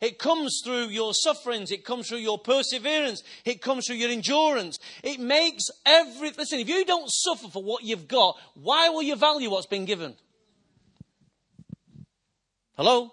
It 0.00 0.18
comes 0.18 0.60
through 0.64 0.88
your 0.88 1.14
sufferings. 1.14 1.70
It 1.70 1.84
comes 1.84 2.08
through 2.08 2.18
your 2.18 2.36
perseverance. 2.36 3.22
It 3.44 3.62
comes 3.62 3.86
through 3.86 3.94
your 3.94 4.10
endurance. 4.10 4.80
It 5.04 5.20
makes 5.20 5.66
every, 5.86 6.32
listen, 6.32 6.58
if 6.58 6.68
you 6.68 6.84
don't 6.84 7.08
suffer 7.08 7.46
for 7.46 7.62
what 7.62 7.84
you've 7.84 8.08
got, 8.08 8.36
why 8.54 8.88
will 8.88 9.04
you 9.04 9.14
value 9.14 9.50
what's 9.50 9.68
been 9.68 9.84
given? 9.84 10.16
Hello? 12.76 13.04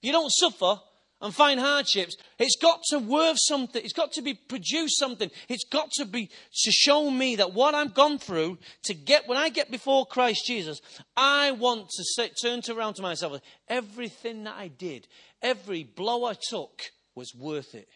If 0.00 0.06
you 0.06 0.12
don't 0.12 0.30
suffer 0.30 0.80
and 1.26 1.34
find 1.34 1.60
hardships, 1.60 2.16
it's 2.38 2.56
got 2.56 2.80
to 2.90 2.98
worth 2.98 3.38
something. 3.38 3.82
It's 3.82 3.92
got 3.92 4.12
to 4.12 4.22
be 4.22 4.34
produce 4.34 4.96
something. 4.96 5.30
It's 5.48 5.64
got 5.64 5.90
to 5.92 6.06
be 6.06 6.26
to 6.26 6.70
show 6.72 7.10
me 7.10 7.36
that 7.36 7.52
what 7.52 7.74
I've 7.74 7.94
gone 7.94 8.18
through 8.18 8.58
to 8.84 8.94
get 8.94 9.28
when 9.28 9.36
I 9.36 9.50
get 9.50 9.70
before 9.70 10.06
Christ 10.06 10.46
Jesus, 10.46 10.80
I 11.16 11.52
want 11.52 11.90
to 11.90 12.28
turn 12.40 12.62
to 12.62 12.74
around 12.74 12.94
to 12.94 13.02
myself. 13.02 13.40
Everything 13.68 14.44
that 14.44 14.56
I 14.56 14.68
did, 14.68 15.06
every 15.42 15.84
blow 15.84 16.24
I 16.24 16.34
took 16.34 16.90
was 17.14 17.34
worth 17.34 17.74
it. 17.74 17.88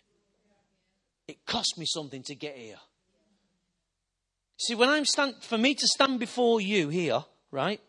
It 1.26 1.46
cost 1.46 1.78
me 1.78 1.86
something 1.86 2.22
to 2.24 2.34
get 2.34 2.56
here. 2.56 2.80
See, 4.58 4.74
when 4.74 4.88
I'm 4.90 5.06
stand, 5.06 5.36
for 5.40 5.56
me 5.56 5.74
to 5.74 5.86
stand 5.86 6.20
before 6.20 6.60
you 6.60 6.90
here, 6.90 7.24
right? 7.50 7.80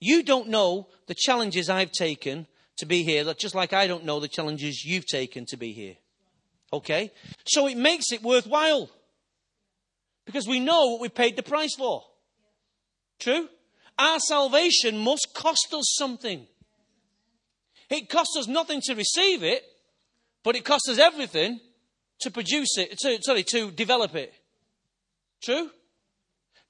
You 0.00 0.22
don't 0.22 0.48
know 0.48 0.88
the 1.06 1.14
challenges 1.14 1.70
I've 1.70 1.92
taken 1.92 2.46
to 2.78 2.86
be 2.86 3.02
here, 3.02 3.32
just 3.34 3.54
like 3.54 3.72
I 3.72 3.86
don't 3.86 4.04
know 4.04 4.20
the 4.20 4.28
challenges 4.28 4.84
you've 4.84 5.06
taken 5.06 5.46
to 5.46 5.56
be 5.56 5.72
here. 5.72 5.96
Okay? 6.72 7.12
So 7.46 7.66
it 7.68 7.76
makes 7.76 8.12
it 8.12 8.22
worthwhile. 8.22 8.90
Because 10.24 10.48
we 10.48 10.60
know 10.60 10.86
what 10.88 11.00
we 11.00 11.08
paid 11.08 11.36
the 11.36 11.42
price 11.42 11.74
for. 11.76 12.02
True? 13.20 13.48
Our 13.98 14.18
salvation 14.18 14.98
must 14.98 15.28
cost 15.34 15.72
us 15.72 15.94
something. 15.96 16.46
It 17.90 18.08
costs 18.08 18.36
us 18.36 18.48
nothing 18.48 18.80
to 18.84 18.94
receive 18.94 19.42
it, 19.42 19.62
but 20.42 20.56
it 20.56 20.64
costs 20.64 20.88
us 20.88 20.98
everything 20.98 21.60
to 22.20 22.30
produce 22.30 22.76
it, 22.78 22.98
to, 22.98 23.18
sorry, 23.22 23.44
to 23.44 23.70
develop 23.70 24.14
it. 24.14 24.32
True? 25.42 25.70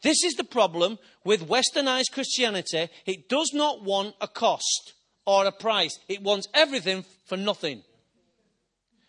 This 0.02 0.22
is 0.22 0.34
the 0.34 0.44
problem 0.44 0.98
with 1.24 1.48
westernized 1.48 2.12
Christianity. 2.12 2.88
It 3.06 3.28
does 3.28 3.52
not 3.54 3.82
want 3.82 4.14
a 4.20 4.28
cost 4.28 4.92
or 5.26 5.46
a 5.46 5.52
price. 5.52 5.98
It 6.08 6.22
wants 6.22 6.48
everything 6.54 7.04
for 7.26 7.36
nothing. 7.36 7.82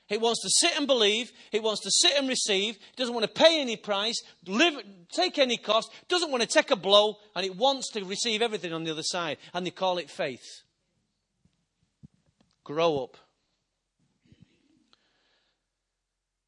It 0.07 0.21
wants 0.21 0.41
to 0.43 0.49
sit 0.49 0.77
and 0.77 0.85
believe. 0.85 1.31
It 1.51 1.63
wants 1.63 1.81
to 1.81 1.91
sit 1.91 2.17
and 2.17 2.27
receive. 2.27 2.75
It 2.75 2.95
doesn't 2.95 3.13
want 3.13 3.25
to 3.25 3.41
pay 3.41 3.59
any 3.59 3.75
price, 3.75 4.21
live, 4.45 4.75
take 5.11 5.39
any 5.39 5.57
cost. 5.57 5.91
Doesn't 6.07 6.29
want 6.29 6.43
to 6.43 6.47
take 6.47 6.69
a 6.69 6.75
blow, 6.75 7.17
and 7.35 7.45
it 7.45 7.55
wants 7.55 7.89
to 7.93 8.05
receive 8.05 8.41
everything 8.41 8.71
on 8.71 8.83
the 8.83 8.91
other 8.91 9.03
side. 9.03 9.37
And 9.53 9.65
they 9.65 9.71
call 9.71 9.97
it 9.97 10.09
faith. 10.09 10.61
Grow 12.63 13.03
up. 13.03 13.17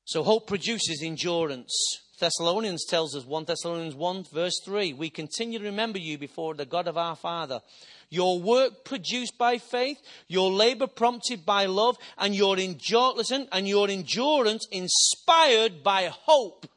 So 0.06 0.24
hope 0.24 0.48
produces 0.48 1.02
endurance. 1.04 1.74
Thessalonians 2.20 2.86
tells 2.86 3.16
us 3.16 3.26
1 3.26 3.46
Thessalonians 3.46 3.96
1 3.96 4.26
verse 4.34 4.60
3 4.64 4.94
we 4.94 5.10
continue 5.10 5.60
to 5.60 5.66
remember 5.66 6.00
you 6.00 6.18
before 6.18 6.56
the 6.56 6.66
God 6.66 6.88
of 6.88 6.98
our 6.98 7.16
Father 7.16 7.62
your 8.10 8.40
work 8.40 8.86
produced 8.86 9.38
by 9.38 9.58
faith, 9.58 9.98
your 10.28 10.52
labor 10.52 10.88
prompted 10.88 11.46
by 11.46 11.66
love, 11.66 11.98
and 12.18 12.34
your 12.34 12.58
endurance, 12.58 13.32
and 13.32 13.68
your 13.68 13.90
endurance 13.90 14.68
inspired 14.72 15.84
by 15.84 16.10
hope 16.12 16.68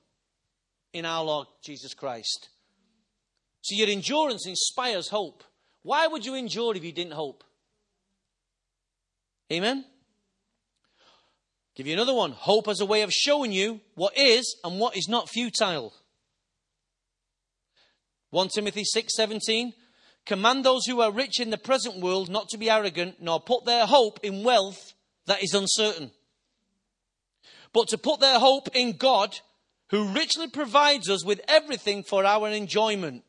in 0.93 1.05
our 1.05 1.25
Lord 1.25 1.47
Jesus 1.63 1.95
Christ. 1.95 2.49
So 3.63 3.77
your 3.77 3.89
endurance 3.89 4.47
inspires 4.47 5.09
hope. 5.09 5.45
Why 5.83 6.07
would 6.07 6.25
you 6.25 6.35
endure 6.35 6.75
if 6.75 6.85
you 6.85 6.93
didn't 6.93 7.13
hope? 7.13 7.45
Amen? 9.53 9.85
Give 11.81 11.87
you 11.87 11.95
another 11.95 12.13
one. 12.13 12.33
Hope 12.33 12.69
as 12.69 12.83
a 12.83 12.85
way 12.85 13.01
of 13.01 13.11
showing 13.11 13.53
you 13.53 13.81
what 13.95 14.15
is 14.15 14.55
and 14.63 14.79
what 14.79 14.99
is 14.99 15.09
not 15.09 15.31
futile. 15.31 15.95
1 18.29 18.51
Timothy 18.51 18.85
6:17 18.85 19.73
Command 20.27 20.63
those 20.63 20.85
who 20.85 21.01
are 21.01 21.11
rich 21.11 21.41
in 21.41 21.49
the 21.49 21.57
present 21.57 21.97
world 21.97 22.29
not 22.29 22.51
to 22.51 22.59
be 22.59 22.69
arrogant, 22.69 23.23
nor 23.23 23.41
put 23.41 23.65
their 23.65 23.87
hope 23.87 24.21
in 24.23 24.45
wealth 24.45 24.93
that 25.25 25.43
is 25.43 25.55
uncertain, 25.55 26.11
but 27.73 27.89
to 27.89 27.97
put 27.97 28.21
their 28.21 28.39
hope 28.39 28.69
in 28.77 28.99
God, 28.99 29.39
who 29.89 30.13
richly 30.13 30.49
provides 30.49 31.09
us 31.09 31.25
with 31.25 31.41
everything 31.49 32.03
for 32.03 32.27
our 32.27 32.51
enjoyment. 32.51 33.25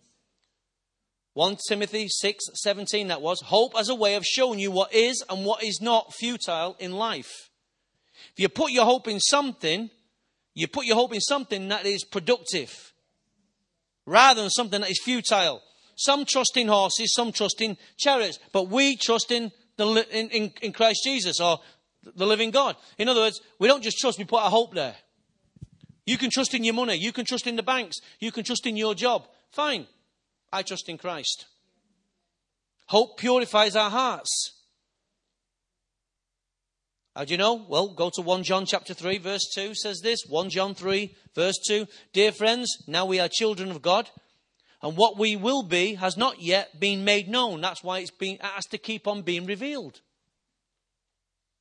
1 1.36 1.56
Timothy 1.70 2.10
6 2.10 2.43
17, 2.56 3.08
that 3.08 3.22
was. 3.22 3.39
Hope 3.45 3.76
as 3.80 3.88
a 3.88 3.95
way 3.95 4.16
of 4.16 4.26
showing 4.26 4.60
you 4.60 4.72
what 4.72 4.93
is 4.93 5.24
and 5.30 5.45
what 5.45 5.64
is 5.64 5.80
not 5.80 6.14
futile 6.14 6.76
in 6.78 6.91
life. 6.91 7.47
If 8.34 8.40
you 8.40 8.50
put 8.50 8.72
your 8.72 8.86
hope 8.86 9.08
in 9.08 9.20
something, 9.20 9.90
you 10.54 10.68
put 10.68 10.86
your 10.86 10.96
hope 10.96 11.14
in 11.14 11.22
something 11.22 11.68
that 11.70 11.86
is 11.86 12.04
productive 12.04 12.94
rather 14.06 14.42
than 14.42 14.50
something 14.50 14.82
that 14.82 14.90
is 14.90 15.02
futile. 15.04 15.62
Some 15.96 16.26
trust 16.26 16.58
in 16.58 16.68
horses, 16.68 17.14
some 17.14 17.32
trust 17.32 17.62
in 17.62 17.78
chariots, 17.98 18.40
but 18.52 18.70
we 18.70 18.96
trust 18.98 19.32
in, 19.32 19.52
the, 19.78 20.06
in, 20.12 20.30
in, 20.30 20.54
in 20.62 20.74
Christ 20.74 21.02
Jesus 21.04 21.40
or 21.40 21.60
the 22.16 22.26
living 22.26 22.52
God. 22.52 22.76
In 22.98 23.08
other 23.08 23.22
words, 23.22 23.42
we 23.60 23.68
don't 23.68 23.84
just 23.84 23.98
trust, 23.98 24.18
we 24.18 24.26
put 24.26 24.42
our 24.42 24.50
hope 24.50 24.74
there. 24.74 24.96
You 26.06 26.18
can 26.18 26.32
trust 26.32 26.54
in 26.54 26.64
your 26.64 26.74
money, 26.74 26.96
you 26.96 27.12
can 27.12 27.26
trust 27.26 27.46
in 27.46 27.56
the 27.56 27.64
banks, 27.64 27.98
you 28.20 28.32
can 28.32 28.44
trust 28.44 28.66
in 28.66 28.76
your 28.76 28.96
job. 28.96 29.28
Fine. 29.52 29.88
I 30.52 30.64
trust 30.64 30.90
in 30.90 30.98
Christ. 30.98 31.46
Hope 32.88 33.18
purifies 33.18 33.76
our 33.76 33.90
hearts. 33.90 34.61
How 37.16 37.26
do 37.26 37.34
you 37.34 37.38
know? 37.38 37.66
Well, 37.68 37.89
go 37.89 38.09
to 38.14 38.22
1 38.22 38.43
John 38.43 38.66
chapter 38.66 38.93
3 38.93 39.18
verse 39.18 39.49
2 39.53 39.76
says 39.76 39.99
this. 40.01 40.24
1 40.28 40.49
John 40.49 40.74
3 40.74 41.14
verse 41.36 41.57
2. 41.68 41.86
Dear 42.14 42.32
friends, 42.32 42.84
now 42.88 43.05
we 43.05 43.20
are 43.20 43.28
children 43.28 43.70
of 43.72 43.82
God 43.82 44.09
and 44.82 44.97
what 44.97 45.18
we 45.18 45.36
will 45.36 45.64
be 45.64 45.95
has 45.95 46.18
not 46.18 46.41
yet 46.41 46.80
been 46.80 47.03
made 47.03 47.30
known. 47.30 47.62
That's 47.62 47.84
why 47.84 47.99
it's 47.99 48.12
been, 48.12 48.38
has 48.41 48.66
to 48.68 48.78
keep 48.78 49.07
on 49.07 49.22
being 49.22 49.45
revealed. 49.45 50.01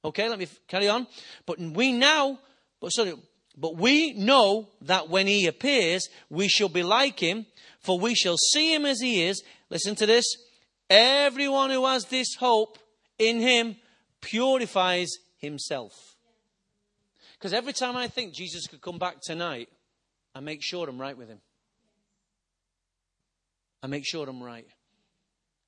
Okay, 0.05 0.29
let 0.29 0.39
me 0.39 0.49
carry 0.67 0.89
on. 0.89 1.07
But 1.45 1.59
we 1.59 1.93
now, 1.93 2.39
but 2.81 2.89
sorry, 2.89 3.15
but 3.57 3.77
we 3.77 4.15
know 4.15 4.69
that 4.83 5.11
when 5.11 5.27
he 5.27 5.47
appears, 5.47 6.09
we 6.31 6.49
shall 6.49 6.71
be 6.71 6.83
like 6.83 7.21
him, 7.21 7.45
for 7.81 7.99
we 7.99 8.15
shall 8.15 8.39
see 8.39 8.75
him 8.75 8.87
as 8.87 9.01
he 9.01 9.25
is. 9.25 9.43
Listen 9.69 9.95
to 9.97 10.07
this. 10.07 10.25
Everyone 10.89 11.71
who 11.71 11.85
has 11.85 12.07
this 12.07 12.37
hope 12.37 12.79
in 13.19 13.41
him 13.41 13.77
purifies 14.23 15.11
himself. 15.41 16.17
Because 17.39 17.53
every 17.53 17.73
time 17.73 17.97
I 17.97 18.09
think 18.09 18.35
Jesus 18.35 18.67
could 18.67 18.81
come 18.81 18.99
back 18.99 19.21
tonight, 19.23 19.69
I 20.35 20.41
make 20.41 20.63
sure 20.63 20.89
I'm 20.89 21.01
right 21.01 21.17
with 21.17 21.29
him. 21.29 21.41
I 23.83 23.87
make 23.87 24.05
sure 24.07 24.29
I'm 24.29 24.43
right. 24.43 24.67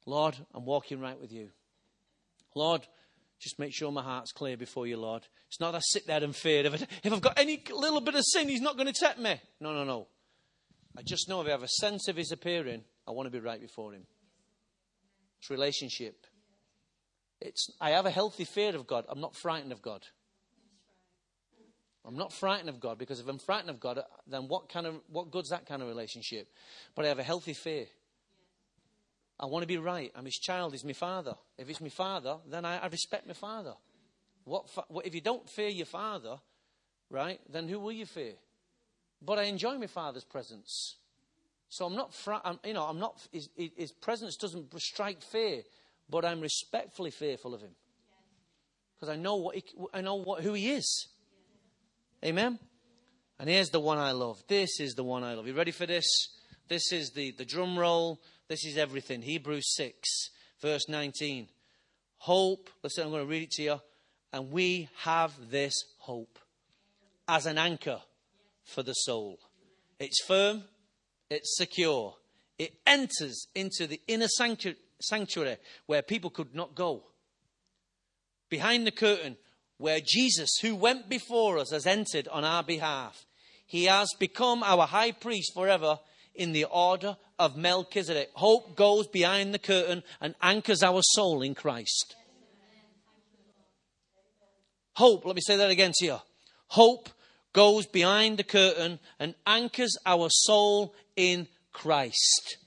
Lord, 0.07 0.37
I'm 0.55 0.65
walking 0.65 1.01
right 1.01 1.19
with 1.19 1.33
you. 1.33 1.51
Lord, 2.55 2.87
just 3.41 3.59
make 3.59 3.75
sure 3.75 3.91
my 3.91 4.03
heart's 4.03 4.33
clear 4.33 4.57
before 4.57 4.87
you, 4.87 4.97
Lord. 4.97 5.27
It's 5.49 5.61
not 5.61 5.73
that 5.73 5.79
I 5.79 5.81
sit 5.83 6.07
there 6.07 6.23
and 6.23 6.37
fear. 6.37 6.67
If, 6.67 6.83
if 7.05 7.13
I've 7.13 7.21
got 7.21 7.39
any 7.39 7.63
little 7.73 8.01
bit 8.01 8.15
of 8.15 8.25
sin, 8.25 8.49
He's 8.49 8.61
not 8.61 8.77
going 8.77 8.93
to 8.93 8.93
tempt 8.93 9.19
me. 9.19 9.41
No, 9.61 9.73
no, 9.73 9.85
no. 9.85 10.09
I 10.97 11.03
just 11.03 11.29
know 11.29 11.41
if 11.41 11.47
I 11.47 11.51
have 11.51 11.63
a 11.63 11.69
sense 11.69 12.09
of 12.09 12.17
His 12.17 12.33
appearing, 12.33 12.85
I 13.09 13.13
want 13.13 13.27
to 13.27 13.31
be 13.31 13.41
right 13.41 13.61
before 13.61 13.95
Him. 13.95 14.03
It's 15.41 15.51
relationship. 15.51 16.27
It's, 17.45 17.71
I 17.81 17.91
have 17.91 18.07
a 18.07 18.11
healthy 18.11 18.45
fear 18.45 18.75
of 18.75 18.87
God. 18.87 19.05
I'm 19.09 19.21
not 19.21 19.35
frightened 19.35 19.73
of 19.73 19.83
God. 19.83 20.07
I'm 22.05 22.17
not 22.17 22.33
frightened 22.33 22.69
of 22.69 22.81
God 22.81 22.99
because 22.99 23.21
if 23.21 23.29
I'm 23.29 23.39
frightened 23.39 23.71
of 23.71 23.79
God, 23.79 24.01
then 24.27 24.49
what 24.49 24.69
kind 24.69 24.87
of 24.87 25.01
what 25.09 25.31
good's 25.31 25.51
that 25.51 25.67
kind 25.67 25.83
of 25.83 25.89
relationship? 25.89 26.49
But 26.95 27.05
I 27.05 27.09
have 27.09 27.19
a 27.21 27.25
healthy 27.25 27.55
fear. 27.55 27.87
I 29.39 29.47
want 29.47 29.63
to 29.63 29.69
be 29.69 29.79
right. 29.79 30.11
I'm 30.15 30.25
his 30.25 30.39
child. 30.39 30.73
He's 30.73 30.85
my 30.85 30.93
father. 30.93 31.35
If 31.59 31.69
he's 31.69 31.81
my 31.81 31.89
father, 31.89 32.37
then 32.49 32.65
I, 32.65 32.79
I 32.79 32.87
respect 32.87 33.27
my 33.27 33.35
father. 33.35 33.75
What, 34.45 34.67
what, 34.89 35.07
if 35.07 35.15
you 35.15 35.21
don't 35.21 35.49
fear 35.49 35.69
your 35.69 35.87
father, 35.87 36.39
right? 37.11 37.41
Then 37.49 37.69
who 37.69 37.79
will 37.79 37.93
you 37.93 38.07
fear? 38.07 38.35
But 39.21 39.39
I 39.39 39.45
enjoy 39.45 39.79
my 39.79 39.87
father's 39.87 40.25
presence. 40.25 40.97
So 41.69 41.87
I'm 41.87 41.95
not, 41.95 42.13
fr- 42.13 42.35
I'm, 42.45 42.59
you 42.65 42.75
know, 42.75 42.85
I'm 42.85 42.99
not. 42.99 43.17
His, 43.33 43.49
his 43.57 43.93
presence 43.93 44.37
doesn't 44.37 44.79
strike 44.81 45.23
fear, 45.23 45.63
but 46.13 46.27
I'm 46.27 46.43
respectfully 46.43 47.11
fearful 47.11 47.55
of 47.55 47.63
him 47.63 47.75
because 48.95 49.09
I 49.09 49.17
know 49.17 49.37
what 49.37 49.57
he, 49.57 49.65
I 49.95 50.03
know 50.03 50.17
what 50.17 50.43
who 50.43 50.53
he 50.53 50.71
is. 50.71 51.09
Amen. 52.23 52.59
And 53.41 53.49
here's 53.49 53.71
the 53.71 53.81
one 53.81 53.99
I 53.99 54.13
love. 54.13 54.45
This 54.47 54.79
is 54.79 54.95
the 54.95 55.03
one 55.03 55.25
I 55.25 55.35
love. 55.35 55.47
You 55.47 55.55
ready 55.55 55.73
for 55.73 55.87
this? 55.87 56.07
This 56.69 56.93
is 56.93 57.11
the, 57.11 57.33
the 57.33 57.47
drum 57.47 57.79
roll. 57.79 58.21
This 58.47 58.65
is 58.65 58.77
everything. 58.77 59.23
Hebrews 59.23 59.75
6, 59.75 60.09
verse 60.61 60.89
19. 60.89 61.49
Hope, 62.19 62.69
listen, 62.85 63.05
I'm 63.05 63.11
going 63.11 63.25
to 63.25 63.29
read 63.29 63.45
it 63.45 63.51
to 63.53 63.63
you. 63.63 63.81
And 64.35 64.53
we 64.53 64.89
have 64.99 65.33
this 65.51 65.75
hope 65.99 66.39
as 67.27 67.47
an 67.47 67.59
anchor 67.59 68.01
for 68.65 68.83
the 68.83 68.93
soul. 68.93 69.39
It's 69.99 70.23
firm, 70.23 70.65
it's 71.31 71.57
secure, 71.57 72.15
it 72.59 72.75
enters 72.87 73.49
into 73.55 73.87
the 73.87 74.01
inner 74.07 74.29
sanctuary 74.29 74.77
where 75.87 76.03
people 76.03 76.31
could 76.31 76.55
not 76.55 76.75
go. 76.75 77.05
Behind 78.49 78.87
the 78.87 78.93
curtain, 78.93 79.37
where 79.79 80.01
Jesus, 80.05 80.51
who 80.61 80.77
went 80.77 81.09
before 81.09 81.59
us, 81.59 81.71
has 81.71 81.87
entered 81.87 82.29
on 82.29 82.45
our 82.45 82.63
behalf. 82.63 83.27
He 83.67 83.85
has 83.85 84.09
become 84.19 84.63
our 84.63 84.87
high 84.87 85.13
priest 85.13 85.53
forever 85.55 85.99
in 86.35 86.53
the 86.53 86.65
order 86.65 87.17
of 87.39 87.57
Melchizedek. 87.57 88.31
Hope 88.35 88.77
goes 88.77 89.07
behind 89.07 89.53
the 89.53 89.59
curtain 89.59 90.03
and 90.21 90.35
anchors 90.43 90.83
our 90.83 91.01
soul 91.03 91.43
in 91.43 91.55
Christ. 91.55 92.15
Hope, 94.95 95.25
let 95.25 95.35
me 95.35 95.41
say 95.41 95.57
that 95.57 95.71
again 95.71 95.93
to 95.95 96.05
you. 96.05 96.19
Hope 96.69 97.09
goes 97.53 97.87
behind 97.87 98.39
the 98.39 98.45
curtain 98.45 98.99
and 99.19 99.35
anchors 99.47 99.97
our 100.05 100.29
soul 100.31 100.95
in 101.17 101.49
Christ. 101.73 102.59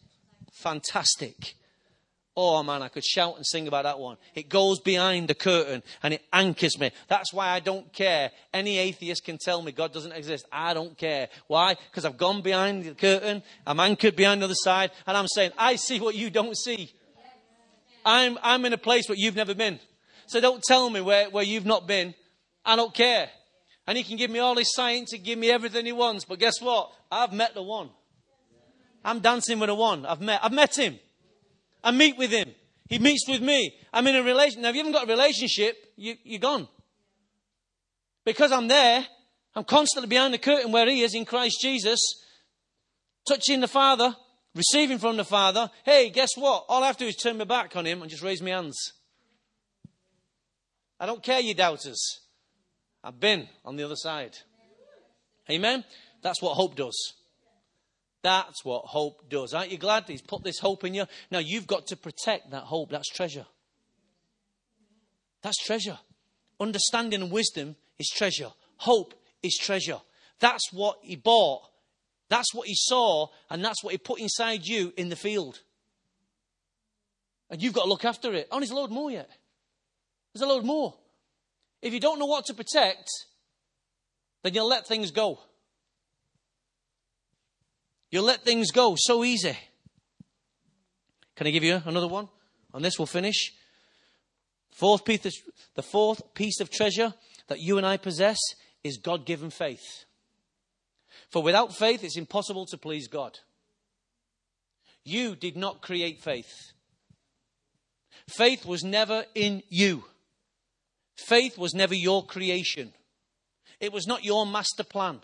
Fantastic. 0.51 1.55
Oh 2.37 2.61
man, 2.63 2.81
I 2.81 2.89
could 2.89 3.05
shout 3.05 3.37
and 3.37 3.45
sing 3.45 3.65
about 3.67 3.83
that 3.83 3.97
one. 3.97 4.17
It 4.33 4.49
goes 4.49 4.81
behind 4.81 5.29
the 5.29 5.35
curtain 5.35 5.81
and 6.03 6.13
it 6.13 6.21
anchors 6.33 6.77
me. 6.77 6.91
That's 7.07 7.31
why 7.33 7.47
I 7.49 7.61
don't 7.61 7.91
care. 7.93 8.31
Any 8.53 8.77
atheist 8.77 9.23
can 9.23 9.37
tell 9.37 9.61
me 9.61 9.71
God 9.71 9.93
doesn't 9.93 10.11
exist. 10.11 10.45
I 10.51 10.73
don't 10.73 10.97
care. 10.97 11.29
Why? 11.47 11.75
Because 11.75 12.03
I've 12.03 12.17
gone 12.17 12.41
behind 12.41 12.83
the 12.83 12.93
curtain. 12.93 13.41
I'm 13.65 13.79
anchored 13.79 14.17
behind 14.17 14.41
the 14.41 14.45
other 14.45 14.55
side 14.55 14.91
and 15.07 15.15
I'm 15.15 15.27
saying, 15.27 15.51
I 15.57 15.77
see 15.77 16.01
what 16.01 16.15
you 16.15 16.29
don't 16.29 16.57
see. 16.57 16.91
I'm, 18.05 18.37
I'm 18.43 18.65
in 18.65 18.73
a 18.73 18.77
place 18.77 19.07
where 19.07 19.17
you've 19.17 19.35
never 19.35 19.55
been. 19.55 19.79
So 20.27 20.41
don't 20.41 20.61
tell 20.61 20.89
me 20.89 20.99
where, 20.99 21.29
where 21.29 21.43
you've 21.43 21.65
not 21.65 21.87
been. 21.87 22.13
I 22.65 22.75
don't 22.75 22.93
care. 22.93 23.29
And 23.87 23.97
he 23.97 24.03
can 24.03 24.17
give 24.17 24.29
me 24.29 24.39
all 24.39 24.57
his 24.57 24.73
science 24.73 25.13
and 25.13 25.23
give 25.23 25.39
me 25.39 25.49
everything 25.51 25.85
he 25.85 25.93
wants. 25.93 26.25
But 26.25 26.39
guess 26.39 26.59
what? 26.59 26.91
I've 27.09 27.31
met 27.31 27.53
the 27.53 27.63
one. 27.63 27.89
I'm 29.05 29.19
dancing 29.19 29.59
with 29.59 29.69
the 29.69 29.75
one. 29.75 30.05
I've 30.05 30.19
met, 30.19 30.41
I've 30.43 30.51
met 30.51 30.77
him. 30.77 30.99
I 31.85 31.91
meet 31.91 32.17
with 32.17 32.31
him. 32.31 32.49
He 32.89 32.97
meets 32.97 33.27
with 33.29 33.41
me. 33.41 33.75
I'm 33.93 34.07
in 34.07 34.15
a 34.15 34.23
relationship. 34.23 34.63
Now, 34.63 34.69
if 34.69 34.75
you 34.75 34.79
haven't 34.79 34.93
got 34.93 35.07
a 35.07 35.11
relationship, 35.11 35.77
you, 35.95 36.15
you're 36.23 36.39
gone. 36.39 36.67
Because 38.25 38.51
I'm 38.51 38.67
there, 38.67 39.05
I'm 39.55 39.63
constantly 39.63 40.09
behind 40.09 40.33
the 40.33 40.39
curtain 40.39 40.71
where 40.71 40.87
he 40.89 41.03
is 41.03 41.13
in 41.13 41.25
Christ 41.25 41.59
Jesus, 41.61 41.99
touching 43.27 43.61
the 43.61 43.67
Father, 43.67 44.15
receiving 44.55 44.97
from 44.97 45.15
the 45.15 45.23
Father. 45.23 45.69
Hey, 45.83 46.09
guess 46.09 46.31
what? 46.35 46.65
All 46.67 46.83
I 46.83 46.87
have 46.87 46.97
to 46.97 47.05
do 47.05 47.09
is 47.09 47.15
turn 47.15 47.37
my 47.37 47.43
back 47.43 47.75
on 47.75 47.85
him 47.85 48.01
and 48.01 48.09
just 48.09 48.23
raise 48.23 48.41
my 48.41 48.49
hands. 48.49 48.93
I 50.99 51.05
don't 51.05 51.21
care, 51.21 51.39
you 51.39 51.53
doubters. 51.53 52.19
I've 53.03 53.19
been 53.19 53.47
on 53.63 53.75
the 53.75 53.83
other 53.83 53.95
side. 53.95 54.35
Amen? 55.51 55.83
That's 56.23 56.41
what 56.41 56.55
hope 56.55 56.75
does. 56.75 57.13
That's 58.25 58.65
what 58.65 58.85
hope 58.85 59.29
does. 59.29 59.53
Aren't 59.53 59.69
you 59.69 59.77
glad 59.77 60.05
he's 60.07 60.23
put 60.23 60.43
this 60.43 60.57
hope 60.57 60.83
in 60.83 60.95
you? 60.95 61.05
Now 61.29 61.37
you've 61.37 61.67
got 61.67 61.85
to 61.89 61.95
protect 61.95 62.49
that 62.49 62.63
hope. 62.63 62.89
That's 62.89 63.07
treasure. 63.07 63.45
That's 65.43 65.63
treasure. 65.63 65.99
Understanding 66.59 67.21
and 67.21 67.31
wisdom 67.31 67.75
is 67.99 68.09
treasure. 68.09 68.49
Hope 68.77 69.13
is 69.43 69.55
treasure. 69.61 69.99
That's 70.39 70.73
what 70.73 70.97
he 71.03 71.17
bought. 71.17 71.69
That's 72.27 72.51
what 72.51 72.67
he 72.67 72.73
saw, 72.75 73.27
and 73.51 73.63
that's 73.63 73.83
what 73.83 73.91
he 73.91 73.99
put 73.99 74.19
inside 74.19 74.61
you 74.63 74.91
in 74.97 75.09
the 75.09 75.15
field. 75.15 75.59
And 77.51 77.61
you've 77.61 77.73
got 77.73 77.83
to 77.83 77.89
look 77.89 78.05
after 78.05 78.33
it. 78.33 78.47
Oh, 78.51 78.57
there's 78.57 78.71
a 78.71 78.75
load 78.75 78.89
more 78.89 79.11
yet. 79.11 79.29
There's 80.33 80.41
a 80.41 80.51
load 80.51 80.65
more. 80.65 80.95
If 81.79 81.93
you 81.93 81.99
don't 81.99 82.17
know 82.17 82.25
what 82.25 82.45
to 82.45 82.55
protect, 82.55 83.07
then 84.41 84.55
you'll 84.55 84.67
let 84.67 84.87
things 84.87 85.11
go. 85.11 85.41
You'll 88.15 88.23
let 88.23 88.45
things 88.45 88.71
go 88.71 88.95
so 88.97 89.25
easy. 89.25 89.57
Can 91.35 91.47
I 91.47 91.51
give 91.51 91.65
you 91.65 91.81
another 91.83 92.07
one? 92.07 92.29
On 92.73 92.81
this, 92.81 92.97
we'll 92.97 93.07
finish. 93.07 93.51
Fourth 94.71 95.03
piece 95.03 95.19
the 95.73 95.83
fourth 95.83 96.33
piece 96.33 96.61
of 96.61 96.71
treasure 96.71 97.13
that 97.49 97.59
you 97.59 97.75
and 97.77 97.85
I 97.85 97.97
possess 97.97 98.37
is 98.85 98.99
God 98.99 99.25
given 99.25 99.49
faith. 99.49 100.05
For 101.29 101.43
without 101.43 101.75
faith, 101.75 102.05
it's 102.05 102.15
impossible 102.15 102.65
to 102.67 102.77
please 102.77 103.09
God. 103.09 103.37
You 105.03 105.35
did 105.35 105.57
not 105.57 105.81
create 105.81 106.21
faith. 106.21 106.71
Faith 108.29 108.65
was 108.65 108.81
never 108.81 109.25
in 109.35 109.61
you. 109.67 110.05
Faith 111.17 111.57
was 111.57 111.73
never 111.73 111.93
your 111.93 112.25
creation. 112.25 112.93
It 113.81 113.91
was 113.91 114.07
not 114.07 114.23
your 114.23 114.45
master 114.45 114.85
plan. 114.85 115.19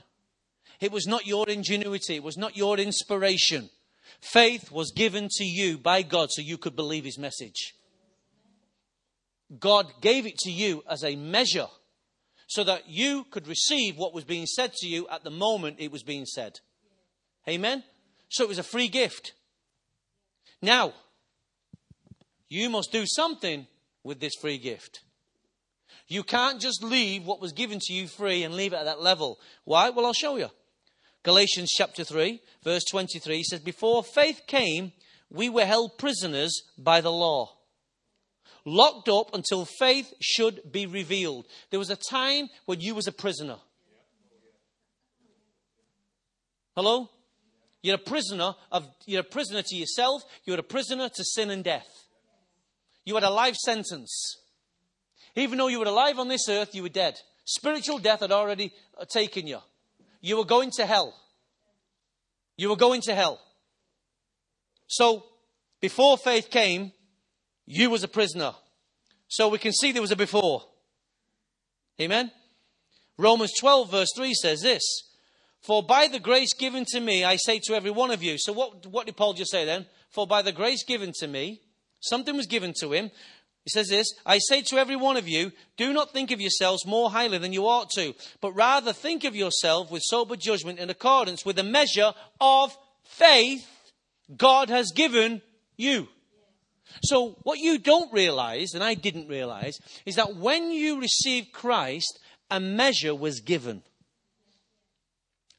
It 0.81 0.91
was 0.91 1.05
not 1.05 1.27
your 1.27 1.47
ingenuity. 1.47 2.15
It 2.15 2.23
was 2.23 2.37
not 2.37 2.57
your 2.57 2.77
inspiration. 2.79 3.69
Faith 4.19 4.71
was 4.71 4.91
given 4.91 5.29
to 5.37 5.43
you 5.45 5.77
by 5.77 6.01
God 6.01 6.29
so 6.31 6.41
you 6.41 6.57
could 6.57 6.75
believe 6.75 7.05
his 7.05 7.19
message. 7.19 7.75
God 9.59 9.87
gave 10.01 10.25
it 10.25 10.37
to 10.39 10.51
you 10.51 10.83
as 10.89 11.03
a 11.03 11.15
measure 11.15 11.67
so 12.47 12.63
that 12.63 12.89
you 12.89 13.25
could 13.31 13.47
receive 13.47 13.97
what 13.97 14.13
was 14.13 14.23
being 14.23 14.45
said 14.45 14.73
to 14.73 14.87
you 14.87 15.07
at 15.09 15.23
the 15.23 15.29
moment 15.29 15.77
it 15.79 15.91
was 15.91 16.03
being 16.03 16.25
said. 16.25 16.59
Amen? 17.47 17.83
So 18.29 18.43
it 18.43 18.49
was 18.49 18.57
a 18.57 18.63
free 18.63 18.87
gift. 18.87 19.33
Now, 20.61 20.93
you 22.49 22.69
must 22.69 22.91
do 22.91 23.05
something 23.05 23.67
with 24.03 24.19
this 24.19 24.33
free 24.41 24.57
gift. 24.57 25.01
You 26.07 26.23
can't 26.23 26.59
just 26.59 26.83
leave 26.83 27.25
what 27.25 27.39
was 27.39 27.53
given 27.53 27.79
to 27.79 27.93
you 27.93 28.07
free 28.07 28.43
and 28.43 28.53
leave 28.53 28.73
it 28.73 28.77
at 28.77 28.85
that 28.85 29.01
level. 29.01 29.39
Why? 29.63 29.89
Well, 29.89 30.05
I'll 30.05 30.13
show 30.13 30.37
you. 30.37 30.49
Galatians 31.23 31.69
chapter 31.75 32.03
3, 32.03 32.41
verse 32.63 32.83
23 32.89 33.37
he 33.37 33.43
says, 33.43 33.59
Before 33.59 34.03
faith 34.03 34.41
came, 34.47 34.91
we 35.29 35.49
were 35.49 35.65
held 35.65 35.97
prisoners 35.97 36.63
by 36.77 37.01
the 37.01 37.11
law, 37.11 37.51
locked 38.65 39.07
up 39.07 39.33
until 39.33 39.65
faith 39.65 40.13
should 40.19 40.71
be 40.71 40.85
revealed. 40.85 41.45
There 41.69 41.79
was 41.79 41.91
a 41.91 41.95
time 41.95 42.49
when 42.65 42.81
you 42.81 42.95
was 42.95 43.07
a 43.07 43.11
prisoner. 43.11 43.57
Hello? 46.75 47.09
You're 47.83 47.95
a 47.95 47.99
prisoner 47.99 48.53
of 48.71 48.87
you're 49.05 49.21
a 49.21 49.23
prisoner 49.23 49.61
to 49.63 49.75
yourself, 49.75 50.23
you're 50.45 50.59
a 50.59 50.63
prisoner 50.63 51.09
to 51.09 51.23
sin 51.23 51.49
and 51.49 51.63
death. 51.63 51.87
You 53.05 53.15
had 53.15 53.23
a 53.23 53.29
life 53.29 53.55
sentence. 53.55 54.37
Even 55.35 55.57
though 55.57 55.67
you 55.67 55.79
were 55.79 55.85
alive 55.85 56.19
on 56.19 56.27
this 56.27 56.47
earth, 56.49 56.75
you 56.75 56.83
were 56.83 56.89
dead. 56.89 57.19
Spiritual 57.45 57.97
death 57.97 58.19
had 58.19 58.31
already 58.31 58.73
uh, 58.99 59.05
taken 59.05 59.47
you. 59.47 59.59
You 60.21 60.37
were 60.37 60.45
going 60.45 60.71
to 60.77 60.85
hell. 60.85 61.13
You 62.55 62.69
were 62.69 62.75
going 62.75 63.01
to 63.01 63.15
hell. 63.15 63.39
So, 64.87 65.25
before 65.81 66.17
faith 66.17 66.49
came, 66.49 66.91
you 67.65 67.89
was 67.89 68.03
a 68.03 68.07
prisoner. 68.07 68.53
So 69.27 69.47
we 69.47 69.57
can 69.57 69.71
see 69.71 69.91
there 69.91 70.01
was 70.01 70.11
a 70.11 70.15
before. 70.17 70.63
Amen? 71.99 72.31
Romans 73.17 73.53
12 73.59 73.89
verse 73.89 74.09
3 74.15 74.33
says 74.33 74.61
this. 74.61 74.83
For 75.61 75.83
by 75.83 76.07
the 76.07 76.19
grace 76.19 76.53
given 76.53 76.85
to 76.89 76.99
me, 76.99 77.23
I 77.23 77.37
say 77.37 77.59
to 77.59 77.73
every 77.73 77.91
one 77.91 78.11
of 78.11 78.21
you. 78.21 78.37
So 78.37 78.51
what, 78.51 78.85
what 78.87 79.05
did 79.05 79.15
Paul 79.15 79.33
just 79.33 79.51
say 79.51 79.63
then? 79.63 79.85
For 80.09 80.27
by 80.27 80.41
the 80.41 80.51
grace 80.51 80.83
given 80.83 81.13
to 81.19 81.27
me, 81.27 81.61
something 81.99 82.35
was 82.35 82.47
given 82.47 82.73
to 82.79 82.91
him. 82.91 83.11
He 83.63 83.69
says 83.69 83.89
this 83.89 84.07
I 84.25 84.39
say 84.39 84.61
to 84.63 84.77
every 84.77 84.95
one 84.95 85.17
of 85.17 85.27
you, 85.27 85.51
do 85.77 85.93
not 85.93 86.11
think 86.11 86.31
of 86.31 86.41
yourselves 86.41 86.85
more 86.85 87.11
highly 87.11 87.37
than 87.37 87.53
you 87.53 87.67
ought 87.67 87.89
to, 87.91 88.13
but 88.41 88.53
rather 88.53 88.93
think 88.93 89.23
of 89.23 89.35
yourself 89.35 89.91
with 89.91 90.01
sober 90.03 90.35
judgment 90.35 90.79
in 90.79 90.89
accordance 90.89 91.45
with 91.45 91.55
the 91.55 91.63
measure 91.63 92.13
of 92.39 92.75
faith 93.03 93.67
God 94.35 94.69
has 94.69 94.91
given 94.91 95.41
you. 95.77 96.07
So, 97.03 97.37
what 97.43 97.59
you 97.59 97.77
don't 97.77 98.11
realize, 98.11 98.73
and 98.73 98.83
I 98.83 98.95
didn't 98.95 99.29
realize, 99.29 99.79
is 100.05 100.15
that 100.15 100.35
when 100.35 100.71
you 100.71 100.99
received 100.99 101.53
Christ, 101.53 102.19
a 102.49 102.59
measure 102.59 103.15
was 103.15 103.39
given. 103.39 103.81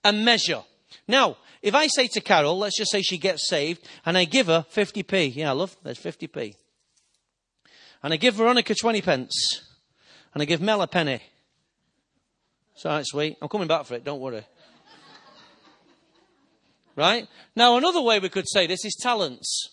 A 0.04 0.12
measure. 0.12 0.62
Now, 1.08 1.38
if 1.62 1.74
I 1.74 1.86
say 1.86 2.06
to 2.08 2.20
Carol, 2.20 2.58
let's 2.58 2.76
just 2.76 2.90
say 2.90 3.00
she 3.00 3.16
gets 3.16 3.48
saved, 3.48 3.88
and 4.04 4.18
I 4.18 4.24
give 4.24 4.48
her 4.48 4.66
50p. 4.74 5.34
Yeah, 5.34 5.52
love, 5.52 5.74
there's 5.82 5.98
50p. 5.98 6.56
And 8.02 8.12
I 8.12 8.16
give 8.16 8.34
Veronica 8.34 8.74
20 8.74 9.02
pence. 9.02 9.62
And 10.34 10.42
I 10.42 10.46
give 10.46 10.60
Mel 10.60 10.82
a 10.82 10.86
penny. 10.86 11.20
All 12.84 12.90
right, 12.90 13.06
sweet. 13.06 13.36
I'm 13.40 13.48
coming 13.48 13.68
back 13.68 13.86
for 13.86 13.94
it, 13.94 14.04
don't 14.04 14.20
worry. 14.20 14.44
Right? 16.96 17.26
Now, 17.54 17.76
another 17.76 18.02
way 18.02 18.18
we 18.18 18.28
could 18.28 18.48
say 18.48 18.66
this 18.66 18.84
is 18.84 18.96
talents. 19.00 19.70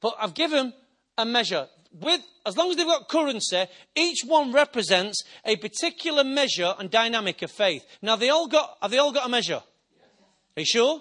But 0.00 0.14
I've 0.18 0.34
given 0.34 0.72
a 1.16 1.24
measure. 1.24 1.68
With, 1.92 2.20
as 2.44 2.56
long 2.56 2.70
as 2.70 2.76
they've 2.76 2.86
got 2.86 3.08
currency, 3.08 3.64
each 3.94 4.22
one 4.26 4.52
represents 4.52 5.22
a 5.44 5.56
particular 5.56 6.24
measure 6.24 6.74
and 6.78 6.90
dynamic 6.90 7.40
of 7.42 7.50
faith. 7.50 7.84
Now, 8.02 8.16
they 8.16 8.28
all 8.28 8.48
got, 8.48 8.76
have 8.82 8.90
they 8.90 8.98
all 8.98 9.12
got 9.12 9.26
a 9.26 9.30
measure? 9.30 9.62
Are 10.56 10.60
you 10.60 10.66
sure? 10.66 11.00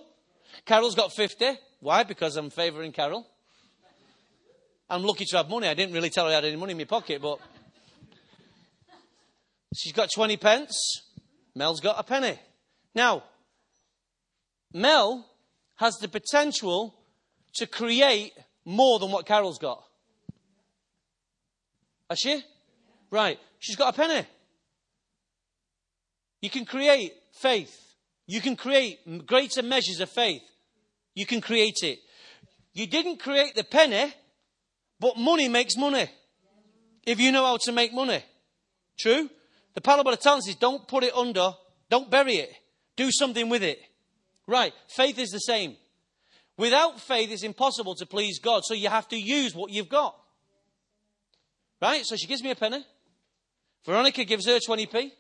Carol's 0.65 0.95
got 0.95 1.11
50. 1.13 1.57
Why? 1.81 2.03
Because 2.03 2.37
I'm 2.37 2.49
favouring 2.49 2.91
Carol. 2.91 3.27
I'm 4.89 5.03
lucky 5.03 5.25
to 5.25 5.37
have 5.37 5.49
money. 5.49 5.67
I 5.67 5.73
didn't 5.73 5.93
really 5.93 6.09
tell 6.09 6.25
her 6.25 6.31
I 6.31 6.35
had 6.35 6.45
any 6.45 6.55
money 6.55 6.71
in 6.71 6.77
my 6.77 6.83
pocket, 6.83 7.21
but 7.21 7.39
she's 9.75 9.93
got 9.93 10.09
20 10.13 10.37
pence. 10.37 11.01
Mel's 11.55 11.79
got 11.79 11.99
a 11.99 12.03
penny. 12.03 12.37
Now, 12.93 13.23
Mel 14.73 15.25
has 15.75 15.95
the 15.95 16.07
potential 16.07 16.95
to 17.55 17.65
create 17.65 18.33
more 18.63 18.99
than 18.99 19.11
what 19.11 19.25
Carol's 19.25 19.57
got. 19.57 19.83
Has 22.09 22.19
she? 22.19 22.43
Right. 23.09 23.39
She's 23.59 23.75
got 23.75 23.93
a 23.93 23.97
penny. 23.97 24.27
You 26.41 26.49
can 26.49 26.65
create 26.65 27.13
faith. 27.31 27.75
You 28.27 28.41
can 28.41 28.55
create 28.55 29.25
greater 29.25 29.63
measures 29.63 29.99
of 29.99 30.09
faith. 30.09 30.43
You 31.15 31.25
can 31.25 31.41
create 31.41 31.81
it. 31.81 31.99
You 32.73 32.87
didn't 32.87 33.17
create 33.17 33.55
the 33.55 33.63
penny, 33.63 34.13
but 34.99 35.17
money 35.17 35.47
makes 35.47 35.75
money. 35.77 36.09
If 37.05 37.19
you 37.19 37.31
know 37.31 37.45
how 37.45 37.57
to 37.57 37.71
make 37.71 37.93
money. 37.93 38.23
True? 38.97 39.29
The 39.73 39.81
parable 39.81 40.11
of 40.11 40.17
the 40.17 40.23
talents 40.23 40.47
is 40.47 40.55
don't 40.55 40.87
put 40.87 41.03
it 41.03 41.13
under, 41.13 41.53
don't 41.89 42.09
bury 42.09 42.35
it. 42.35 42.53
Do 42.95 43.11
something 43.11 43.49
with 43.49 43.61
it. 43.61 43.79
Right. 44.47 44.73
Faith 44.87 45.19
is 45.19 45.29
the 45.29 45.39
same. 45.39 45.75
Without 46.57 46.99
faith, 47.01 47.31
it's 47.31 47.43
impossible 47.43 47.95
to 47.95 48.05
please 48.05 48.39
God. 48.39 48.63
So 48.63 48.73
you 48.73 48.89
have 48.89 49.07
to 49.09 49.17
use 49.17 49.53
what 49.53 49.71
you've 49.71 49.89
got. 49.89 50.15
Right? 51.81 52.05
So 52.05 52.15
she 52.15 52.27
gives 52.27 52.41
me 52.41 52.51
a 52.51 52.55
penny. 52.55 52.85
Veronica 53.85 54.23
gives 54.23 54.47
her 54.47 54.59
20p. 54.59 55.11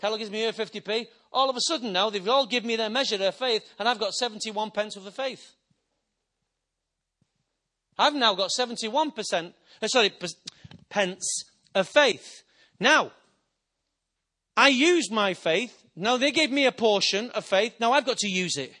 Carol 0.00 0.18
gives 0.18 0.30
me 0.32 0.44
her 0.44 0.52
50p. 0.52 1.06
All 1.32 1.48
of 1.48 1.56
a 1.56 1.60
sudden 1.60 1.92
now, 1.92 2.10
they've 2.10 2.28
all 2.28 2.46
given 2.46 2.66
me 2.66 2.76
their 2.76 2.90
measure, 2.90 3.16
their 3.16 3.32
faith, 3.32 3.64
and 3.78 3.88
I've 3.88 4.00
got 4.00 4.12
71 4.12 4.72
pence 4.72 4.96
of 4.96 5.04
the 5.04 5.12
faith. 5.12 5.52
I've 7.98 8.14
now 8.14 8.34
got 8.34 8.50
71%, 8.50 9.52
uh, 9.82 9.86
sorry, 9.86 10.12
pence 10.88 11.44
of 11.74 11.88
faith. 11.88 12.42
Now, 12.80 13.12
I 14.56 14.68
use 14.68 15.10
my 15.10 15.34
faith. 15.34 15.84
Now 15.94 16.16
they 16.16 16.30
gave 16.30 16.50
me 16.50 16.66
a 16.66 16.72
portion 16.72 17.30
of 17.30 17.44
faith. 17.44 17.74
Now 17.80 17.92
I've 17.92 18.06
got 18.06 18.18
to 18.18 18.28
use 18.28 18.56
it. 18.56 18.72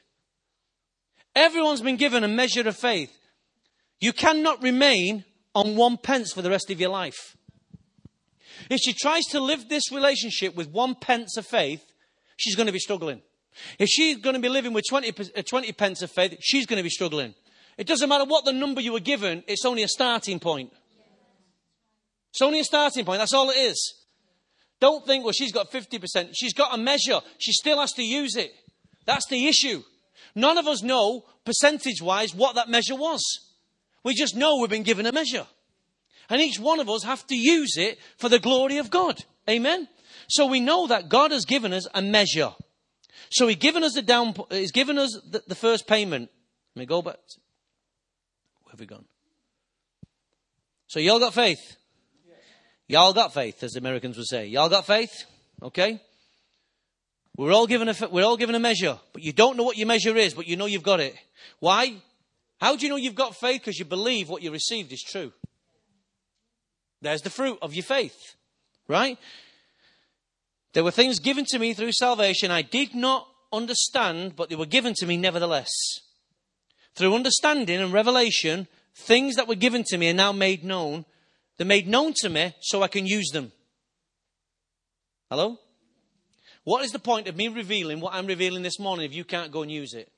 Everyone's 1.34 1.80
been 1.80 1.96
given 1.96 2.24
a 2.24 2.28
measure 2.28 2.66
of 2.68 2.76
faith. 2.76 3.16
You 4.00 4.12
cannot 4.12 4.62
remain 4.62 5.24
on 5.54 5.76
one 5.76 5.96
pence 5.96 6.32
for 6.32 6.42
the 6.42 6.50
rest 6.50 6.70
of 6.70 6.80
your 6.80 6.90
life. 6.90 7.36
If 8.70 8.80
she 8.80 8.92
tries 8.92 9.24
to 9.26 9.40
live 9.40 9.68
this 9.68 9.90
relationship 9.90 10.54
with 10.54 10.70
one 10.70 10.94
pence 10.94 11.36
of 11.36 11.46
faith, 11.46 11.84
she's 12.36 12.56
going 12.56 12.66
to 12.66 12.72
be 12.72 12.78
struggling. 12.78 13.22
If 13.78 13.88
she's 13.88 14.18
going 14.18 14.34
to 14.34 14.40
be 14.40 14.48
living 14.48 14.72
with 14.72 14.84
20, 14.88 15.12
uh, 15.36 15.42
20 15.42 15.72
pence 15.72 16.02
of 16.02 16.10
faith, 16.10 16.36
she's 16.40 16.66
going 16.66 16.78
to 16.78 16.82
be 16.82 16.90
struggling. 16.90 17.34
It 17.82 17.88
doesn't 17.88 18.08
matter 18.08 18.24
what 18.24 18.44
the 18.44 18.52
number 18.52 18.80
you 18.80 18.92
were 18.92 19.00
given, 19.00 19.42
it's 19.48 19.64
only 19.64 19.82
a 19.82 19.88
starting 19.88 20.38
point. 20.38 20.72
It's 22.30 22.40
only 22.40 22.60
a 22.60 22.64
starting 22.64 23.04
point, 23.04 23.18
that's 23.18 23.34
all 23.34 23.50
it 23.50 23.56
is. 23.56 23.94
Don't 24.78 25.04
think, 25.04 25.24
well, 25.24 25.32
she's 25.32 25.50
got 25.50 25.72
50%. 25.72 26.30
She's 26.32 26.54
got 26.54 26.72
a 26.72 26.78
measure. 26.78 27.18
She 27.38 27.50
still 27.50 27.80
has 27.80 27.90
to 27.94 28.04
use 28.04 28.36
it. 28.36 28.52
That's 29.04 29.26
the 29.26 29.48
issue. 29.48 29.82
None 30.36 30.58
of 30.58 30.68
us 30.68 30.84
know, 30.84 31.24
percentage 31.44 32.00
wise, 32.00 32.32
what 32.32 32.54
that 32.54 32.68
measure 32.68 32.94
was. 32.94 33.20
We 34.04 34.14
just 34.14 34.36
know 34.36 34.58
we've 34.58 34.70
been 34.70 34.84
given 34.84 35.06
a 35.06 35.10
measure. 35.10 35.48
And 36.30 36.40
each 36.40 36.60
one 36.60 36.78
of 36.78 36.88
us 36.88 37.02
have 37.02 37.26
to 37.26 37.36
use 37.36 37.76
it 37.76 37.98
for 38.16 38.28
the 38.28 38.38
glory 38.38 38.78
of 38.78 38.90
God. 38.90 39.24
Amen? 39.50 39.88
So 40.28 40.46
we 40.46 40.60
know 40.60 40.86
that 40.86 41.08
God 41.08 41.32
has 41.32 41.44
given 41.44 41.72
us 41.72 41.88
a 41.92 42.00
measure. 42.00 42.52
So 43.32 43.48
He's 43.48 43.56
given 43.56 43.82
us 43.82 43.94
the 43.94 44.02
down, 44.02 44.36
He's 44.50 44.70
given 44.70 44.98
us 44.98 45.20
the, 45.28 45.42
the 45.48 45.56
first 45.56 45.88
payment. 45.88 46.30
Let 46.76 46.80
me 46.80 46.86
go 46.86 47.02
back. 47.02 47.18
Have 48.72 48.80
we 48.80 48.86
gone? 48.86 49.04
So 50.86 50.98
y'all 50.98 51.18
got 51.18 51.34
faith? 51.34 51.76
Y'all 52.88 53.12
got 53.12 53.34
faith, 53.34 53.62
as 53.62 53.72
the 53.72 53.80
Americans 53.80 54.16
would 54.16 54.26
say. 54.26 54.46
Y'all 54.46 54.70
got 54.70 54.86
faith? 54.86 55.24
Okay? 55.62 56.00
We're 57.36 57.52
all 57.52 57.66
given 57.66 57.90
a, 57.90 57.94
we're 58.10 58.24
all 58.24 58.38
given 58.38 58.54
a 58.54 58.58
measure, 58.58 58.98
but 59.12 59.22
you 59.22 59.34
don't 59.34 59.58
know 59.58 59.62
what 59.62 59.76
your 59.76 59.86
measure 59.86 60.16
is, 60.16 60.32
but 60.32 60.46
you 60.46 60.56
know 60.56 60.64
you've 60.64 60.82
got 60.82 61.00
it. 61.00 61.14
Why? 61.60 61.96
How 62.62 62.74
do 62.74 62.86
you 62.86 62.88
know 62.88 62.96
you've 62.96 63.14
got 63.14 63.36
faith? 63.36 63.60
Because 63.60 63.78
you 63.78 63.84
believe 63.84 64.30
what 64.30 64.42
you 64.42 64.50
received 64.50 64.90
is 64.90 65.02
true. 65.02 65.32
There's 67.02 67.20
the 67.20 67.30
fruit 67.30 67.58
of 67.60 67.74
your 67.74 67.84
faith, 67.84 68.36
right? 68.88 69.18
There 70.72 70.84
were 70.84 70.90
things 70.90 71.18
given 71.18 71.44
to 71.48 71.58
me 71.58 71.74
through 71.74 71.92
salvation 71.92 72.50
I 72.50 72.62
did 72.62 72.94
not 72.94 73.28
understand, 73.52 74.34
but 74.34 74.48
they 74.48 74.56
were 74.56 74.64
given 74.64 74.94
to 74.94 75.06
me 75.06 75.18
nevertheless. 75.18 75.68
Through 76.94 77.14
understanding 77.14 77.80
and 77.80 77.92
revelation, 77.92 78.68
things 78.94 79.36
that 79.36 79.48
were 79.48 79.54
given 79.54 79.84
to 79.88 79.98
me 79.98 80.10
are 80.10 80.14
now 80.14 80.32
made 80.32 80.64
known. 80.64 81.04
They're 81.56 81.66
made 81.66 81.88
known 81.88 82.12
to 82.16 82.28
me 82.28 82.54
so 82.60 82.82
I 82.82 82.88
can 82.88 83.06
use 83.06 83.30
them. 83.32 83.52
Hello? 85.30 85.58
What 86.64 86.84
is 86.84 86.92
the 86.92 86.98
point 86.98 87.28
of 87.28 87.36
me 87.36 87.48
revealing 87.48 88.00
what 88.00 88.14
I'm 88.14 88.26
revealing 88.26 88.62
this 88.62 88.78
morning 88.78 89.06
if 89.06 89.14
you 89.14 89.24
can't 89.24 89.50
go 89.50 89.62
and 89.62 89.70
use 89.70 89.94
it? 89.94 90.12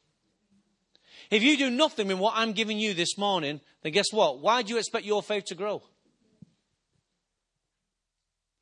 If 1.31 1.43
you 1.43 1.57
do 1.57 1.71
nothing 1.71 2.09
with 2.09 2.19
what 2.19 2.35
I'm 2.37 2.53
giving 2.53 2.79
you 2.79 2.95
this 2.95 3.17
morning, 3.17 3.61
then 3.83 3.93
guess 3.93 4.13
what? 4.13 4.41
Why 4.41 4.63
do 4.63 4.73
you 4.73 4.79
expect 4.79 5.07
your 5.07 5.23
faith 5.23 5.45
to 5.47 5.55
grow? 5.55 5.83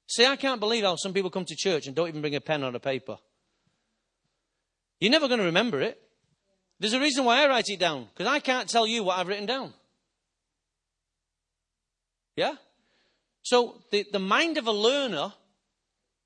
See, 0.06 0.26
I 0.26 0.36
can't 0.36 0.60
believe 0.60 0.84
how 0.84 0.96
some 0.96 1.14
people 1.14 1.30
come 1.30 1.46
to 1.46 1.56
church 1.56 1.86
and 1.86 1.96
don't 1.96 2.08
even 2.08 2.20
bring 2.20 2.34
a 2.34 2.40
pen 2.40 2.62
or 2.62 2.74
a 2.74 2.78
paper. 2.78 3.16
You're 5.00 5.10
never 5.10 5.26
going 5.26 5.40
to 5.40 5.46
remember 5.46 5.80
it. 5.80 6.00
There's 6.82 6.94
a 6.94 7.00
reason 7.00 7.24
why 7.24 7.44
I 7.44 7.46
write 7.46 7.68
it 7.68 7.78
down, 7.78 8.08
because 8.12 8.26
I 8.26 8.40
can't 8.40 8.68
tell 8.68 8.88
you 8.88 9.04
what 9.04 9.16
I've 9.16 9.28
written 9.28 9.46
down. 9.46 9.72
Yeah? 12.34 12.54
So 13.42 13.84
the, 13.92 14.04
the 14.10 14.18
mind 14.18 14.58
of 14.58 14.66
a 14.66 14.72
learner 14.72 15.32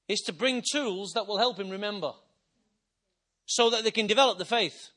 is 0.08 0.20
to 0.20 0.32
bring 0.32 0.62
tools 0.72 1.12
that 1.14 1.26
will 1.26 1.36
help 1.36 1.60
him 1.60 1.68
remember 1.68 2.12
so 3.44 3.68
that 3.68 3.84
they 3.84 3.90
can 3.90 4.06
develop 4.06 4.38
the 4.38 4.46
faith 4.46 4.88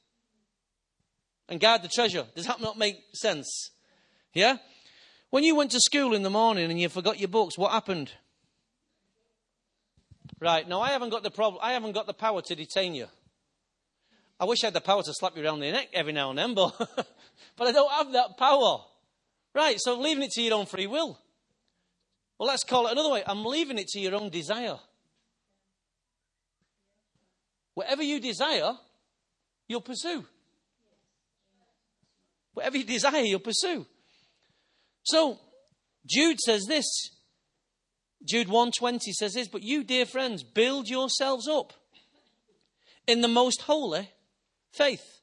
and 1.49 1.60
guard 1.60 1.82
the 1.82 1.89
treasure. 1.89 2.26
Does 2.38 2.47
that 2.47 2.62
not 2.62 2.78
make 2.78 2.95
sense? 3.14 3.72
Yeah? 4.34 4.60
When 5.30 5.43
you 5.43 5.57
went 5.57 5.72
to 5.72 5.82
school 5.82 6.14
in 6.16 6.24
the 6.24 6.30
morning 6.30 6.72
and 6.72 6.80
you 6.80 6.88
forgot 6.88 7.20
your 7.20 7.28
books, 7.28 7.57
what 7.57 7.74
happened? 7.74 8.14
Right, 10.39 10.66
now 10.70 10.80
I 10.80 10.91
haven't 10.91 11.10
got 11.10 11.24
the 11.24 11.32
problem 11.32 11.60
I 11.62 11.74
haven't 11.74 11.91
got 11.91 12.07
the 12.07 12.14
power 12.14 12.41
to 12.43 12.55
detain 12.55 12.95
you. 12.95 13.07
I 14.40 14.46
wish 14.46 14.64
I 14.64 14.68
had 14.68 14.74
the 14.74 14.82
power 14.82 15.04
to 15.04 15.14
slap 15.14 15.36
you 15.36 15.44
around 15.44 15.60
the 15.60 15.72
neck 15.72 15.90
every 15.94 16.14
now 16.14 16.30
and 16.30 16.40
then, 16.40 16.54
but 16.54 16.74
but 17.58 17.68
I 17.68 17.72
don't 17.72 17.92
have 17.92 18.14
that 18.14 18.38
power. 18.38 18.80
Right, 19.54 19.80
so 19.80 20.00
leaving 20.00 20.24
it 20.24 20.32
to 20.32 20.42
your 20.42 20.54
own 20.54 20.66
free 20.66 20.88
will. 20.88 21.20
Well, 22.38 22.48
let's 22.48 22.64
call 22.64 22.88
it 22.88 22.94
another 22.94 23.10
way. 23.10 23.24
I'm 23.26 23.44
leaving 23.44 23.78
it 23.78 23.88
to 23.90 24.00
your 24.00 24.16
own 24.16 24.30
desire. 24.30 24.78
Whatever 27.74 28.04
you 28.04 28.20
desire, 28.20 28.74
you'll 29.68 29.82
pursue. 29.82 30.24
Whatever 32.54 32.78
you 32.78 32.86
desire, 32.86 33.22
you'll 33.22 33.40
pursue. 33.40 33.86
So, 35.04 35.40
Jude 36.06 36.40
says 36.40 36.66
this. 36.66 36.86
Jude 38.26 38.48
120 38.48 39.12
says 39.14 39.34
this, 39.34 39.48
but 39.48 39.64
you, 39.64 39.84
dear 39.84 40.06
friends, 40.06 40.44
build 40.44 40.90
yourselves 40.90 41.48
up 41.48 41.74
in 43.08 43.22
the 43.22 43.28
most 43.28 43.62
holy 43.62 44.10
faith. 44.72 45.22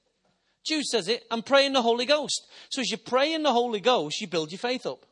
Jude 0.65 0.85
says 0.85 1.09
it, 1.09 1.25
and 1.31 1.47
pray 1.47 1.65
in 1.65 1.73
the 1.73 1.83
Holy 1.83 2.07
Ghost. 2.07 2.47
So 2.71 2.81
as 2.81 2.91
you 2.91 2.97
pray 2.97 3.33
in 3.33 3.43
the 3.43 3.53
Holy 3.53 3.81
Ghost, 3.81 4.21
you 4.21 4.27
build 4.27 4.51
your 4.51 4.59
faith 4.59 4.85
up. 4.85 5.07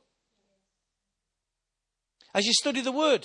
As 2.35 2.45
you 2.45 2.53
study 2.53 2.81
the 2.81 2.91
Word, 2.91 3.25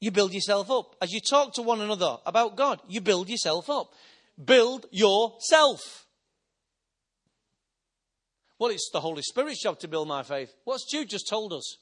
you 0.00 0.10
build 0.10 0.32
yourself 0.32 0.70
up. 0.70 0.96
As 1.02 1.12
you 1.12 1.20
talk 1.20 1.52
to 1.54 1.62
one 1.62 1.80
another 1.80 2.16
about 2.24 2.56
God, 2.56 2.80
you 2.88 3.00
build 3.00 3.28
yourself 3.28 3.68
up. 3.68 3.92
Build 4.42 4.86
yourself. 4.90 6.06
Well, 8.58 8.70
it's 8.70 8.90
the 8.92 9.00
Holy 9.00 9.22
Spirit's 9.22 9.62
job 9.62 9.78
to 9.80 9.88
build 9.88 10.08
my 10.08 10.22
faith. 10.22 10.54
What's 10.64 10.90
Jude 10.90 11.10
just 11.10 11.28
told 11.28 11.52
us? 11.52 11.76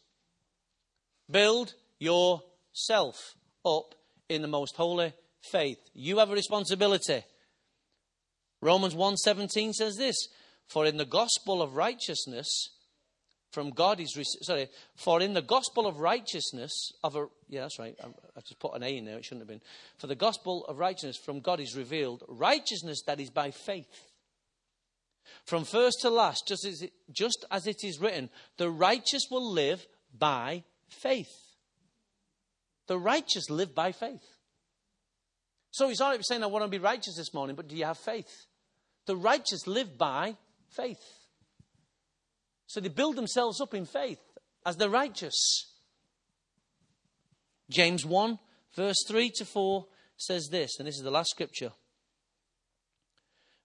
Build 1.31 1.75
yourself 1.99 3.37
up 3.65 3.95
in 4.29 4.43
the 4.43 4.49
most 4.49 4.77
holy 4.77 5.13
faith. 5.43 5.79
You 5.95 6.19
have 6.19 6.31
a 6.31 6.35
responsibility. 6.35 7.23
Romans 8.61 8.95
1:17 8.95 9.73
says 9.73 9.97
this, 9.97 10.29
for 10.67 10.87
in 10.87 10.97
the 10.97 11.05
gospel 11.05 11.63
of 11.63 11.77
righteousness 11.77 12.71
from 13.51 13.71
God 13.71 13.99
is 13.99 14.17
sorry, 14.43 14.69
for 14.95 15.21
in 15.21 15.35
the 15.35 15.43
gospel 15.43 15.87
of 15.87 15.99
righteousness 15.99 16.93
of 17.03 17.17
a 17.17 17.27
yeah, 17.49 17.63
that's 17.63 17.79
right. 17.79 17.97
I, 18.03 18.07
I 18.07 18.41
just 18.41 18.61
put 18.61 18.75
an 18.75 18.85
A 18.85 18.97
in 18.97 19.05
there. 19.05 19.19
It 19.19 19.25
shouldn't 19.25 19.41
have 19.41 19.49
been. 19.49 19.61
For 19.99 20.07
the 20.07 20.15
gospel 20.15 20.65
of 20.67 20.79
righteousness 20.79 21.17
from 21.17 21.41
God 21.41 21.59
is 21.59 21.77
revealed, 21.77 22.23
righteousness 22.29 23.03
that 23.07 23.19
is 23.19 23.31
by 23.31 23.51
faith. 23.51 23.89
From 25.45 25.65
first 25.65 25.99
to 26.03 26.11
last, 26.11 26.47
just 26.47 26.65
as 26.65 26.83
it, 26.83 26.93
just 27.11 27.45
as 27.51 27.67
it 27.67 27.83
is 27.83 28.01
written, 28.01 28.31
the 28.57 28.71
righteous 28.71 29.27
will 29.31 29.51
live 29.53 29.85
by 30.17 30.63
faith. 30.89 31.33
The 32.87 32.99
righteous 32.99 33.51
live 33.51 33.75
by 33.75 33.93
faith. 33.93 34.23
So 35.73 35.89
he's 35.89 36.01
already 36.01 36.23
saying, 36.23 36.43
I 36.43 36.47
want 36.47 36.65
to 36.65 36.71
be 36.71 36.79
righteous 36.79 37.17
this 37.17 37.35
morning, 37.35 37.57
but 37.57 37.69
do 37.69 37.77
you 37.77 37.85
have 37.85 37.99
faith? 37.99 38.47
The 39.07 39.17
righteous 39.17 39.67
live 39.67 39.99
by 39.99 40.37
faith. 40.69 41.03
So 42.67 42.81
they 42.81 42.89
build 42.89 43.17
themselves 43.17 43.61
up 43.61 43.75
in 43.75 43.85
faith 43.85 44.21
as 44.65 44.77
the 44.77 44.89
righteous. 44.89 45.67
James 47.71 48.05
1, 48.05 48.39
verse 48.77 49.05
3 49.07 49.31
to 49.37 49.45
4 49.45 49.87
says 50.17 50.49
this, 50.51 50.79
and 50.79 50.87
this 50.87 50.97
is 50.97 51.03
the 51.03 51.11
last 51.11 51.31
scripture. 51.31 51.73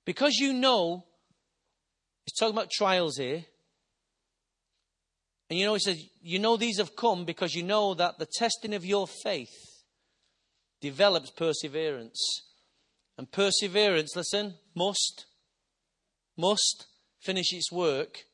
Because 0.05 0.35
you 0.35 0.53
know, 0.53 1.05
he's 2.25 2.37
talking 2.39 2.55
about 2.55 2.71
trials 2.71 3.17
here. 3.17 3.43
And 5.49 5.59
you 5.59 5.65
know, 5.65 5.73
he 5.73 5.79
says, 5.79 6.03
you 6.21 6.39
know 6.39 6.57
these 6.57 6.77
have 6.77 6.95
come 6.95 7.25
because 7.25 7.53
you 7.53 7.63
know 7.63 7.93
that 7.95 8.17
the 8.17 8.25
testing 8.25 8.73
of 8.73 8.85
your 8.85 9.07
faith 9.07 9.53
develops 10.81 11.31
perseverance. 11.31 12.44
And 13.17 13.31
perseverance, 13.31 14.15
listen, 14.15 14.55
must, 14.73 15.25
must 16.37 16.87
finish 17.19 17.53
its 17.53 17.71
work 17.71 18.25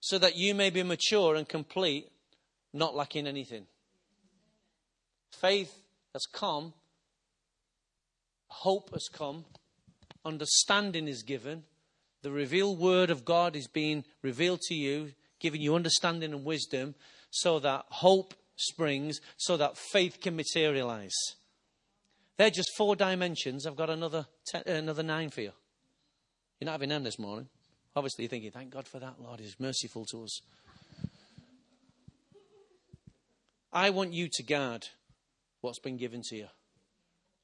so 0.00 0.18
that 0.18 0.36
you 0.36 0.54
may 0.54 0.70
be 0.70 0.82
mature 0.82 1.34
and 1.34 1.48
complete, 1.48 2.10
not 2.72 2.94
lacking 2.94 3.26
anything. 3.26 3.66
Faith 5.32 5.82
has 6.14 6.24
come, 6.32 6.72
hope 8.48 8.90
has 8.92 9.08
come, 9.12 9.44
understanding 10.24 11.06
is 11.06 11.22
given, 11.22 11.64
the 12.22 12.30
revealed 12.30 12.78
word 12.78 13.10
of 13.10 13.24
God 13.24 13.54
is 13.54 13.68
being 13.68 14.04
revealed 14.22 14.60
to 14.62 14.74
you, 14.74 15.12
giving 15.38 15.60
you 15.60 15.74
understanding 15.74 16.32
and 16.32 16.44
wisdom, 16.44 16.94
so 17.30 17.58
that 17.60 17.84
hope 17.88 18.34
springs, 18.56 19.20
so 19.36 19.56
that 19.56 19.76
faith 19.76 20.20
can 20.20 20.34
materialize. 20.34 21.14
They're 22.38 22.50
just 22.50 22.70
four 22.76 22.96
dimensions. 22.96 23.66
I've 23.66 23.76
got 23.76 23.90
another, 23.90 24.26
ten, 24.46 24.62
another 24.66 25.02
nine 25.02 25.30
for 25.30 25.40
you. 25.40 25.52
You're 26.60 26.66
not 26.66 26.72
having 26.72 26.88
them 26.88 27.02
this 27.02 27.18
morning. 27.18 27.48
Obviously, 27.94 28.24
you're 28.24 28.30
thinking, 28.30 28.52
thank 28.52 28.70
God 28.70 28.86
for 28.86 29.00
that, 29.00 29.16
Lord. 29.20 29.40
He's 29.40 29.58
merciful 29.58 30.04
to 30.12 30.22
us. 30.22 30.40
I 33.72 33.90
want 33.90 34.12
you 34.12 34.28
to 34.32 34.42
guard 34.42 34.86
what's 35.60 35.80
been 35.80 35.96
given 35.96 36.22
to 36.28 36.36
you. 36.36 36.46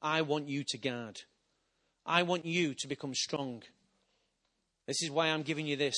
I 0.01 0.21
want 0.21 0.47
you 0.47 0.63
to 0.69 0.77
guard. 0.77 1.21
I 2.05 2.23
want 2.23 2.45
you 2.45 2.73
to 2.73 2.87
become 2.87 3.13
strong. 3.13 3.63
This 4.87 5.01
is 5.03 5.11
why 5.11 5.27
I'm 5.27 5.43
giving 5.43 5.67
you 5.67 5.75
this, 5.75 5.95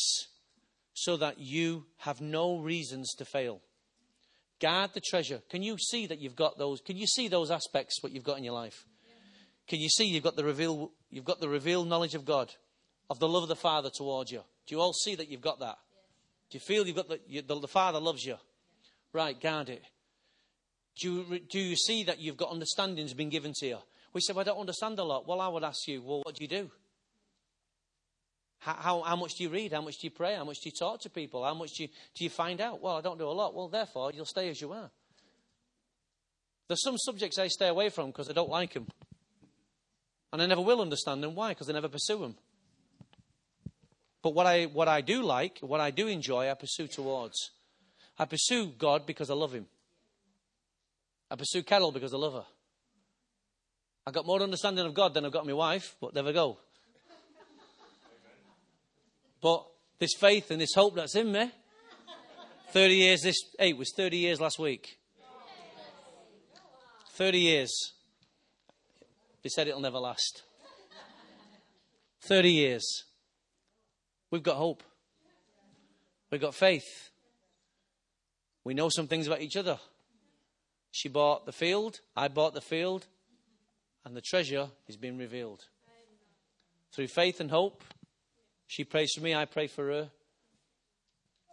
so 0.94 1.18
that 1.18 1.40
you 1.40 1.86
have 1.98 2.20
no 2.20 2.58
reasons 2.58 3.14
to 3.16 3.26
fail. 3.26 3.62
Guard 4.60 4.92
the 4.94 5.02
treasure. 5.02 5.42
Can 5.50 5.62
you 5.62 5.78
see 5.78 6.08
that 6.08 6.20
you've 6.20 6.36
got 6.36 6.58
those? 6.58 6.82
Can 6.82 6.98
you 6.98 7.06
see 7.06 7.28
those 7.28 7.52
aspects, 7.52 8.02
what 8.02 8.12
you've 8.12 8.24
got 8.24 8.38
in 8.38 8.44
your 8.44 8.54
life? 8.54 8.86
Can 9.68 9.80
you 9.80 9.90
see 9.90 10.06
you've 10.06 10.24
got 10.24 10.36
the 10.36 10.44
reveal, 10.44 10.92
you've 11.10 11.26
got 11.26 11.40
the 11.40 11.50
revealed 11.50 11.88
knowledge 11.88 12.16
of 12.16 12.26
God, 12.26 12.54
of 13.10 13.20
the 13.20 13.28
love 13.28 13.44
of 13.44 13.50
the 13.50 13.56
Father 13.56 13.90
towards 13.94 14.32
you? 14.32 14.42
Do 14.66 14.76
you 14.76 14.82
all 14.82 14.94
see 14.94 15.16
that 15.16 15.30
you've 15.30 15.42
got 15.42 15.60
that? 15.60 15.78
Do 16.50 16.56
you 16.56 16.62
feel 16.62 16.88
you've 16.88 16.96
got 16.96 17.10
the, 17.10 17.20
you, 17.28 17.42
the, 17.42 17.60
the 17.60 17.68
Father 17.68 18.00
loves 18.00 18.24
you? 18.24 18.38
Right, 19.14 19.40
guard 19.40 19.70
it. 19.70 19.84
Do 21.00 21.12
you, 21.12 21.40
do 21.40 21.60
you 21.60 21.76
see 21.76 22.06
that 22.06 22.20
you've 22.20 22.38
got 22.38 22.52
understandings 22.52 23.14
been 23.14 23.30
given 23.30 23.54
to 23.58 23.68
you? 23.68 23.78
We 24.14 24.22
said, 24.22 24.36
well, 24.36 24.42
I 24.42 24.46
don't 24.46 24.60
understand 24.60 24.98
a 25.00 25.04
lot. 25.04 25.28
Well, 25.28 25.42
I 25.42 25.48
would 25.48 25.64
ask 25.64 25.88
you, 25.88 26.02
well, 26.02 26.22
what 26.24 26.36
do 26.36 26.44
you 26.44 26.48
do? 26.48 26.72
How, 28.60 28.74
how, 28.74 29.02
how, 29.02 29.16
much 29.16 29.36
do 29.36 29.44
you 29.44 29.50
read? 29.50 29.72
How 29.72 29.82
much 29.82 29.98
do 30.00 30.08
you 30.08 30.12
pray? 30.12 30.36
How 30.36 30.44
much 30.44 30.60
do 30.62 30.70
you 30.70 30.74
talk 30.78 31.02
to 31.02 31.10
people? 31.10 31.44
How 31.44 31.54
much 31.54 31.74
do 31.74 31.84
you, 31.84 31.90
do 32.16 32.24
you 32.24 32.30
find 32.30 32.60
out? 32.60 32.82
Well, 32.82 32.98
I 32.98 33.02
don't 33.02 33.18
do 33.18 33.28
a 33.28 33.32
lot. 33.32 33.56
Well, 33.56 33.68
therefore, 33.68 34.12
you'll 34.14 34.26
stay 34.26 34.50
as 34.50 34.60
you 34.60 34.72
are. 34.72 34.90
There's 36.68 36.84
some 36.84 36.98
subjects 36.98 37.38
I 37.38 37.48
stay 37.48 37.68
away 37.68 37.90
from 37.90 38.08
because 38.08 38.30
I 38.30 38.34
don't 38.34 38.50
like 38.50 38.74
them. 38.74 38.88
And 40.34 40.42
I 40.42 40.46
never 40.46 40.62
will 40.62 40.82
understand 40.82 41.24
them. 41.24 41.36
Why? 41.36 41.50
Because 41.50 41.70
I 41.70 41.74
never 41.74 41.88
pursue 41.88 42.20
them. 42.20 42.36
But 44.22 44.34
what 44.34 44.46
I, 44.46 44.66
what 44.66 44.88
I 44.88 45.02
do 45.02 45.24
like, 45.24 45.60
what 45.62 45.80
I 45.80 45.92
do 45.92 46.08
enjoy, 46.08 46.50
I 46.50 46.54
pursue 46.56 46.88
towards. 46.88 47.52
I 48.20 48.26
pursue 48.26 48.74
God 48.78 49.06
because 49.06 49.30
I 49.30 49.36
love 49.36 49.54
Him. 49.54 49.68
I 51.30 51.36
pursue 51.36 51.64
Carol 51.64 51.92
because 51.92 52.14
I 52.14 52.18
love 52.18 52.34
her. 52.34 52.46
I 54.06 54.12
got 54.12 54.26
more 54.26 54.42
understanding 54.42 54.86
of 54.86 54.94
God 54.94 55.14
than 55.14 55.26
I've 55.26 55.32
got 55.32 55.46
my 55.46 55.54
wife, 55.54 55.96
but 56.00 56.14
there 56.14 56.24
we 56.24 56.34
go. 56.34 56.58
But 59.42 59.66
this 60.00 60.14
faith 60.14 60.52
and 60.52 60.60
this 60.60 60.74
hope 60.74 60.96
that's 60.96 61.16
in 61.16 61.32
me, 61.32 61.52
30 62.72 62.96
years, 62.96 63.22
this, 63.22 63.38
hey, 63.58 63.70
it 63.70 63.78
was 63.78 63.94
30 63.96 64.18
years 64.18 64.42
last 64.42 64.60
week. 64.60 65.00
30 67.12 67.40
years. 67.40 67.94
They 69.42 69.50
said 69.50 69.68
it'll 69.68 69.82
never 69.82 70.00
last. 70.00 70.44
30 72.22 72.52
years. 72.52 73.06
We've 74.30 74.44
got 74.44 74.58
hope. 74.58 74.84
We've 76.30 76.42
got 76.42 76.54
faith. 76.54 77.10
We 78.64 78.74
know 78.74 78.90
some 78.90 79.08
things 79.08 79.28
about 79.28 79.42
each 79.42 79.56
other. 79.56 79.80
She 80.92 81.10
bought 81.10 81.46
the 81.46 81.52
field, 81.52 82.02
I 82.16 82.28
bought 82.28 82.54
the 82.54 82.62
field, 82.62 83.08
and 84.04 84.16
the 84.16 84.22
treasure 84.22 84.70
is 84.88 84.98
being 84.98 85.18
revealed. 85.18 85.66
Through 86.92 87.08
faith 87.08 87.40
and 87.40 87.52
hope, 87.52 87.84
she 88.68 88.84
prays 88.84 89.14
for 89.14 89.22
me, 89.22 89.34
I 89.34 89.46
pray 89.46 89.68
for 89.68 89.88
her. 89.88 90.10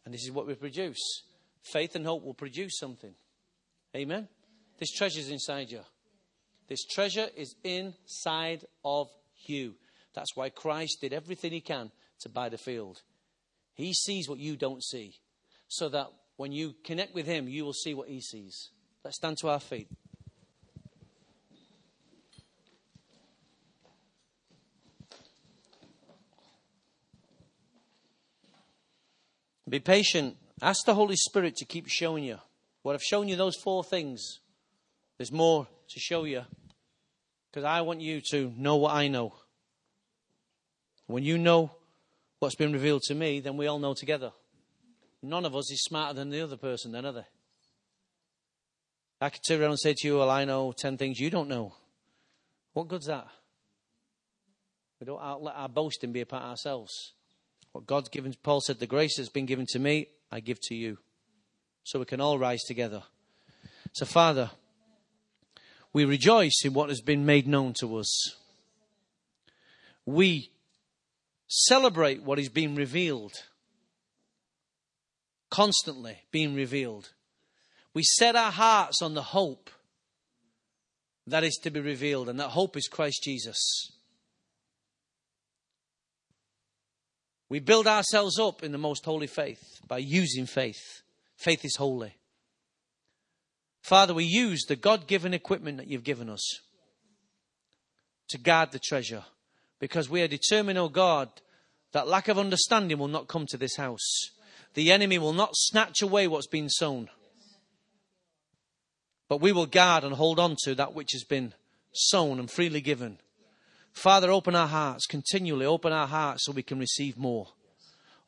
And 0.05 0.13
this 0.13 0.25
is 0.25 0.33
what 0.33 0.47
we 0.47 0.55
produce. 0.55 1.23
Faith 1.63 1.97
and 1.97 2.05
hope 2.05 2.25
will 2.25 2.35
produce 2.35 2.79
something. 2.79 3.15
Amen? 3.97 4.29
This 4.79 4.93
treasure 4.93 5.21
is 5.21 5.31
inside 5.31 5.71
you. 5.71 5.81
This 6.69 6.85
treasure 6.85 7.29
is 7.37 7.55
inside 7.63 8.65
of 8.85 9.09
you. 9.47 9.75
That's 10.15 10.37
why 10.37 10.51
Christ 10.51 10.99
did 11.01 11.13
everything 11.13 11.53
he 11.53 11.61
can 11.61 11.91
to 12.21 12.29
buy 12.29 12.49
the 12.49 12.59
field. 12.59 13.03
He 13.75 13.93
sees 13.93 14.29
what 14.29 14.39
you 14.39 14.57
don't 14.57 14.83
see. 14.83 15.15
So 15.69 15.89
that 15.91 16.09
when 16.37 16.53
you 16.53 16.75
connect 16.85 17.15
with 17.15 17.27
him, 17.27 17.49
you 17.49 17.65
will 17.65 17.73
see 17.73 17.95
what 17.95 18.09
he 18.09 18.21
sees. 18.21 18.71
Let's 19.05 19.17
stand 19.17 19.39
to 19.39 19.49
our 19.49 19.61
feet. 19.61 19.89
Be 29.69 29.81
patient. 29.81 30.37
Ask 30.61 30.85
the 30.85 30.95
Holy 30.95 31.17
Spirit 31.17 31.57
to 31.57 31.65
keep 31.65 31.87
showing 31.89 32.25
you. 32.25 32.39
What 32.83 32.95
I've 32.95 33.03
shown 33.03 33.29
you, 33.29 33.37
those 33.37 33.57
four 33.57 33.83
things, 33.83 34.41
there's 35.19 35.33
more 35.33 35.67
to 35.89 36.01
show 36.01 36.25
you. 36.25 36.43
Because 37.51 37.65
I 37.65 37.81
want 37.81 38.01
you 38.01 38.21
to 38.31 38.53
know 38.57 38.77
what 38.77 38.95
I 38.95 39.09
know. 39.09 39.35
When 41.07 41.23
you 41.23 41.39
know 41.39 41.77
what's 42.39 42.57
been 42.57 42.73
revealed 42.73 43.03
to 43.03 43.15
me, 43.15 43.41
then 43.41 43.57
we 43.57 43.67
all 43.67 43.79
know 43.79 43.95
together. 43.95 44.33
None 45.23 45.45
of 45.45 45.57
us 45.57 45.71
is 45.71 45.83
smarter 45.83 46.15
than 46.15 46.31
the 46.31 46.43
other 46.43 46.57
person, 46.57 46.93
then, 46.93 47.07
are 47.07 47.13
they? 47.13 47.27
I 49.21 49.31
could 49.31 49.43
turn 49.47 49.61
around 49.61 49.71
and 49.71 49.81
say 49.81 49.95
to 49.97 50.07
you, 50.07 50.19
Well, 50.19 50.29
I 50.29 50.45
know 50.45 50.73
10 50.73 50.99
things 50.99 51.19
you 51.19 51.31
don't 51.31 51.49
know. 51.49 51.75
What 52.75 52.89
good's 52.89 53.07
that? 53.07 53.27
We 55.01 55.07
don't 55.07 55.43
let 55.43 55.55
our 55.55 55.69
boasting 55.69 56.13
be 56.13 56.21
about 56.21 56.43
ourselves. 56.43 57.15
What 57.75 57.87
God's 57.87 58.09
given, 58.09 58.33
Paul 58.41 58.61
said, 58.61 58.79
the 58.79 58.87
grace 58.87 59.17
that's 59.17 59.29
been 59.29 59.47
given 59.47 59.67
to 59.71 59.81
me, 59.81 60.07
I 60.31 60.39
give 60.39 60.61
to 60.69 60.77
you. 60.77 60.99
So 61.83 61.99
we 61.99 62.05
can 62.05 62.21
all 62.21 62.39
rise 62.39 62.63
together. 62.63 63.03
So, 63.93 64.07
Father, 64.07 64.53
we 65.93 66.05
rejoice 66.05 66.63
in 66.65 66.73
what 66.73 66.89
has 66.89 67.01
been 67.01 67.27
made 67.27 67.49
known 67.49 67.73
to 67.81 67.97
us. 67.97 68.37
We 70.07 70.53
celebrate 71.49 72.23
what 72.23 72.39
is 72.39 72.49
being 72.49 72.77
revealed, 72.77 73.33
constantly 75.51 76.19
being 76.31 76.55
revealed. 76.55 77.11
We 77.93 78.05
set 78.05 78.37
our 78.37 78.53
hearts 78.53 79.03
on 79.03 79.15
the 79.15 79.23
hope 79.23 79.69
that 81.27 81.43
is 81.43 81.59
to 81.65 81.71
be 81.71 81.81
revealed, 81.81 82.29
and 82.29 82.39
that 82.39 82.51
hope 82.51 82.77
is 82.77 82.87
Christ 82.87 83.25
Jesus. 83.25 83.91
We 87.49 87.61
build 87.61 87.87
ourselves 87.87 88.39
up 88.39 88.63
in 88.63 88.73
the 88.73 88.79
most 88.79 89.05
holy 89.05 89.27
faith 89.27 89.81
by 89.87 89.99
using 89.99 90.47
faith. 90.47 91.03
Faith 91.37 91.65
is 91.65 91.77
holy. 91.77 92.17
Father, 93.83 94.15
we 94.15 94.25
use 94.25 94.65
the 94.67 94.77
God 94.77 95.07
given 95.07 95.35
equipment 95.35 95.77
that 95.77 95.89
you've 95.89 96.05
given 96.05 96.31
us 96.31 96.43
to 98.31 98.39
guard 98.39 98.73
the 98.73 98.79
treasure 98.79 99.25
because 99.79 100.09
we 100.09 100.23
are 100.23 100.29
determined, 100.29 100.79
O 100.79 100.85
oh 100.85 100.89
God, 100.89 101.29
that 101.93 102.09
lack 102.09 102.29
of 102.29 102.39
understanding 102.39 102.99
will 102.99 103.09
not 103.09 103.29
come 103.29 103.47
to 103.47 103.59
this 103.59 103.77
house. 103.77 104.31
The 104.73 104.91
enemy 104.91 105.19
will 105.19 105.35
not 105.35 105.51
snatch 105.53 106.03
away 106.03 106.27
what's 106.27 106.47
been 106.47 106.71
sown. 106.71 107.11
But 109.29 109.41
we 109.41 109.53
will 109.53 109.67
guard 109.67 110.05
and 110.05 110.15
hold 110.15 110.41
on 110.41 110.57
to 110.65 110.75
that 110.75 110.95
which 110.95 111.13
has 111.13 111.25
been 111.25 111.55
sown 111.93 112.39
and 112.39 112.51
freely 112.51 112.81
given. 112.81 113.19
Father, 113.95 114.31
open 114.31 114.55
our 114.55 114.67
hearts, 114.67 115.07
continually 115.07 115.65
open 115.65 115.93
our 115.93 116.07
hearts 116.07 116.45
so 116.45 116.53
we 116.53 116.63
can 116.63 116.79
receive 116.79 117.17
more. 117.17 117.49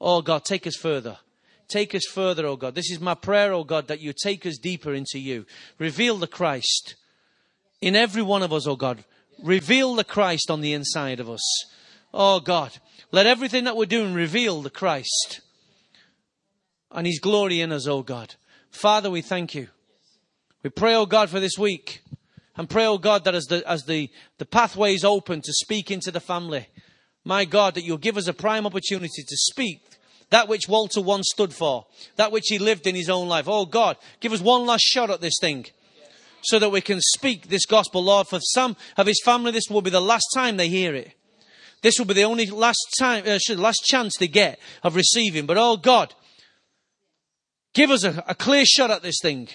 Oh 0.01 0.23
God, 0.23 0.45
take 0.45 0.67
us 0.67 0.77
further. 0.77 1.19
Take 1.69 1.95
us 1.95 2.07
further, 2.07 2.47
oh 2.47 2.57
God. 2.57 2.77
This 2.77 2.91
is 2.91 3.01
my 3.01 3.15
prayer, 3.15 3.53
oh 3.53 3.65
God, 3.65 3.89
that 3.89 4.01
you 4.01 4.13
take 4.13 4.47
us 4.47 4.57
deeper 4.57 4.95
into 4.95 5.19
you. 5.19 5.45
Reveal 5.79 6.19
the 6.19 6.29
Christ 6.29 6.95
in 7.81 7.97
every 7.97 8.23
one 8.23 8.43
of 8.43 8.53
us, 8.53 8.67
oh 8.67 8.77
God. 8.77 9.05
Reveal 9.43 9.97
the 9.97 10.05
Christ 10.05 10.51
on 10.51 10.61
the 10.61 10.73
inside 10.73 11.19
of 11.19 11.29
us. 11.29 11.43
Oh 12.15 12.39
God, 12.39 12.79
let 13.11 13.27
everything 13.27 13.65
that 13.65 13.77
we're 13.77 13.87
doing 13.87 14.15
reveal 14.15 14.63
the 14.63 14.71
Christ. 14.71 15.41
and 16.93 17.07
His 17.07 17.19
glory 17.19 17.61
in 17.61 17.73
us, 17.73 17.89
oh 17.89 18.03
God. 18.03 18.37
Father, 18.71 19.11
we 19.11 19.21
thank 19.21 19.55
you. 19.55 19.69
We 20.63 20.71
pray, 20.71 20.95
oh 20.95 21.07
God, 21.07 21.29
for 21.29 21.41
this 21.41 21.59
week. 21.59 22.03
And 22.57 22.71
pray, 22.71 22.87
oh 22.87 22.99
God, 22.99 23.25
that 23.25 23.35
as 23.35 23.45
the, 23.45 23.69
as 23.69 23.85
the, 23.85 24.11
the 24.39 24.47
pathway 24.47 24.95
is 24.95 25.05
open 25.05 25.43
to 25.43 25.53
speak 25.53 25.91
into 25.91 26.11
the 26.11 26.21
family, 26.21 26.67
my 27.25 27.45
God, 27.45 27.75
that 27.75 27.85
you'll 27.85 27.99
give 27.99 28.17
us 28.17 28.29
a 28.29 28.33
prime 28.33 28.67
opportunity 28.67 29.23
to 29.23 29.37
speak 29.37 29.83
that 30.31 30.49
which 30.49 30.69
Walter 30.69 31.01
once 31.01 31.29
stood 31.31 31.53
for, 31.53 31.87
that 32.17 32.33
which 32.33 32.47
he 32.49 32.59
lived 32.59 32.87
in 32.87 32.95
his 32.95 33.11
own 33.11 33.29
life. 33.29 33.47
Oh 33.49 33.67
God, 33.67 33.97
give 34.21 34.33
us 34.33 34.41
one 34.41 34.67
last 34.67 34.83
shot 34.83 35.11
at 35.11 35.21
this 35.21 35.37
thing 35.41 35.67
so 36.43 36.59
that 36.59 36.71
we 36.71 36.81
can 36.81 37.01
speak 37.01 37.49
this 37.49 37.67
gospel, 37.67 38.03
Lord. 38.03 38.27
For 38.29 38.41
some 38.41 38.77
of 38.97 39.07
his 39.07 39.21
family, 39.25 39.53
this 39.53 39.69
will 39.71 39.83
be 39.83 39.91
the 39.91 40.01
last 40.01 40.27
time 40.35 40.57
they 40.57 40.69
hear 40.69 40.95
it. 40.95 41.13
This 41.83 41.99
will 41.99 42.07
be 42.07 42.15
the 42.15 42.25
only 42.25 42.47
last 42.47 42.85
time, 42.99 43.25
uh, 43.27 43.39
last 43.55 43.85
chance 43.85 44.17
they 44.19 44.29
get 44.29 44.59
of 44.83 44.97
receiving. 44.97 45.47
But 45.47 45.59
oh 45.59 45.77
God, 45.77 46.15
give 47.75 47.91
us 47.91 48.03
a, 48.03 48.25
a 48.27 48.35
clear 48.35 48.65
shot 48.65 48.91
at 48.91 49.03
this 49.03 49.19
thing 49.21 49.49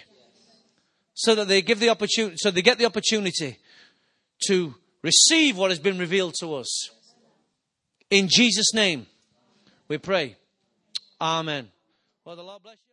so 1.13 1.35
that 1.35 1.47
they 1.47 1.61
give 1.61 1.79
the 1.79 1.89
opportunity, 1.89 2.35
so 2.37 2.51
they 2.51 2.61
get 2.61 2.77
the 2.77 2.85
opportunity 2.85 3.57
to 4.47 4.73
receive 5.03 5.57
what 5.57 5.71
has 5.71 5.79
been 5.79 5.97
revealed 5.97 6.35
to 6.39 6.55
us. 6.55 6.89
In 8.09 8.27
Jesus' 8.29 8.73
name, 8.73 9.07
we 9.87 9.97
pray. 9.97 10.35
Amen. 11.19 11.69
Well, 12.25 12.35
the 12.35 12.43
Lord 12.43 12.63
bless 12.63 12.77
you. 12.85 12.90